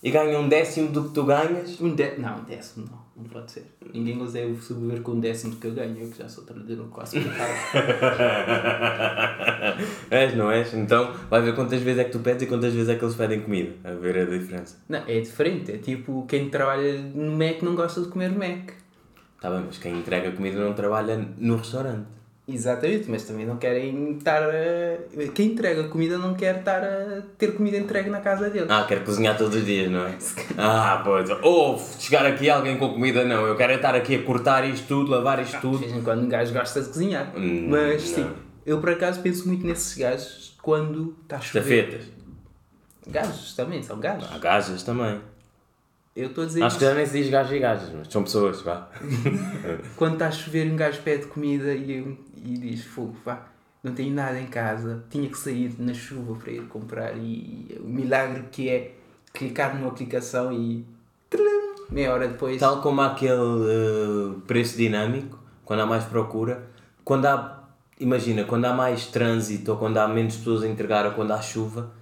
e 0.03 0.11
ganha 0.11 0.39
um 0.39 0.49
décimo 0.49 0.89
do 0.89 1.05
que 1.05 1.11
tu 1.15 1.25
ganhas. 1.25 1.79
Um 1.81 1.95
dé 1.95 2.15
não, 2.17 2.39
um 2.39 2.45
décimo 2.45 2.87
não, 2.91 2.99
não 3.17 3.25
pode 3.25 3.51
ser. 3.51 3.65
Ninguém 3.95 4.19
consegue 4.19 4.61
sobreviver 4.61 5.03
com 5.03 5.13
um 5.13 5.21
décimo 5.21 5.57
que 5.57 5.67
eu 5.67 5.73
ganho, 5.73 5.97
eu 5.99 6.11
que 6.11 6.19
já 6.19 6.29
sou 6.29 6.45
trabalhador 6.45 6.87
quase 6.89 7.19
és, 10.11 10.35
não 10.35 10.51
és? 10.51 10.73
Então 10.75 11.13
vai 11.31 11.41
ver 11.43 11.55
quantas 11.55 11.81
vezes 11.81 12.01
é 12.01 12.05
que 12.05 12.11
tu 12.13 12.19
pedes 12.21 12.43
e 12.43 12.47
quantas 12.47 12.73
vezes 12.75 12.89
é 12.89 12.97
que 12.97 13.05
eles 13.05 13.17
pedem 13.17 13.41
comida, 13.41 13.73
a 13.85 13.93
ver 13.95 14.19
a 14.19 14.25
diferença. 14.25 14.79
não, 14.89 15.03
é 15.07 15.21
diferente, 15.21 15.73
é 15.73 15.79
tipo 15.79 16.27
quem 16.27 16.49
trabalha 16.51 17.01
no 17.01 17.33
Mac 17.37 17.63
não 17.63 17.75
gosta 17.75 18.01
de 18.03 18.09
comer 18.09 18.31
Mac. 18.31 18.71
Está 19.37 19.51
bem, 19.51 19.63
mas 19.67 19.79
quem 19.79 19.99
entrega 19.99 20.33
comida 20.33 20.59
não 20.59 20.75
trabalha 20.75 21.17
no 21.39 21.57
restaurante. 21.57 22.07
Exatamente, 22.49 23.11
mas 23.11 23.25
também 23.25 23.45
não 23.45 23.57
querem 23.57 24.19
estar 24.19 24.41
a... 24.41 25.27
Quem 25.35 25.49
entrega 25.49 25.89
comida 25.89 26.17
não 26.17 26.35
quer 26.35 26.59
estar 26.61 26.81
a 26.85 27.23
ter 27.37 27.57
comida 27.57 27.77
entregue 27.77 28.09
na 28.09 28.21
casa 28.21 28.49
dele. 28.49 28.67
Ah, 28.69 28.85
quero 28.87 29.01
cozinhar 29.05 29.37
todos 29.37 29.57
os 29.57 29.65
dias, 29.65 29.91
não 29.91 30.07
é? 30.07 30.17
Ah, 30.57 31.01
pois. 31.05 31.29
Ou 31.43 31.77
chegar 31.99 32.25
aqui 32.25 32.49
alguém 32.49 32.79
com 32.79 32.91
comida, 32.93 33.25
não. 33.25 33.45
Eu 33.47 33.57
quero 33.57 33.73
é 33.73 33.77
estar 33.77 33.97
aqui 33.97 34.15
a 34.15 34.23
cortar 34.23 34.65
isto 34.65 34.87
tudo, 34.87 35.11
lavar 35.11 35.41
isto 35.43 35.57
De 35.57 35.61
tudo. 35.61 35.79
vez 35.79 35.93
em 35.93 36.03
quando 36.03 36.23
um 36.23 36.29
gajo 36.29 36.53
gosta 36.53 36.81
de 36.81 36.87
cozinhar. 36.87 37.33
Hum, 37.37 37.67
mas 37.69 38.11
não. 38.17 38.25
sim, 38.25 38.31
eu 38.65 38.79
por 38.79 38.91
acaso 38.91 39.21
penso 39.23 39.49
muito 39.49 39.67
nesses 39.67 39.97
gajos 39.99 40.57
quando 40.63 41.17
está 41.25 41.39
a 41.39 41.41
chover. 41.41 41.89
Estafetas. 41.89 42.17
Gajos 43.09 43.55
também, 43.57 43.83
são 43.83 43.99
gajos. 43.99 44.29
Há 44.33 44.39
gajas 44.39 44.83
também. 44.85 45.21
Eu 46.17 46.29
estou 46.29 46.45
a 46.45 46.47
dizer 46.47 46.63
Acho 46.63 46.79
que 46.79 46.85
já 46.87 46.95
nem 46.95 47.05
se 47.05 47.13
diz 47.13 47.29
gajos 47.29 47.53
e 47.53 47.59
gajas, 47.59 47.93
mas 47.93 48.09
são 48.09 48.23
pessoas, 48.23 48.63
vá. 48.63 48.89
Quando 49.97 50.15
está 50.15 50.29
a 50.29 50.31
chover, 50.31 50.67
um 50.73 50.75
gajo 50.75 51.03
pede 51.03 51.27
comida 51.27 51.75
e, 51.75 52.19
e 52.43 52.57
diz: 52.57 52.87
Fogo, 52.87 53.15
vá, 53.23 53.47
não 53.83 53.93
tenho 53.93 54.15
nada 54.15 54.41
em 54.41 54.47
casa, 54.47 55.05
tinha 55.11 55.29
que 55.29 55.37
sair 55.37 55.75
na 55.79 55.93
chuva 55.93 56.35
para 56.37 56.51
ir 56.51 56.63
comprar. 56.69 57.15
E 57.19 57.79
o 57.81 57.87
milagre 57.87 58.45
que 58.51 58.71
é 58.71 58.95
clicar 59.31 59.77
numa 59.77 59.89
aplicação 59.89 60.51
e. 60.51 60.87
meia 61.91 62.15
hora 62.15 62.29
depois. 62.29 62.59
Tal 62.59 62.81
como 62.81 63.03
há 63.03 63.09
aquele 63.09 63.35
eh, 63.35 64.41
preço 64.47 64.79
dinâmico, 64.79 65.39
quando 65.67 65.81
há 65.81 65.87
mais 65.87 66.05
procura, 66.05 66.67
quando 67.05 67.27
há, 67.27 67.63
imagina, 68.01 68.45
quando 68.45 68.65
há 68.65 68.73
mais 68.73 69.07
trânsito 69.07 69.73
ou 69.73 69.77
quando 69.77 69.99
há 69.99 70.09
menos 70.09 70.39
pessoas 70.39 70.63
a 70.63 70.67
entregar 70.67 71.05
ou 71.05 71.13
quando 71.13 71.33
há 71.33 71.43
chuva, 71.43 71.93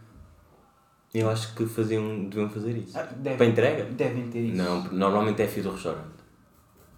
eu 1.14 1.31
acho 1.31 1.55
que 1.55 1.64
faziam, 1.66 2.24
deviam 2.24 2.50
fazer 2.50 2.77
isso. 2.77 2.98
Ah, 2.98 3.03
devem- 3.16 3.38
Para 3.38 3.46
entrega? 3.46 3.85
Devem 3.85 4.27
ter 4.29 4.40
isso. 4.40 4.57
Não, 4.57 4.85
normalmente 4.92 5.40
é 5.42 5.46
fio 5.46 5.62
do 5.62 5.70
restaurante. 5.70 6.14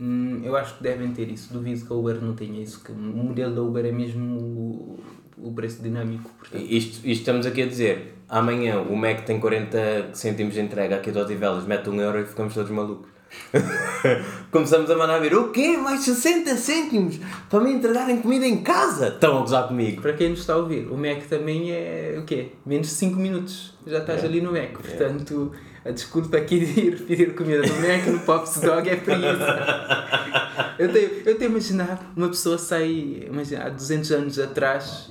Hum, 0.00 0.40
eu 0.44 0.56
acho 0.56 0.76
que 0.76 0.82
devem 0.82 1.12
ter 1.12 1.28
isso. 1.30 1.52
Duvido 1.52 1.86
que 1.86 1.92
a 1.92 1.96
Uber 1.96 2.20
não 2.22 2.34
tenha 2.34 2.60
isso. 2.62 2.82
Que 2.82 2.92
o 2.92 2.94
modelo 2.94 3.54
da 3.54 3.62
Uber 3.62 3.84
é 3.84 3.92
mesmo 3.92 4.36
o, 4.38 5.00
o 5.48 5.52
preço 5.52 5.82
dinâmico. 5.82 6.30
Portanto, 6.38 6.62
Isto, 6.68 6.96
isto 6.96 7.06
estamos 7.08 7.46
aqui 7.46 7.62
a 7.62 7.66
dizer, 7.66 8.14
amanhã 8.28 8.80
o 8.80 8.96
Mac 8.96 9.20
tem 9.24 9.38
40 9.40 10.10
cêntimos 10.14 10.54
de 10.54 10.60
entrega 10.60 10.96
aqui 10.96 11.10
de 11.10 11.18
Odivelas, 11.18 11.64
mete 11.66 11.88
um 11.88 12.00
euro 12.00 12.20
e 12.20 12.24
ficamos 12.26 12.52
todos 12.54 12.70
malucos. 12.70 13.08
Começamos 14.50 14.90
a 14.90 14.96
mandar 14.96 15.18
vir, 15.20 15.34
o 15.34 15.50
quê? 15.50 15.76
Mais 15.76 16.00
60 16.04 16.56
cêntimos 16.56 17.18
para 17.50 17.60
me 17.60 17.72
entregarem 17.72 18.20
comida 18.22 18.46
em 18.46 18.62
casa? 18.62 19.08
Estão 19.08 19.38
a 19.38 19.40
gozar 19.40 19.68
comigo. 19.68 20.00
para 20.00 20.12
quem 20.12 20.30
nos 20.30 20.40
está 20.40 20.54
a 20.54 20.56
ouvir, 20.56 20.86
o 20.90 20.96
Mac 20.96 21.22
também 21.28 21.70
é 21.72 22.16
o 22.18 22.24
quê? 22.24 22.52
Menos 22.64 22.88
de 22.88 22.94
5 22.94 23.16
minutos. 23.18 23.74
Já 23.86 23.98
estás 23.98 24.22
É. 24.22 24.26
ali 24.26 24.40
no 24.40 24.52
Mac. 24.52 24.72
Portanto, 24.72 25.52
a 25.84 25.90
desculpa 25.90 26.36
aqui 26.36 26.60
de 26.64 26.80
ir 26.80 27.02
pedir 27.02 27.34
comida 27.34 27.62
no 27.62 27.74
Mac 27.80 28.06
no 28.06 28.18
Pops 28.20 28.60
Dog 28.60 28.88
é 28.88 28.96
para 28.96 29.14
isso. 29.16 30.76
Eu 30.78 30.92
tenho, 30.92 31.10
eu 31.24 31.34
tenho 31.38 31.48
a 31.50 31.52
imaginar 31.54 32.12
uma 32.14 32.28
pessoa 32.28 32.58
sai, 32.58 33.24
imagina, 33.30 33.64
há 33.64 33.68
200 33.70 34.12
anos 34.12 34.38
atrás, 34.38 35.10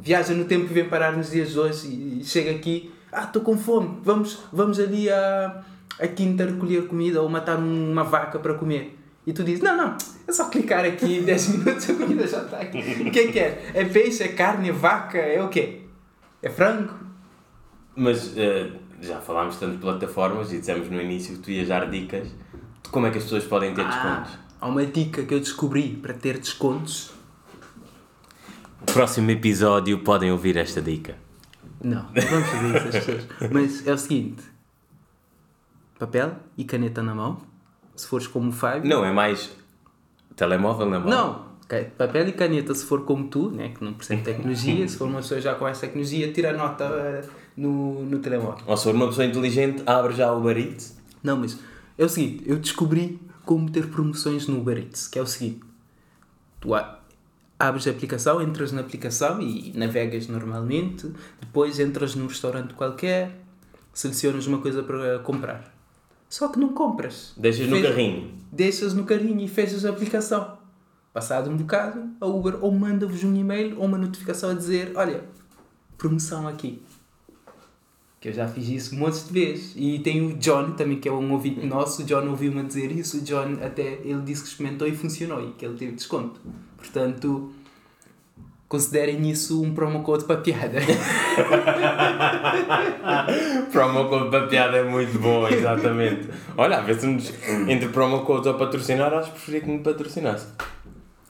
viaja 0.00 0.32
no 0.32 0.44
tempo 0.46 0.64
e 0.70 0.72
vem 0.72 0.88
parar 0.88 1.14
nos 1.14 1.30
dias 1.30 1.50
de 1.50 1.58
hoje 1.58 1.86
e 1.86 2.22
chega 2.24 2.50
aqui, 2.50 2.90
ah, 3.12 3.24
estou 3.24 3.42
com 3.42 3.58
fome, 3.58 3.98
vamos, 4.02 4.38
vamos 4.50 4.80
ali 4.80 5.10
à, 5.10 5.62
à 5.98 6.06
quinta 6.06 6.44
recolher 6.44 6.86
comida 6.86 7.20
ou 7.22 7.28
matar 7.28 7.58
uma 7.58 8.04
vaca 8.04 8.38
para 8.38 8.54
comer. 8.54 8.98
E 9.26 9.32
tu 9.32 9.44
dizes, 9.44 9.62
não, 9.62 9.76
não, 9.76 9.96
é 10.26 10.32
só 10.32 10.48
clicar 10.48 10.84
aqui 10.84 11.20
10 11.24 11.48
minutos 11.48 11.90
a 11.90 11.94
comida 11.94 12.26
já 12.26 12.42
está 12.42 12.58
aqui. 12.58 12.78
O 12.78 13.10
que 13.10 13.20
é 13.20 13.32
que 13.32 13.38
é? 13.38 13.70
É 13.74 13.84
peixe, 13.84 14.22
é 14.22 14.28
carne, 14.28 14.70
é 14.70 14.72
vaca, 14.72 15.18
é 15.18 15.42
o 15.42 15.48
quê? 15.48 15.82
É 16.42 16.50
frango? 16.50 16.92
Mas 17.94 18.36
eh, 18.36 18.70
já 19.00 19.20
falámos 19.20 19.56
tanto 19.56 19.72
de 19.72 19.78
plataformas 19.78 20.52
e 20.52 20.58
dissemos 20.58 20.90
no 20.90 21.00
início 21.00 21.36
que 21.36 21.42
tu 21.42 21.50
ias 21.50 21.68
dar 21.68 21.88
dicas 21.88 22.28
de 22.28 22.88
como 22.90 23.06
é 23.06 23.10
que 23.10 23.18
as 23.18 23.24
pessoas 23.24 23.44
podem 23.44 23.74
ter 23.74 23.84
descontos. 23.84 24.38
há 24.60 24.66
uma 24.66 24.84
dica 24.84 25.22
que 25.22 25.34
eu 25.34 25.38
descobri 25.38 25.90
para 26.02 26.14
ter 26.14 26.38
descontos. 26.38 27.12
No 28.80 28.86
próximo 28.86 29.30
episódio 29.30 30.00
podem 30.00 30.32
ouvir 30.32 30.56
esta 30.56 30.80
dica. 30.80 31.16
Não, 31.80 32.02
não 32.02 32.22
vamos 32.30 32.48
fazer 32.48 32.76
isso 32.76 32.88
às 32.88 33.04
pessoas. 33.04 33.26
Mas 33.52 33.86
é 33.86 33.92
o 33.92 33.98
seguinte: 33.98 34.42
papel 36.02 36.34
e 36.58 36.64
caneta 36.64 37.00
na 37.00 37.14
mão. 37.14 37.38
Se 37.94 38.08
fores 38.08 38.26
como 38.26 38.48
o 38.48 38.52
Fábio. 38.52 38.90
Não, 38.90 39.04
é 39.04 39.12
mais 39.12 39.52
telemóvel 40.34 40.90
na 40.90 40.98
mão. 40.98 41.08
Não, 41.08 41.46
papel 41.96 42.28
e 42.28 42.32
caneta 42.32 42.74
se 42.74 42.84
for 42.84 43.04
como 43.04 43.28
tu, 43.28 43.50
né, 43.50 43.68
que 43.68 43.84
não 43.84 43.92
percebe 43.92 44.22
tecnologia, 44.22 44.88
se 44.88 44.96
for 44.96 45.06
uma 45.06 45.20
pessoa 45.20 45.40
já 45.40 45.54
com 45.54 45.68
essa 45.68 45.82
tecnologia, 45.82 46.32
tira 46.32 46.50
a 46.50 46.52
nota 46.54 46.84
eh, 46.84 47.24
no, 47.56 48.04
no 48.04 48.18
telemóvel. 48.18 48.64
Ou 48.66 48.76
se 48.76 48.82
for 48.82 48.94
uma 48.94 49.06
pessoa 49.06 49.26
inteligente, 49.26 49.82
abre 49.86 50.14
já 50.14 50.32
o 50.32 50.38
Uber 50.38 50.58
Eats. 50.58 50.98
Não, 51.22 51.36
mas 51.36 51.56
é 51.96 52.04
o 52.04 52.08
seguinte, 52.08 52.42
eu 52.46 52.58
descobri 52.58 53.20
como 53.44 53.70
ter 53.70 53.86
promoções 53.86 54.48
no 54.48 54.58
Uber 54.58 54.78
Eats, 54.78 55.06
que 55.06 55.20
é 55.20 55.22
o 55.22 55.26
seguinte, 55.26 55.60
tu 56.58 56.70
abres 57.58 57.86
a 57.86 57.90
aplicação, 57.90 58.42
entras 58.42 58.72
na 58.72 58.80
aplicação 58.80 59.40
e 59.40 59.72
navegas 59.76 60.26
normalmente, 60.26 61.12
depois 61.38 61.78
entras 61.78 62.16
num 62.16 62.26
restaurante 62.26 62.74
qualquer, 62.74 63.38
selecionas 63.92 64.48
uma 64.48 64.58
coisa 64.58 64.82
para 64.82 65.20
comprar. 65.20 65.72
Só 66.32 66.48
que 66.48 66.58
não 66.58 66.70
compras. 66.70 67.34
Deixas 67.36 67.68
no 67.68 67.82
carrinho. 67.82 68.30
Deixas 68.50 68.94
no 68.94 69.04
carrinho 69.04 69.44
e 69.44 69.46
fechas 69.46 69.84
a 69.84 69.90
aplicação. 69.90 70.56
Passado 71.12 71.50
um 71.50 71.58
bocado, 71.58 72.08
a 72.18 72.26
Uber 72.26 72.56
ou 72.64 72.72
manda-vos 72.72 73.22
um 73.22 73.36
e-mail 73.36 73.78
ou 73.78 73.84
uma 73.84 73.98
notificação 73.98 74.48
a 74.48 74.54
dizer, 74.54 74.92
olha, 74.94 75.24
promoção 75.98 76.48
aqui. 76.48 76.80
Que 78.18 78.30
eu 78.30 78.32
já 78.32 78.48
fiz 78.48 78.66
isso 78.66 78.94
montes 78.94 79.28
de 79.28 79.32
vezes. 79.34 79.74
E 79.76 79.98
tem 79.98 80.24
o 80.24 80.32
John 80.38 80.70
também, 80.70 80.98
que 80.98 81.06
é 81.06 81.12
um 81.12 81.32
ouvinte 81.32 81.66
nosso. 81.66 82.00
O 82.00 82.04
John 82.06 82.26
ouviu-me 82.26 82.62
dizer 82.62 82.90
isso. 82.92 83.18
O 83.18 83.20
John 83.20 83.58
até 83.62 84.00
ele 84.02 84.22
disse 84.22 84.44
que 84.44 84.48
experimentou 84.48 84.88
e 84.88 84.96
funcionou 84.96 85.46
e 85.46 85.52
que 85.52 85.66
ele 85.66 85.76
teve 85.76 85.92
desconto. 85.92 86.40
Portanto, 86.78 87.52
considerem 88.72 89.30
isso 89.30 89.62
um 89.62 89.74
promo 89.74 90.02
code 90.02 90.24
para 90.24 90.40
piada. 90.40 90.80
Promo 93.70 94.08
code 94.08 94.30
para 94.30 94.46
piada 94.46 94.78
é 94.78 94.82
muito 94.82 95.18
bom, 95.18 95.46
exatamente. 95.46 96.26
Olha, 96.56 96.78
a 96.78 96.80
ver 96.80 96.98
se 96.98 97.06
nos, 97.06 97.30
entre 97.68 97.90
promo 97.90 98.24
codes 98.24 98.46
ou 98.46 98.54
patrocinar, 98.54 99.12
acho 99.12 99.30
que 99.30 99.34
preferia 99.34 99.60
que 99.60 99.68
me 99.68 99.80
patrocinasse. 99.80 100.46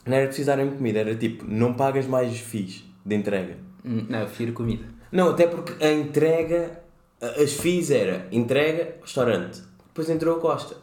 Não 0.05 0.15
era 0.15 0.27
preciso 0.27 0.47
darem 0.47 0.71
comida, 0.71 0.99
era 0.99 1.13
tipo, 1.15 1.43
não 1.45 1.73
pagas 1.73 2.07
mais 2.07 2.39
FIIs 2.39 2.85
de 3.05 3.13
entrega. 3.13 3.57
Hum, 3.83 4.05
Não, 4.07 4.19
eu 4.19 4.25
prefiro 4.27 4.53
comida. 4.53 4.85
Não, 5.11 5.31
até 5.31 5.45
porque 5.45 5.83
a 5.83 5.91
entrega, 5.91 6.79
as 7.21 7.51
FIIs 7.55 7.91
era 7.91 8.25
entrega, 8.31 8.95
restaurante. 9.01 9.61
Depois 9.87 10.09
entrou 10.09 10.37
a 10.37 10.39
Costa. 10.39 10.77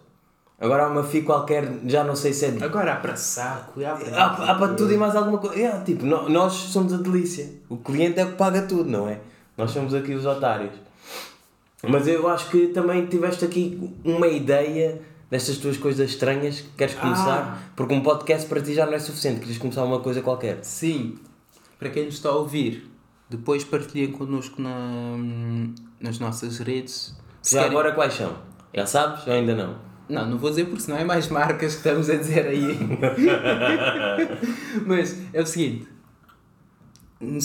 Agora 0.61 0.85
há 0.85 0.89
uma 0.89 1.03
FII 1.03 1.23
qualquer, 1.23 1.67
já 1.87 2.05
não 2.05 2.15
sei 2.15 2.35
se 2.35 2.45
é 2.45 2.51
de 2.51 2.63
Agora 2.63 2.93
há 2.93 2.97
para 2.97 3.17
saco. 3.17 3.81
Há 3.83 3.95
para, 3.95 4.17
Há, 4.23 4.51
há 4.51 4.55
para 4.57 4.75
tudo 4.75 4.93
e 4.93 4.97
mais 4.99 5.17
alguma 5.17 5.39
coisa. 5.39 5.59
É, 5.59 5.81
tipo, 5.81 6.05
nós 6.05 6.53
somos 6.53 6.93
a 6.93 6.99
delícia. 6.99 7.51
O 7.69 7.79
cliente 7.79 8.21
é 8.21 8.27
que 8.27 8.33
paga 8.33 8.63
tudo, 8.63 8.91
não 8.91 9.09
é? 9.09 9.21
Nós 9.57 9.71
somos 9.71 9.95
aqui 9.95 10.13
os 10.13 10.27
otários. 10.27 10.73
Mas 11.83 12.07
eu 12.07 12.29
acho 12.29 12.51
que 12.51 12.67
também 12.69 13.07
tiveste 13.07 13.43
aqui 13.43 13.91
uma 14.05 14.27
ideia 14.29 15.01
destas 15.31 15.57
tuas 15.57 15.79
coisas 15.79 16.11
estranhas 16.11 16.61
que 16.61 16.69
queres 16.77 16.95
começar. 16.95 17.73
Porque 17.75 17.95
um 17.95 18.03
podcast 18.03 18.47
para 18.47 18.61
ti 18.61 18.75
já 18.75 18.85
não 18.85 18.93
é 18.93 18.99
suficiente. 18.99 19.41
Queres 19.41 19.57
começar 19.57 19.83
uma 19.85 20.01
coisa 20.01 20.21
qualquer. 20.21 20.59
Sim, 20.63 21.17
para 21.79 21.89
quem 21.89 22.05
nos 22.05 22.17
está 22.17 22.29
a 22.29 22.35
ouvir, 22.35 22.87
depois 23.31 23.65
partilhem 23.65 24.13
connosco 24.13 24.61
na, 24.61 25.17
nas 25.99 26.19
nossas 26.19 26.59
redes. 26.59 27.17
Se 27.41 27.55
Já 27.55 27.63
querem- 27.63 27.79
agora 27.79 27.93
quais 27.95 28.13
são? 28.13 28.37
Já 28.75 28.85
sabes 28.85 29.27
ou 29.27 29.33
ainda 29.33 29.55
não? 29.55 29.90
Não, 30.11 30.29
não 30.29 30.39
vou 30.39 30.51
dizer 30.51 30.67
porque 30.67 30.83
senão 30.83 30.99
é 30.99 31.05
mais 31.05 31.29
marcas 31.29 31.73
que 31.75 31.79
estamos 31.79 32.11
a 32.11 32.17
dizer 32.17 32.47
aí. 32.47 32.79
Mas 34.87 35.17
é 35.33 35.41
o 35.41 35.47
seguinte: 35.47 35.87
um 37.21 37.39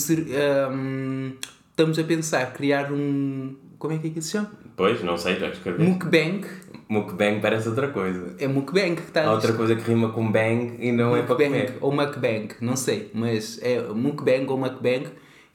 estamos 1.70 1.98
a 1.98 2.04
pensar 2.04 2.52
criar 2.52 2.92
um. 2.92 3.54
Como 3.78 3.94
é 3.94 3.98
que 3.98 4.08
é 4.08 4.10
que 4.10 4.22
se 4.22 4.32
chama? 4.32 4.50
Pois, 4.76 5.02
não 5.02 5.16
sei, 5.16 5.36
já 5.36 5.48
escrevi. 5.48 5.82
Mukbang. 5.82 6.46
Mukbang 6.88 7.40
parece 7.40 7.68
outra 7.68 7.88
coisa. 7.88 8.34
É 8.38 8.46
mukbang 8.46 8.94
que 8.94 9.02
está 9.02 9.24
Há 9.24 9.32
outra 9.32 9.52
coisa 9.52 9.74
que 9.74 9.82
rima 9.82 10.10
com 10.10 10.30
bang 10.30 10.76
e 10.78 10.92
não 10.92 11.16
é 11.16 11.22
para 11.22 11.34
Mukbang 11.34 11.50
comer. 11.50 11.78
ou 11.80 11.92
mukbang, 11.92 12.48
não 12.60 12.76
sei, 12.76 13.10
mas 13.12 13.58
é 13.60 13.80
mukbang 13.88 14.46
ou 14.48 14.56
mukbang, 14.56 15.08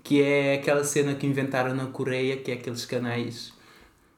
que 0.04 0.22
é 0.22 0.56
aquela 0.56 0.84
cena 0.84 1.16
que 1.16 1.26
inventaram 1.26 1.74
na 1.74 1.86
Coreia, 1.86 2.36
que 2.38 2.52
é 2.52 2.56
aqueles 2.56 2.86
canais 2.86 3.54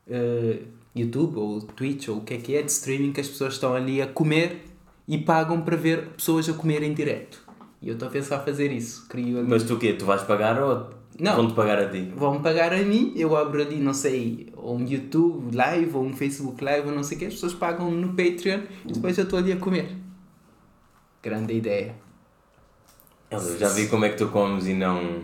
eh, 0.09 0.59
YouTube 0.95 1.37
ou 1.37 1.61
Twitch 1.61 2.07
ou 2.09 2.17
o 2.17 2.21
que 2.21 2.33
é 2.35 2.37
que 2.37 2.55
é 2.55 2.61
de 2.61 2.71
streaming 2.71 3.11
que 3.11 3.21
as 3.21 3.27
pessoas 3.27 3.53
estão 3.53 3.73
ali 3.73 4.01
a 4.01 4.07
comer 4.07 4.65
e 5.07 5.17
pagam 5.17 5.61
para 5.61 5.75
ver 5.75 6.09
pessoas 6.09 6.47
a 6.47 6.53
comer 6.53 6.83
em 6.83 6.93
direto. 6.93 7.41
E 7.81 7.87
eu 7.89 7.93
estou 7.93 8.07
a 8.07 8.11
pensar 8.11 8.39
fazer 8.39 8.71
isso. 8.71 9.07
Crio 9.09 9.39
ali. 9.39 9.47
Mas 9.49 9.63
tu 9.63 9.75
o 9.75 9.79
quê? 9.79 9.93
Tu 9.93 10.05
vais 10.05 10.21
pagar 10.23 10.61
ou 10.61 10.89
Não. 11.19 11.35
vão-te 11.35 11.53
pagar 11.53 11.79
a 11.79 11.89
ti? 11.89 12.11
Vão 12.15 12.41
pagar 12.41 12.71
a 12.73 12.77
mim, 12.77 13.11
eu 13.15 13.35
abro 13.35 13.61
ali, 13.61 13.75
não 13.77 13.93
sei, 13.93 14.47
ou 14.55 14.77
um 14.77 14.87
YouTube 14.87 15.53
live 15.55 15.95
ou 15.95 16.03
um 16.05 16.13
Facebook 16.13 16.63
live 16.63 16.87
ou 16.87 16.95
não 16.95 17.03
sei 17.03 17.17
o 17.17 17.19
que, 17.19 17.25
as 17.25 17.33
pessoas 17.33 17.53
pagam 17.53 17.91
no 17.91 18.09
Patreon 18.09 18.61
e 18.87 18.93
depois 18.93 19.17
eu 19.17 19.25
estou 19.25 19.39
ali 19.39 19.51
a 19.51 19.57
comer. 19.57 19.97
Grande 21.21 21.53
ideia. 21.55 21.95
Eu 23.29 23.57
já 23.57 23.69
vi 23.69 23.87
como 23.87 24.05
é 24.05 24.09
que 24.09 24.17
tu 24.17 24.27
comes 24.29 24.67
e 24.67 24.73
não. 24.73 25.23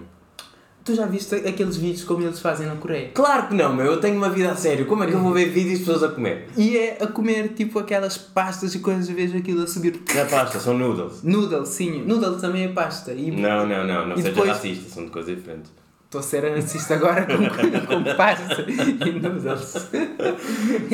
Tu 0.90 0.96
já 0.96 1.06
viste 1.06 1.36
aqueles 1.36 1.78
vídeos 1.78 2.04
como 2.04 2.24
eles 2.24 2.40
fazem 2.40 2.66
na 2.66 2.76
Coreia? 2.76 3.12
Claro 3.14 3.48
que 3.50 3.54
não, 3.54 3.76
meu. 3.76 3.86
Eu 3.86 4.00
tenho 4.00 4.18
uma 4.18 4.28
vida 4.32 4.50
a 4.52 4.56
sério. 4.56 4.88
Como 4.88 5.04
é 5.04 5.08
que 5.08 5.14
eu 5.14 5.20
vou 5.20 5.32
ver 5.32 5.46
vídeos 5.50 5.78
de 5.78 5.86
pessoas 5.86 6.02
a 6.02 6.08
comer? 6.16 6.48
E 6.58 6.76
é 6.76 6.98
a 7.00 7.06
comer 7.06 7.50
tipo 7.50 7.78
aquelas 7.78 8.18
pastas 8.18 8.74
e 8.74 8.80
coisas, 8.80 9.08
vejo 9.08 9.38
aquilo 9.38 9.62
a 9.62 9.68
subir. 9.68 10.02
Não 10.16 10.22
é 10.22 10.26
pasta, 10.26 10.60
são 10.60 10.76
noodles. 10.76 11.22
Noodle, 11.22 11.64
sim. 11.68 12.04
Noodle 12.08 12.38
também 12.40 12.64
é 12.64 12.68
pasta. 12.70 13.14
E 13.14 13.30
Não, 13.30 13.68
não, 13.68 13.86
não. 13.86 14.08
Não 14.08 14.14
E 14.16 14.18
seja 14.24 14.30
depois- 14.32 14.50
racista. 14.50 14.90
São 14.96 15.06
de 15.06 15.12
coisas 15.12 15.36
diferentes. 15.36 15.72
Estou 16.06 16.22
a 16.22 16.24
ser 16.24 16.44
racista 16.56 16.96
agora 16.96 17.28
com, 17.28 17.38
com 17.86 18.16
pasta 18.18 18.66
e 18.68 19.12
noodles. 19.12 19.88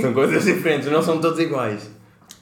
São 0.01 0.13
coisas 0.13 0.43
diferentes. 0.43 0.91
Não 0.91 1.01
são 1.01 1.21
todos 1.21 1.39
iguais. 1.39 1.89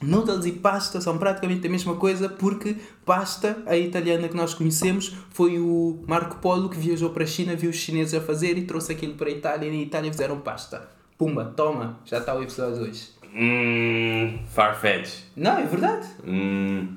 Noodles 0.04 0.46
e 0.46 0.52
pasta 0.52 1.00
são 1.00 1.18
praticamente 1.18 1.66
a 1.66 1.70
mesma 1.70 1.96
coisa 1.96 2.28
porque 2.28 2.76
pasta, 3.04 3.58
a 3.66 3.76
italiana 3.76 4.28
que 4.28 4.36
nós 4.36 4.54
conhecemos, 4.54 5.16
foi 5.30 5.58
o 5.58 6.02
Marco 6.06 6.36
Polo 6.36 6.68
que 6.68 6.78
viajou 6.78 7.10
para 7.10 7.24
a 7.24 7.26
China, 7.26 7.56
viu 7.56 7.70
os 7.70 7.76
chineses 7.76 8.14
a 8.14 8.20
fazer 8.20 8.58
e 8.58 8.62
trouxe 8.62 8.92
aquilo 8.92 9.14
para 9.14 9.28
a 9.28 9.32
Itália 9.32 9.68
e 9.68 9.70
na 9.70 9.82
Itália 9.82 10.10
fizeram 10.10 10.40
pasta. 10.40 10.88
Pumba, 11.16 11.52
toma, 11.56 11.98
já 12.04 12.18
está 12.18 12.34
o 12.34 12.42
episódio 12.42 12.82
hoje. 12.82 13.08
Hum. 13.34 14.38
Farfetch. 14.48 15.24
Não, 15.36 15.58
é 15.58 15.64
verdade. 15.64 16.06
Hum. 16.26 16.88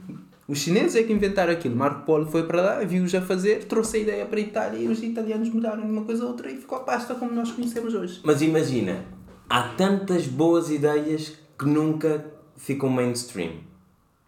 Os 0.48 0.60
chineses 0.60 0.96
é 0.96 1.04
que 1.04 1.12
inventaram 1.12 1.52
aquilo. 1.52 1.76
Marco 1.76 2.06
Polo 2.06 2.26
foi 2.26 2.44
para 2.44 2.62
lá, 2.62 2.80
viu-os 2.80 3.14
a 3.14 3.22
fazer, 3.22 3.66
trouxe 3.66 3.98
a 3.98 4.00
ideia 4.00 4.26
para 4.26 4.38
a 4.38 4.42
Itália 4.42 4.80
e 4.80 4.88
os 4.88 5.04
italianos 5.04 5.50
mudaram 5.50 5.84
de 5.84 5.92
uma 5.92 6.04
coisa 6.04 6.24
a 6.24 6.28
outra 6.28 6.50
e 6.50 6.56
ficou 6.56 6.78
a 6.78 6.82
pasta 6.82 7.16
como 7.16 7.34
nós 7.34 7.52
conhecemos 7.52 7.94
hoje. 7.94 8.22
Mas 8.24 8.42
imagina, 8.42 9.04
há 9.50 9.64
tantas 9.64 10.26
boas 10.26 10.70
ideias 10.70 11.34
que 11.60 11.66
nunca 11.66 12.37
ficam 12.58 12.90
mainstream. 12.90 13.52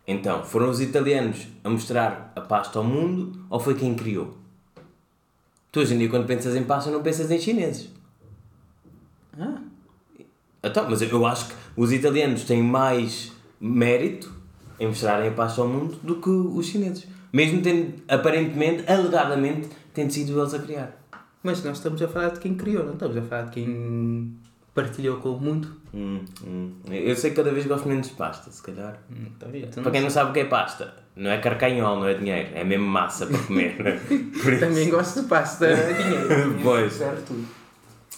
Então, 0.08 0.44
foram 0.44 0.70
os 0.70 0.80
italianos 0.82 1.48
a 1.64 1.70
mostrar 1.70 2.32
a 2.36 2.42
pasta 2.42 2.80
ao 2.80 2.86
mundo 2.86 3.46
ou 3.50 3.60
foi 3.60 3.76
quem 3.76 3.94
criou? 3.96 4.36
Tu 5.72 5.80
hoje 5.82 5.94
em 5.94 5.98
dia, 6.00 6.10
quando 6.10 6.26
pensas 6.26 6.56
em 6.56 6.64
pasta, 6.64 6.90
não 6.90 7.04
pensas 7.04 7.30
em 7.30 7.40
chineses. 7.40 7.90
Ah, 9.40 9.60
Então, 10.64 10.90
mas 10.90 11.02
eu 11.02 11.26
acho 11.26 11.48
que 11.50 11.54
os 11.78 11.92
italianos 11.94 12.44
têm 12.44 12.62
mais 12.64 13.32
mérito 13.62 14.34
em 14.80 14.88
mostrarem 14.88 15.30
a 15.30 15.32
pasta 15.32 15.62
ao 15.62 15.68
mundo 15.68 15.98
do 16.02 16.16
que 16.20 16.30
os 16.30 16.66
chineses. 16.66 17.08
Mesmo 17.32 17.62
tendo, 17.62 17.94
aparentemente, 18.08 18.84
alegadamente, 18.92 19.70
tendo 19.94 20.12
sido 20.12 20.40
eles 20.40 20.54
a 20.54 20.60
criar. 20.60 20.98
mas 21.44 21.64
nós 21.64 21.78
estamos 21.78 22.02
a 22.02 22.08
falar 22.08 22.30
de 22.30 22.40
quem 22.40 22.56
criou, 22.56 22.84
não 22.86 22.94
estamos 22.94 23.16
a 23.16 23.22
falar 23.22 23.44
de 23.44 23.52
quem 23.52 24.36
partilhou 24.82 25.18
com 25.18 25.30
o 25.34 25.40
mundo. 25.40 25.68
Hum, 25.94 26.20
hum. 26.46 26.72
Eu 26.90 27.16
sei 27.16 27.32
que 27.32 27.36
cada 27.38 27.52
vez 27.52 27.66
gosto 27.66 27.88
menos 27.88 28.08
de 28.10 28.14
pasta, 28.14 28.50
se 28.52 28.62
calhar. 28.62 28.98
Hum, 29.12 29.26
tá 29.40 29.48
vendo? 29.52 29.68
Tu 29.68 29.74
Para 29.76 29.84
não 29.84 29.92
quem 29.92 30.02
não 30.02 30.10
sabe 30.10 30.30
o 30.30 30.34
que 30.34 30.40
é 30.42 30.46
pasta, 30.46 30.94
não 31.16 31.32
é 31.32 31.38
carcanhol, 31.40 31.98
não 31.98 32.08
é 32.08 32.14
dinheiro, 32.14 32.50
é 32.54 32.64
mesmo 32.64 32.86
massa 32.86 33.26
para 33.26 33.38
comer. 33.40 33.76
Por 34.44 34.54
isso- 34.54 34.60
Também 34.60 34.90
gosto 34.90 35.22
de 35.24 35.28
pasta, 35.28 35.66
é 35.66 35.94
dinheiro. 35.94 36.56
Pois. 36.64 36.98
Tudo. 37.28 37.46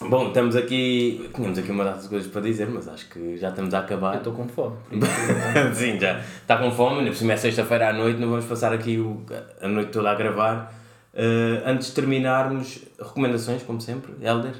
Bom, 0.09 0.29
estamos 0.29 0.55
aqui. 0.55 1.29
Tínhamos 1.35 1.57
aqui 1.59 1.69
uma 1.71 1.83
data 1.83 2.01
de 2.01 2.09
coisas 2.09 2.27
para 2.31 2.41
dizer, 2.41 2.67
mas 2.69 2.87
acho 2.87 3.07
que 3.09 3.37
já 3.37 3.49
estamos 3.49 3.71
a 3.73 3.77
Eu 3.77 3.83
acabar. 3.83 4.17
estou 4.17 4.33
com 4.33 4.47
fome. 4.47 4.75
Sim, 5.75 5.99
já 5.99 6.19
está 6.19 6.57
com 6.57 6.71
fome, 6.71 6.99
ainda 6.99 7.11
por 7.11 7.17
cima 7.17 7.33
é 7.33 7.37
sexta-feira 7.37 7.89
à 7.89 7.93
noite, 7.93 8.19
não 8.19 8.29
vamos 8.29 8.45
passar 8.45 8.73
aqui 8.73 8.97
o, 8.97 9.21
a 9.61 9.67
noite 9.67 9.91
toda 9.91 10.09
a 10.09 10.15
gravar. 10.15 10.73
Eh, 11.13 11.61
antes 11.65 11.87
de 11.89 11.93
terminarmos, 11.93 12.79
recomendações, 12.99 13.61
como 13.63 13.79
sempre. 13.79 14.13
Helder, 14.21 14.53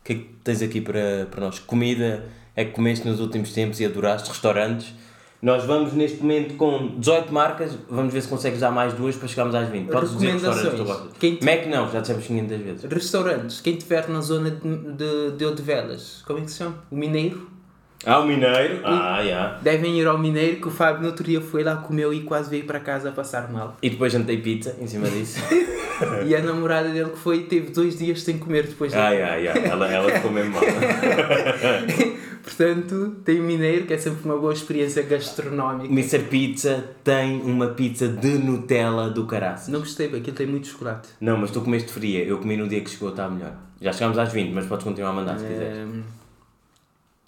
o 0.00 0.04
que 0.04 0.12
é 0.12 0.16
que 0.16 0.24
tens 0.42 0.62
aqui 0.62 0.80
para, 0.80 1.26
para 1.30 1.40
nós? 1.40 1.58
Comida 1.58 2.24
é 2.56 2.64
que 2.64 2.72
comeste 2.72 3.06
nos 3.06 3.20
últimos 3.20 3.52
tempos 3.52 3.80
e 3.80 3.84
adoraste? 3.84 4.28
Restaurantes? 4.28 4.94
Nós 5.40 5.64
vamos 5.64 5.92
neste 5.92 6.20
momento 6.20 6.56
com 6.56 6.98
18 6.98 7.32
marcas, 7.32 7.78
vamos 7.88 8.12
ver 8.12 8.22
se 8.22 8.28
consegues 8.28 8.58
dar 8.58 8.72
mais 8.72 8.92
duas 8.94 9.14
para 9.14 9.28
chegarmos 9.28 9.54
às 9.54 9.68
20. 9.68 9.88
Podes 9.88 10.12
dizer 10.12 10.32
restaurantes 10.32 10.70
que 10.70 10.76
tu 10.76 10.84
gostas. 10.84 11.12
Quem 11.18 11.38
Mac 11.40 11.66
não, 11.66 11.88
já 11.92 12.00
dissemos 12.00 12.26
500 12.26 12.58
vezes. 12.58 12.84
Restaurantes, 12.90 13.60
quem 13.60 13.74
estiver 13.74 14.08
na 14.08 14.20
zona 14.20 14.50
de, 14.50 14.92
de, 14.94 15.36
de 15.36 15.44
Odivelas, 15.44 16.22
como 16.26 16.40
é 16.40 16.42
que 16.42 16.50
se 16.50 16.58
chama? 16.58 16.82
O 16.90 16.96
Mineiro. 16.96 17.57
Ah, 18.06 18.20
o 18.20 18.26
Mineiro. 18.26 18.80
Ah, 18.84 19.22
já. 19.24 19.58
Devem 19.62 19.98
ir 19.98 20.06
ao 20.06 20.18
Mineiro, 20.18 20.56
que 20.56 20.68
o 20.68 20.70
Fábio 20.70 21.02
no 21.02 21.08
outro 21.08 21.24
dia 21.24 21.40
foi 21.40 21.64
lá, 21.64 21.76
comeu 21.76 22.12
e 22.12 22.22
quase 22.22 22.48
veio 22.48 22.64
para 22.64 22.80
casa 22.80 23.08
a 23.08 23.12
passar 23.12 23.50
mal. 23.50 23.76
E 23.82 23.90
depois 23.90 24.12
jantei 24.12 24.38
pizza 24.38 24.76
em 24.80 24.86
cima 24.86 25.08
disso. 25.08 25.40
E 26.24 26.32
a 26.36 26.40
namorada 26.40 26.90
dele 26.90 27.10
que 27.10 27.18
foi, 27.18 27.42
teve 27.42 27.72
dois 27.72 27.98
dias 27.98 28.22
sem 28.22 28.38
comer 28.38 28.68
depois 28.68 28.94
ah, 28.94 29.12
já, 29.12 29.40
já. 29.40 29.52
Ela, 29.52 29.92
ela 29.92 30.08
ficou 30.12 30.30
mesmo 30.30 30.52
mal. 30.52 30.62
Portanto, 32.44 33.16
tem 33.24 33.40
o 33.40 33.42
Mineiro, 33.42 33.84
que 33.84 33.94
é 33.94 33.98
sempre 33.98 34.24
uma 34.24 34.38
boa 34.38 34.52
experiência 34.52 35.02
gastronómica. 35.02 35.92
Mr. 35.92 36.20
Pizza 36.20 36.84
tem 37.02 37.42
uma 37.42 37.68
pizza 37.68 38.06
de 38.06 38.38
Nutella 38.38 39.10
do 39.10 39.26
caraças. 39.26 39.68
Não 39.68 39.80
gostei, 39.80 40.06
porque 40.06 40.20
aquilo 40.20 40.36
tem 40.36 40.46
muito 40.46 40.68
chocolate. 40.68 41.08
Não, 41.20 41.36
mas 41.36 41.50
tu 41.50 41.60
comeste 41.60 41.92
fria. 41.92 42.24
Eu 42.24 42.38
comi 42.38 42.56
no 42.56 42.68
dia 42.68 42.80
que 42.80 42.90
chegou, 42.90 43.10
está 43.10 43.28
melhor. 43.28 43.54
Já 43.80 43.92
chegámos 43.92 44.18
às 44.18 44.32
20, 44.32 44.52
mas 44.52 44.66
podes 44.66 44.84
continuar 44.84 45.10
a 45.10 45.14
mandar 45.14 45.38
se 45.38 45.46
quiseres. 45.46 45.78
É, 45.78 45.86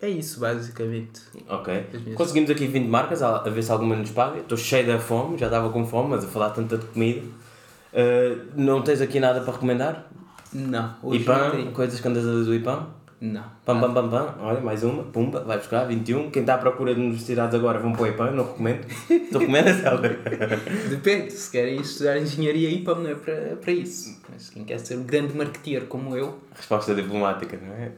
é 0.02 0.08
isso, 0.08 0.40
basicamente. 0.40 1.20
Ok. 1.48 1.86
Conseguimos 2.14 2.50
aqui 2.50 2.66
20 2.66 2.88
marcas, 2.88 3.22
a, 3.22 3.36
a 3.36 3.50
ver 3.50 3.62
se 3.62 3.70
alguma 3.70 3.94
nos 3.94 4.10
paga. 4.10 4.38
Estou 4.38 4.56
cheio 4.56 4.86
da 4.86 4.98
fome, 4.98 5.36
já 5.36 5.46
estava 5.46 5.68
com 5.70 5.86
fome, 5.86 6.10
mas 6.10 6.24
a 6.24 6.28
falar 6.28 6.50
tanta 6.50 6.78
de 6.78 6.86
comida. 6.86 7.20
Uh, 7.92 8.46
não 8.56 8.82
tens 8.82 9.00
aqui 9.00 9.20
nada 9.20 9.40
para 9.40 9.52
recomendar? 9.52 10.06
Não, 10.52 10.94
tem. 11.52 11.70
coisas 11.72 12.00
que 12.00 12.08
andas 12.08 12.26
a 12.26 12.30
do 12.30 12.54
IPAM? 12.54 12.86
Não. 13.20 13.44
Pam, 13.66 13.78
pam, 13.78 13.92
pam, 13.92 14.08
pam. 14.08 14.34
Olha, 14.40 14.60
mais 14.60 14.82
uma. 14.82 15.02
Pumba, 15.02 15.40
vai 15.44 15.58
buscar, 15.58 15.84
21. 15.84 16.30
Quem 16.30 16.40
está 16.40 16.54
à 16.54 16.58
procura 16.58 16.94
de 16.94 17.00
universidades 17.00 17.54
agora 17.54 17.78
vão 17.78 17.92
para 17.92 18.02
o 18.02 18.06
IPAM, 18.06 18.30
não 18.30 18.44
recomendo. 18.44 18.86
Tu 19.06 19.38
recomendas, 19.38 19.80
Helder? 19.84 20.18
Depende, 20.88 21.30
se 21.30 21.50
querem 21.50 21.78
estudar 21.78 22.18
engenharia, 22.18 22.70
IPAM 22.70 23.00
não 23.00 23.10
é 23.10 23.14
para, 23.14 23.56
para 23.56 23.72
isso. 23.72 24.18
Mas 24.32 24.48
quem 24.48 24.64
quer 24.64 24.80
ser 24.80 24.96
um 24.96 25.04
grande 25.04 25.36
marketeer 25.36 25.84
como 25.84 26.16
eu, 26.16 26.38
Resposta 26.56 26.94
diplomática, 26.94 27.58
não 27.62 27.74
é? 27.74 27.92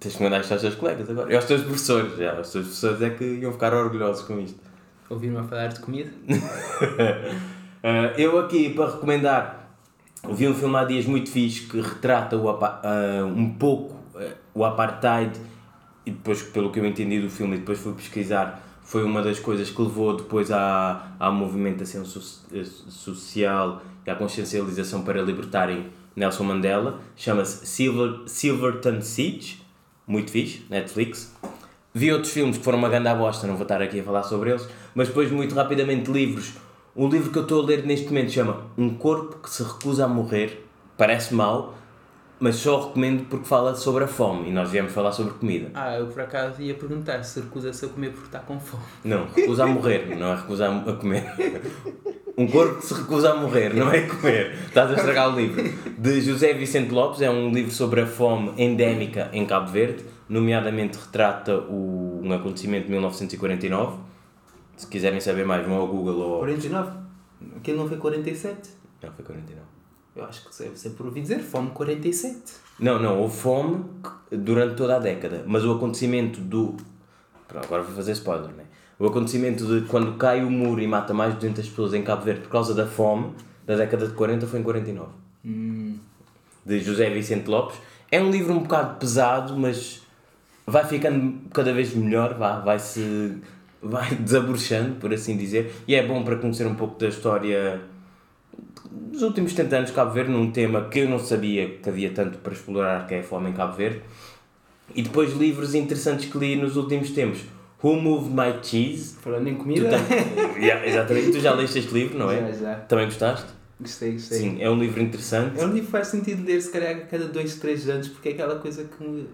Tens 0.00 0.16
que 0.16 0.22
mandar 0.22 0.40
isto 0.40 0.52
aos 0.52 0.62
teus 0.62 0.74
colegas 0.76 1.10
agora. 1.10 1.30
E 1.30 1.36
aos 1.36 1.44
teus 1.44 1.62
professores, 1.62 2.16
já. 2.16 2.40
Os 2.40 2.50
teus 2.50 2.64
professores 2.64 3.02
é 3.02 3.10
que 3.10 3.24
iam 3.24 3.52
ficar 3.52 3.74
orgulhosos 3.74 4.22
com 4.24 4.40
isto. 4.40 4.58
ouviram 5.10 5.38
a 5.40 5.44
falar 5.44 5.68
de 5.68 5.80
comida. 5.80 6.10
Ah, 7.82 8.12
eu 8.18 8.38
aqui, 8.38 8.70
para 8.70 8.90
recomendar, 8.90 9.70
vi 10.30 10.48
um 10.48 10.54
filme 10.54 10.76
há 10.76 10.84
dias 10.84 11.06
muito 11.06 11.30
fixe 11.30 11.66
que 11.66 11.80
retrata 11.80 12.36
o 12.36 12.48
ah, 12.48 13.24
um 13.26 13.50
pouco 13.54 13.94
ah, 14.16 14.32
o 14.54 14.64
apartheid 14.64 15.38
e 16.06 16.10
depois, 16.10 16.42
pelo 16.42 16.70
que 16.70 16.80
eu 16.80 16.86
entendi 16.86 17.20
do 17.20 17.28
filme 17.30 17.56
e 17.56 17.58
depois 17.58 17.78
fui 17.78 17.92
pesquisar, 17.92 18.62
foi 18.82 19.04
uma 19.04 19.22
das 19.22 19.38
coisas 19.38 19.70
que 19.70 19.80
levou 19.82 20.16
depois 20.16 20.50
à, 20.50 21.08
à 21.20 21.30
movimentação 21.30 22.04
so- 22.04 22.46
eh, 22.52 22.64
social 22.64 23.82
e 24.06 24.10
à 24.10 24.14
consciencialização 24.14 25.02
para 25.04 25.20
libertarem 25.22 25.88
Nelson 26.16 26.44
Mandela. 26.44 26.98
Chama-se 27.14 27.66
Silver, 27.66 28.22
Silverton 28.26 29.00
Siege, 29.02 29.59
muito 30.10 30.32
fixe, 30.32 30.64
Netflix. 30.68 31.32
Vi 31.94 32.12
outros 32.12 32.32
filmes 32.32 32.58
que 32.58 32.64
foram 32.64 32.78
uma 32.78 32.88
grande 32.88 33.12
bosta, 33.14 33.46
não 33.46 33.54
vou 33.54 33.62
estar 33.62 33.80
aqui 33.80 34.00
a 34.00 34.02
falar 34.02 34.24
sobre 34.24 34.50
eles, 34.50 34.68
mas 34.94 35.08
depois, 35.08 35.30
muito 35.30 35.54
rapidamente, 35.54 36.10
livros. 36.10 36.54
O 36.96 37.06
livro 37.06 37.30
que 37.30 37.38
eu 37.38 37.42
estou 37.42 37.62
a 37.62 37.66
ler 37.66 37.86
neste 37.86 38.08
momento 38.08 38.32
chama 38.32 38.66
Um 38.76 38.94
Corpo 38.94 39.36
que 39.38 39.48
se 39.48 39.62
Recusa 39.62 40.04
a 40.04 40.08
Morrer. 40.08 40.64
Parece 40.96 41.32
mau, 41.32 41.74
mas 42.40 42.56
só 42.56 42.88
recomendo 42.88 43.24
porque 43.28 43.46
fala 43.46 43.76
sobre 43.76 44.04
a 44.04 44.08
fome 44.08 44.48
e 44.48 44.52
nós 44.52 44.70
viemos 44.70 44.92
falar 44.92 45.12
sobre 45.12 45.34
comida. 45.34 45.70
Ah, 45.74 45.96
eu 45.96 46.08
por 46.08 46.22
acaso 46.22 46.60
ia 46.60 46.74
perguntar 46.74 47.22
se 47.22 47.40
recusa-se 47.40 47.84
a 47.84 47.88
comer 47.88 48.10
porque 48.10 48.26
está 48.26 48.40
com 48.40 48.58
fome. 48.58 48.82
Não, 49.04 49.26
recusa 49.28 49.62
a 49.62 49.66
morrer, 49.66 50.16
não 50.16 50.32
é 50.32 50.36
recusa 50.36 50.68
a 50.68 50.92
comer. 50.92 51.24
Um 52.40 52.46
corpo 52.46 52.76
que 52.76 52.86
se 52.86 52.94
recusa 52.94 53.32
a 53.32 53.36
morrer, 53.36 53.74
não 53.74 53.92
é 53.92 54.00
comer. 54.00 54.54
Estás 54.66 54.90
a 54.90 54.94
estragar 54.94 55.30
o 55.30 55.38
livro. 55.38 55.62
De 55.98 56.22
José 56.22 56.54
Vicente 56.54 56.90
Lopes, 56.90 57.20
é 57.20 57.30
um 57.30 57.52
livro 57.52 57.70
sobre 57.70 58.00
a 58.00 58.06
fome 58.06 58.54
endémica 58.56 59.28
em 59.34 59.44
Cabo 59.44 59.70
Verde, 59.70 60.06
nomeadamente 60.26 60.96
retrata 60.96 61.58
o, 61.58 62.18
um 62.24 62.32
acontecimento 62.32 62.84
de 62.84 62.92
1949. 62.92 63.98
Se 64.74 64.86
quiserem 64.86 65.20
saber 65.20 65.44
mais, 65.44 65.66
vão 65.66 65.76
ao 65.76 65.86
Google 65.86 66.18
ou. 66.18 66.38
49? 66.38 66.92
Aquilo 67.58 67.76
não 67.76 67.86
foi 67.86 67.98
47? 67.98 68.70
Não, 69.02 69.12
foi 69.12 69.22
49. 69.22 69.60
Eu 70.16 70.24
acho 70.24 70.48
que 70.48 70.62
deve 70.62 70.78
ser 70.78 70.90
por 70.90 71.04
ouvir 71.04 71.20
dizer, 71.20 71.40
fome 71.40 71.72
47. 71.72 72.40
Não, 72.78 72.98
não, 72.98 73.20
houve 73.20 73.36
fome 73.36 73.84
durante 74.32 74.76
toda 74.76 74.96
a 74.96 74.98
década, 74.98 75.44
mas 75.46 75.62
o 75.62 75.72
acontecimento 75.72 76.40
do. 76.40 76.74
Pronto, 77.46 77.66
agora 77.66 77.82
vou 77.82 77.94
fazer 77.94 78.12
spoiler, 78.12 78.50
né? 78.52 78.64
O 79.00 79.06
acontecimento 79.06 79.64
de 79.64 79.86
quando 79.86 80.18
cai 80.18 80.44
o 80.44 80.50
muro 80.50 80.82
e 80.82 80.86
mata 80.86 81.14
mais 81.14 81.32
de 81.32 81.40
200 81.40 81.70
pessoas 81.70 81.94
em 81.94 82.02
Cabo 82.02 82.22
Verde 82.22 82.42
por 82.42 82.50
causa 82.50 82.74
da 82.74 82.86
fome, 82.86 83.32
da 83.66 83.74
década 83.74 84.06
de 84.06 84.12
40, 84.12 84.46
foi 84.46 84.60
em 84.60 84.62
49. 84.62 85.10
De 86.66 86.80
José 86.80 87.08
Vicente 87.08 87.48
Lopes. 87.48 87.78
É 88.10 88.20
um 88.22 88.30
livro 88.30 88.52
um 88.52 88.58
bocado 88.58 88.98
pesado, 88.98 89.56
mas 89.56 90.02
vai 90.66 90.86
ficando 90.86 91.48
cada 91.50 91.72
vez 91.72 91.94
melhor, 91.94 92.34
vá, 92.34 92.60
vai 92.60 92.78
se. 92.78 93.38
vai 93.82 94.14
desabrochando, 94.16 94.96
por 94.96 95.14
assim 95.14 95.34
dizer. 95.34 95.72
E 95.88 95.94
é 95.94 96.06
bom 96.06 96.22
para 96.22 96.36
conhecer 96.36 96.66
um 96.66 96.74
pouco 96.74 97.00
da 97.00 97.08
história 97.08 97.80
dos 98.90 99.22
últimos 99.22 99.52
70 99.52 99.76
anos 99.76 99.88
de 99.88 99.96
Cabo 99.96 100.10
Verde, 100.10 100.30
num 100.30 100.50
tema 100.50 100.88
que 100.90 100.98
eu 100.98 101.08
não 101.08 101.18
sabia 101.18 101.78
que 101.78 101.88
havia 101.88 102.10
tanto 102.10 102.36
para 102.36 102.52
explorar, 102.52 103.06
que 103.06 103.14
é 103.14 103.20
a 103.20 103.22
fome 103.22 103.48
em 103.48 103.54
Cabo 103.54 103.74
Verde. 103.74 104.02
E 104.94 105.00
depois 105.00 105.32
livros 105.32 105.74
interessantes 105.74 106.30
que 106.30 106.36
li 106.36 106.54
nos 106.54 106.76
últimos 106.76 107.12
tempos. 107.12 107.40
Who 107.82 107.96
Moved 108.00 108.30
My 108.34 108.62
Cheese? 108.62 109.16
Falando 109.20 109.48
em 109.48 109.54
Tu 109.54 109.58
comida. 109.62 109.88
tam- 109.90 110.00
Yeah, 110.60 110.86
exatamente, 110.86 111.32
tu 111.32 111.40
já 111.40 111.54
leste 111.54 111.78
este 111.78 111.92
livro, 111.94 112.18
não 112.18 112.30
é? 112.30 112.52
Já, 112.52 112.52
já. 112.52 112.74
Também 112.80 113.06
gostaste? 113.06 113.46
Gostei, 113.80 114.12
gostei. 114.12 114.38
Sim, 114.38 114.58
é 114.60 114.68
um 114.70 114.78
livro 114.78 115.00
interessante. 115.00 115.58
É 115.58 115.64
um 115.64 115.68
livro 115.70 115.86
que 115.86 115.92
faz 115.92 116.08
sentido 116.08 116.44
ler, 116.44 116.60
se 116.60 116.70
calhar, 116.70 116.94
a 116.96 117.00
cada 117.00 117.26
dois, 117.26 117.54
três 117.56 117.88
anos, 117.88 118.08
porque 118.08 118.28
é 118.28 118.32
aquela 118.32 118.56
coisa 118.58 118.84
que 118.84 119.26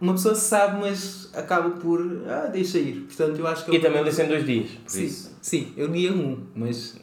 uma 0.00 0.14
pessoa 0.14 0.34
sabe, 0.34 0.80
mas 0.80 1.28
acaba 1.34 1.68
por. 1.70 2.00
Ah, 2.26 2.46
deixa 2.50 2.78
ir. 2.78 3.02
Portanto, 3.06 3.38
eu 3.38 3.46
acho 3.46 3.66
que. 3.66 3.76
E 3.76 3.80
também 3.80 4.02
li 4.02 4.08
em 4.10 4.26
dois 4.28 4.46
dias. 4.46 4.70
Por 4.70 4.90
Sim, 4.90 5.04
isso. 5.04 5.36
sim, 5.42 5.72
eu 5.76 5.86
lia 5.88 6.12
um, 6.12 6.46
mas 6.56 6.98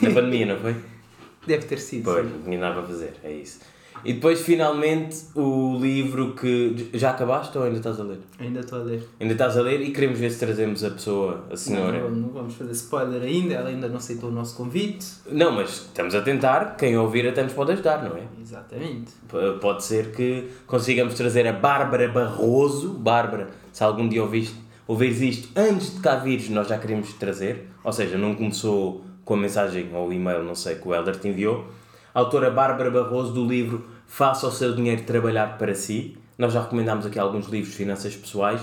Na 0.00 0.10
pandemia, 0.10 0.46
não 0.46 0.60
foi? 0.60 0.76
deve 1.46 1.66
ter 1.66 1.78
sido. 1.80 2.04
Pois, 2.04 2.24
não 2.30 2.42
tinha 2.42 2.58
nada 2.60 2.74
para 2.76 2.86
fazer, 2.86 3.14
é 3.24 3.32
isso. 3.32 3.58
E 4.04 4.12
depois, 4.14 4.40
finalmente, 4.42 5.16
o 5.34 5.78
livro 5.80 6.34
que. 6.34 6.88
Já 6.94 7.10
acabaste 7.10 7.56
ou 7.56 7.64
ainda 7.64 7.76
estás 7.78 8.00
a 8.00 8.02
ler? 8.02 8.18
Ainda 8.38 8.60
estou 8.60 8.80
a 8.80 8.82
ler. 8.82 9.08
Ainda 9.20 9.32
estás 9.32 9.56
a 9.56 9.62
ler 9.62 9.80
e 9.80 9.90
queremos 9.92 10.18
ver 10.18 10.30
se 10.30 10.38
trazemos 10.38 10.82
a 10.82 10.90
pessoa, 10.90 11.44
a 11.50 11.56
senhora. 11.56 12.00
Não, 12.00 12.10
não 12.10 12.28
vamos 12.30 12.54
fazer 12.54 12.72
spoiler 12.72 13.22
ainda, 13.22 13.54
ela 13.54 13.68
ainda 13.68 13.88
não 13.88 13.96
aceitou 13.96 14.30
o 14.30 14.32
nosso 14.32 14.56
convite. 14.56 15.06
Não, 15.30 15.52
mas 15.52 15.70
estamos 15.70 16.14
a 16.14 16.20
tentar, 16.22 16.76
quem 16.76 16.96
ouvir 16.98 17.26
até 17.28 17.42
nos 17.42 17.52
pode 17.52 17.72
ajudar, 17.72 18.02
não 18.02 18.16
é? 18.16 18.22
Exatamente. 18.40 19.12
P- 19.28 19.58
Pode 19.60 19.84
ser 19.84 20.10
que 20.12 20.48
consigamos 20.66 21.14
trazer 21.14 21.46
a 21.46 21.52
Bárbara 21.52 22.08
Barroso. 22.08 22.90
Bárbara, 22.90 23.48
se 23.72 23.84
algum 23.84 24.08
dia 24.08 24.22
ouviste, 24.22 24.56
ouvires 24.88 25.20
isto 25.20 25.48
antes 25.56 25.94
de 25.94 26.00
cá 26.00 26.16
vires, 26.16 26.48
nós 26.48 26.66
já 26.68 26.78
queríamos 26.78 27.08
te 27.08 27.14
trazer. 27.14 27.68
Ou 27.84 27.92
seja, 27.92 28.18
não 28.18 28.34
começou 28.34 29.04
com 29.24 29.34
a 29.34 29.36
mensagem 29.36 29.88
ou 29.94 30.08
o 30.08 30.12
e-mail, 30.12 30.42
não 30.42 30.54
sei, 30.54 30.74
que 30.74 30.88
o 30.88 30.92
Helder 30.94 31.16
te 31.16 31.28
enviou. 31.28 31.66
A 32.14 32.18
autora 32.20 32.50
Bárbara 32.50 32.90
Barroso 32.90 33.32
do 33.32 33.46
livro 33.46 33.86
Faça 34.12 34.46
o 34.46 34.50
seu 34.50 34.74
dinheiro 34.74 35.04
trabalhar 35.04 35.56
para 35.56 35.74
si. 35.74 36.18
Nós 36.36 36.52
já 36.52 36.60
recomendámos 36.60 37.06
aqui 37.06 37.18
alguns 37.18 37.46
livros 37.46 37.70
de 37.70 37.78
finanças 37.78 38.14
pessoais. 38.14 38.60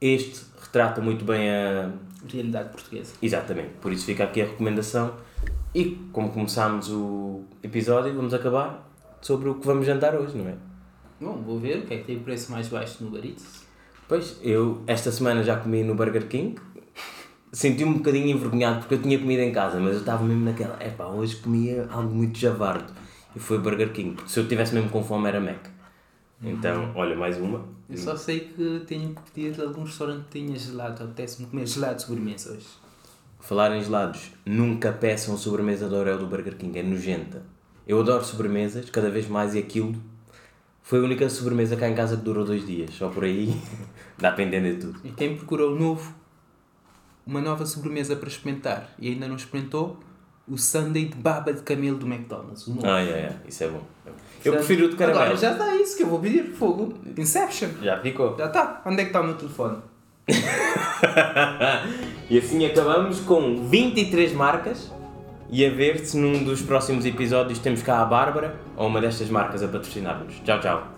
Este 0.00 0.42
retrata 0.60 1.00
muito 1.00 1.24
bem 1.24 1.50
a, 1.50 1.90
Realidade 2.32 2.68
portuguesa. 2.68 3.12
Exatamente, 3.20 3.70
por 3.80 3.92
isso 3.92 4.06
fica 4.06 4.22
aqui 4.22 4.40
a 4.40 4.44
recomendação. 4.44 5.12
E 5.74 5.98
como 6.12 6.30
começámos 6.30 6.88
o 6.88 7.42
episódio, 7.64 8.14
vamos 8.14 8.32
acabar 8.32 8.88
sobre 9.20 9.48
o 9.48 9.56
que 9.56 9.66
vamos 9.66 9.86
jantar 9.86 10.14
hoje, 10.14 10.38
não 10.38 10.48
é? 10.48 10.54
Bom, 11.20 11.42
vou 11.44 11.58
ver 11.58 11.78
o 11.78 11.82
que 11.82 11.94
é 11.94 11.96
que 11.96 12.04
tem 12.04 12.18
o 12.18 12.20
preço 12.20 12.52
mais 12.52 12.68
baixo 12.68 13.02
no 13.02 13.10
Barito. 13.10 13.42
Pois, 14.06 14.38
eu 14.40 14.84
esta 14.86 15.10
semana 15.10 15.42
já 15.42 15.56
comi 15.56 15.82
no 15.82 15.96
Burger 15.96 16.28
King. 16.28 16.54
Senti-me 17.50 17.90
um 17.90 17.94
bocadinho 17.94 18.28
envergonhado 18.28 18.78
porque 18.78 18.94
eu 18.94 19.02
tinha 19.02 19.18
comida 19.18 19.42
em 19.42 19.50
casa, 19.50 19.80
mas 19.80 19.94
eu 19.94 19.98
estava 19.98 20.22
mesmo 20.22 20.44
naquela, 20.44 20.78
epá, 20.80 21.06
hoje 21.06 21.34
comia 21.34 21.88
algo 21.90 22.14
muito 22.14 22.38
javardo. 22.38 23.01
E 23.34 23.40
foi 23.40 23.58
Burger 23.58 23.92
King, 23.92 24.14
porque 24.14 24.30
se 24.30 24.38
eu 24.40 24.48
tivesse 24.48 24.74
mesmo 24.74 24.90
com 24.90 25.02
fome 25.02 25.28
era 25.28 25.40
Mac. 25.40 25.66
Então, 26.42 26.90
olha, 26.94 27.16
mais 27.16 27.38
uma. 27.38 27.64
Eu 27.88 27.96
só 27.96 28.16
sei 28.16 28.40
que 28.40 28.82
tenho 28.86 29.14
que 29.14 29.30
pedir 29.30 29.52
de 29.52 29.62
algum 29.62 29.84
restaurante 29.84 30.24
que 30.24 30.30
tenha 30.30 30.58
gelado. 30.58 31.04
Apetece-me 31.04 31.46
comer 31.48 31.66
gelado 31.66 31.96
de 31.96 32.02
sobremesa 32.02 32.52
hoje. 32.52 32.66
Falar 33.38 33.76
em 33.76 33.82
gelados, 33.82 34.32
nunca 34.44 34.92
peçam 34.92 35.36
sobremesa 35.36 35.88
do 35.88 35.96
Orel 35.96 36.18
do 36.18 36.26
Burger 36.26 36.56
King, 36.56 36.78
é 36.78 36.82
nojenta. 36.82 37.42
Eu 37.86 38.00
adoro 38.00 38.24
sobremesas, 38.24 38.88
cada 38.90 39.10
vez 39.10 39.28
mais, 39.28 39.54
e 39.54 39.58
aquilo 39.58 39.94
foi 40.82 40.98
a 40.98 41.02
única 41.02 41.28
sobremesa 41.28 41.76
cá 41.76 41.88
em 41.88 41.94
casa 41.94 42.16
que 42.16 42.22
durou 42.22 42.44
dois 42.44 42.66
dias. 42.66 42.90
Só 42.94 43.08
por 43.08 43.24
aí 43.24 43.56
dá 44.18 44.32
para 44.32 44.44
entender 44.44 44.78
tudo. 44.78 45.00
E 45.04 45.10
quem 45.10 45.36
procurou 45.36 45.76
novo, 45.78 46.14
uma 47.26 47.40
nova 47.40 47.64
sobremesa 47.64 48.16
para 48.16 48.28
experimentar 48.28 48.92
e 48.98 49.08
ainda 49.08 49.28
não 49.28 49.36
experimentou, 49.36 49.98
o 50.48 50.58
Sunday 50.58 51.06
de 51.06 51.16
baba 51.16 51.52
de 51.52 51.62
camelo 51.62 51.96
do 51.96 52.06
McDonald's. 52.06 52.66
O 52.66 52.74
novo. 52.74 52.86
Ah, 52.86 53.00
é, 53.00 53.10
é, 53.10 53.36
isso 53.48 53.64
é 53.64 53.68
bom. 53.68 53.82
Eu 54.44 54.54
prefiro 54.54 54.86
o 54.86 54.90
de 54.90 54.96
caramelo. 54.96 55.24
Agora 55.24 55.38
já 55.38 55.52
está 55.52 55.76
isso 55.76 55.96
que 55.96 56.02
eu 56.02 56.08
vou 56.08 56.18
pedir. 56.18 56.44
Fogo. 56.54 56.94
Inception. 57.16 57.70
Já 57.80 58.00
ficou. 58.00 58.36
Já 58.36 58.46
está. 58.46 58.82
Onde 58.84 59.00
é 59.00 59.04
que 59.04 59.10
está 59.10 59.20
o 59.20 59.24
meu 59.24 59.34
telefone? 59.34 59.78
E 62.30 62.38
assim 62.38 62.64
acabamos 62.64 63.20
com 63.20 63.68
23 63.68 64.32
marcas 64.32 64.90
e 65.50 65.66
a 65.66 65.70
ver 65.70 65.98
se 65.98 66.16
num 66.16 66.42
dos 66.42 66.62
próximos 66.62 67.04
episódios 67.04 67.58
temos 67.58 67.82
cá 67.82 68.00
a 68.00 68.06
Bárbara 68.06 68.56
ou 68.74 68.86
uma 68.86 69.02
destas 69.02 69.28
marcas 69.28 69.62
a 69.62 69.68
patrocinar-nos. 69.68 70.40
Tchau, 70.40 70.58
tchau. 70.58 70.88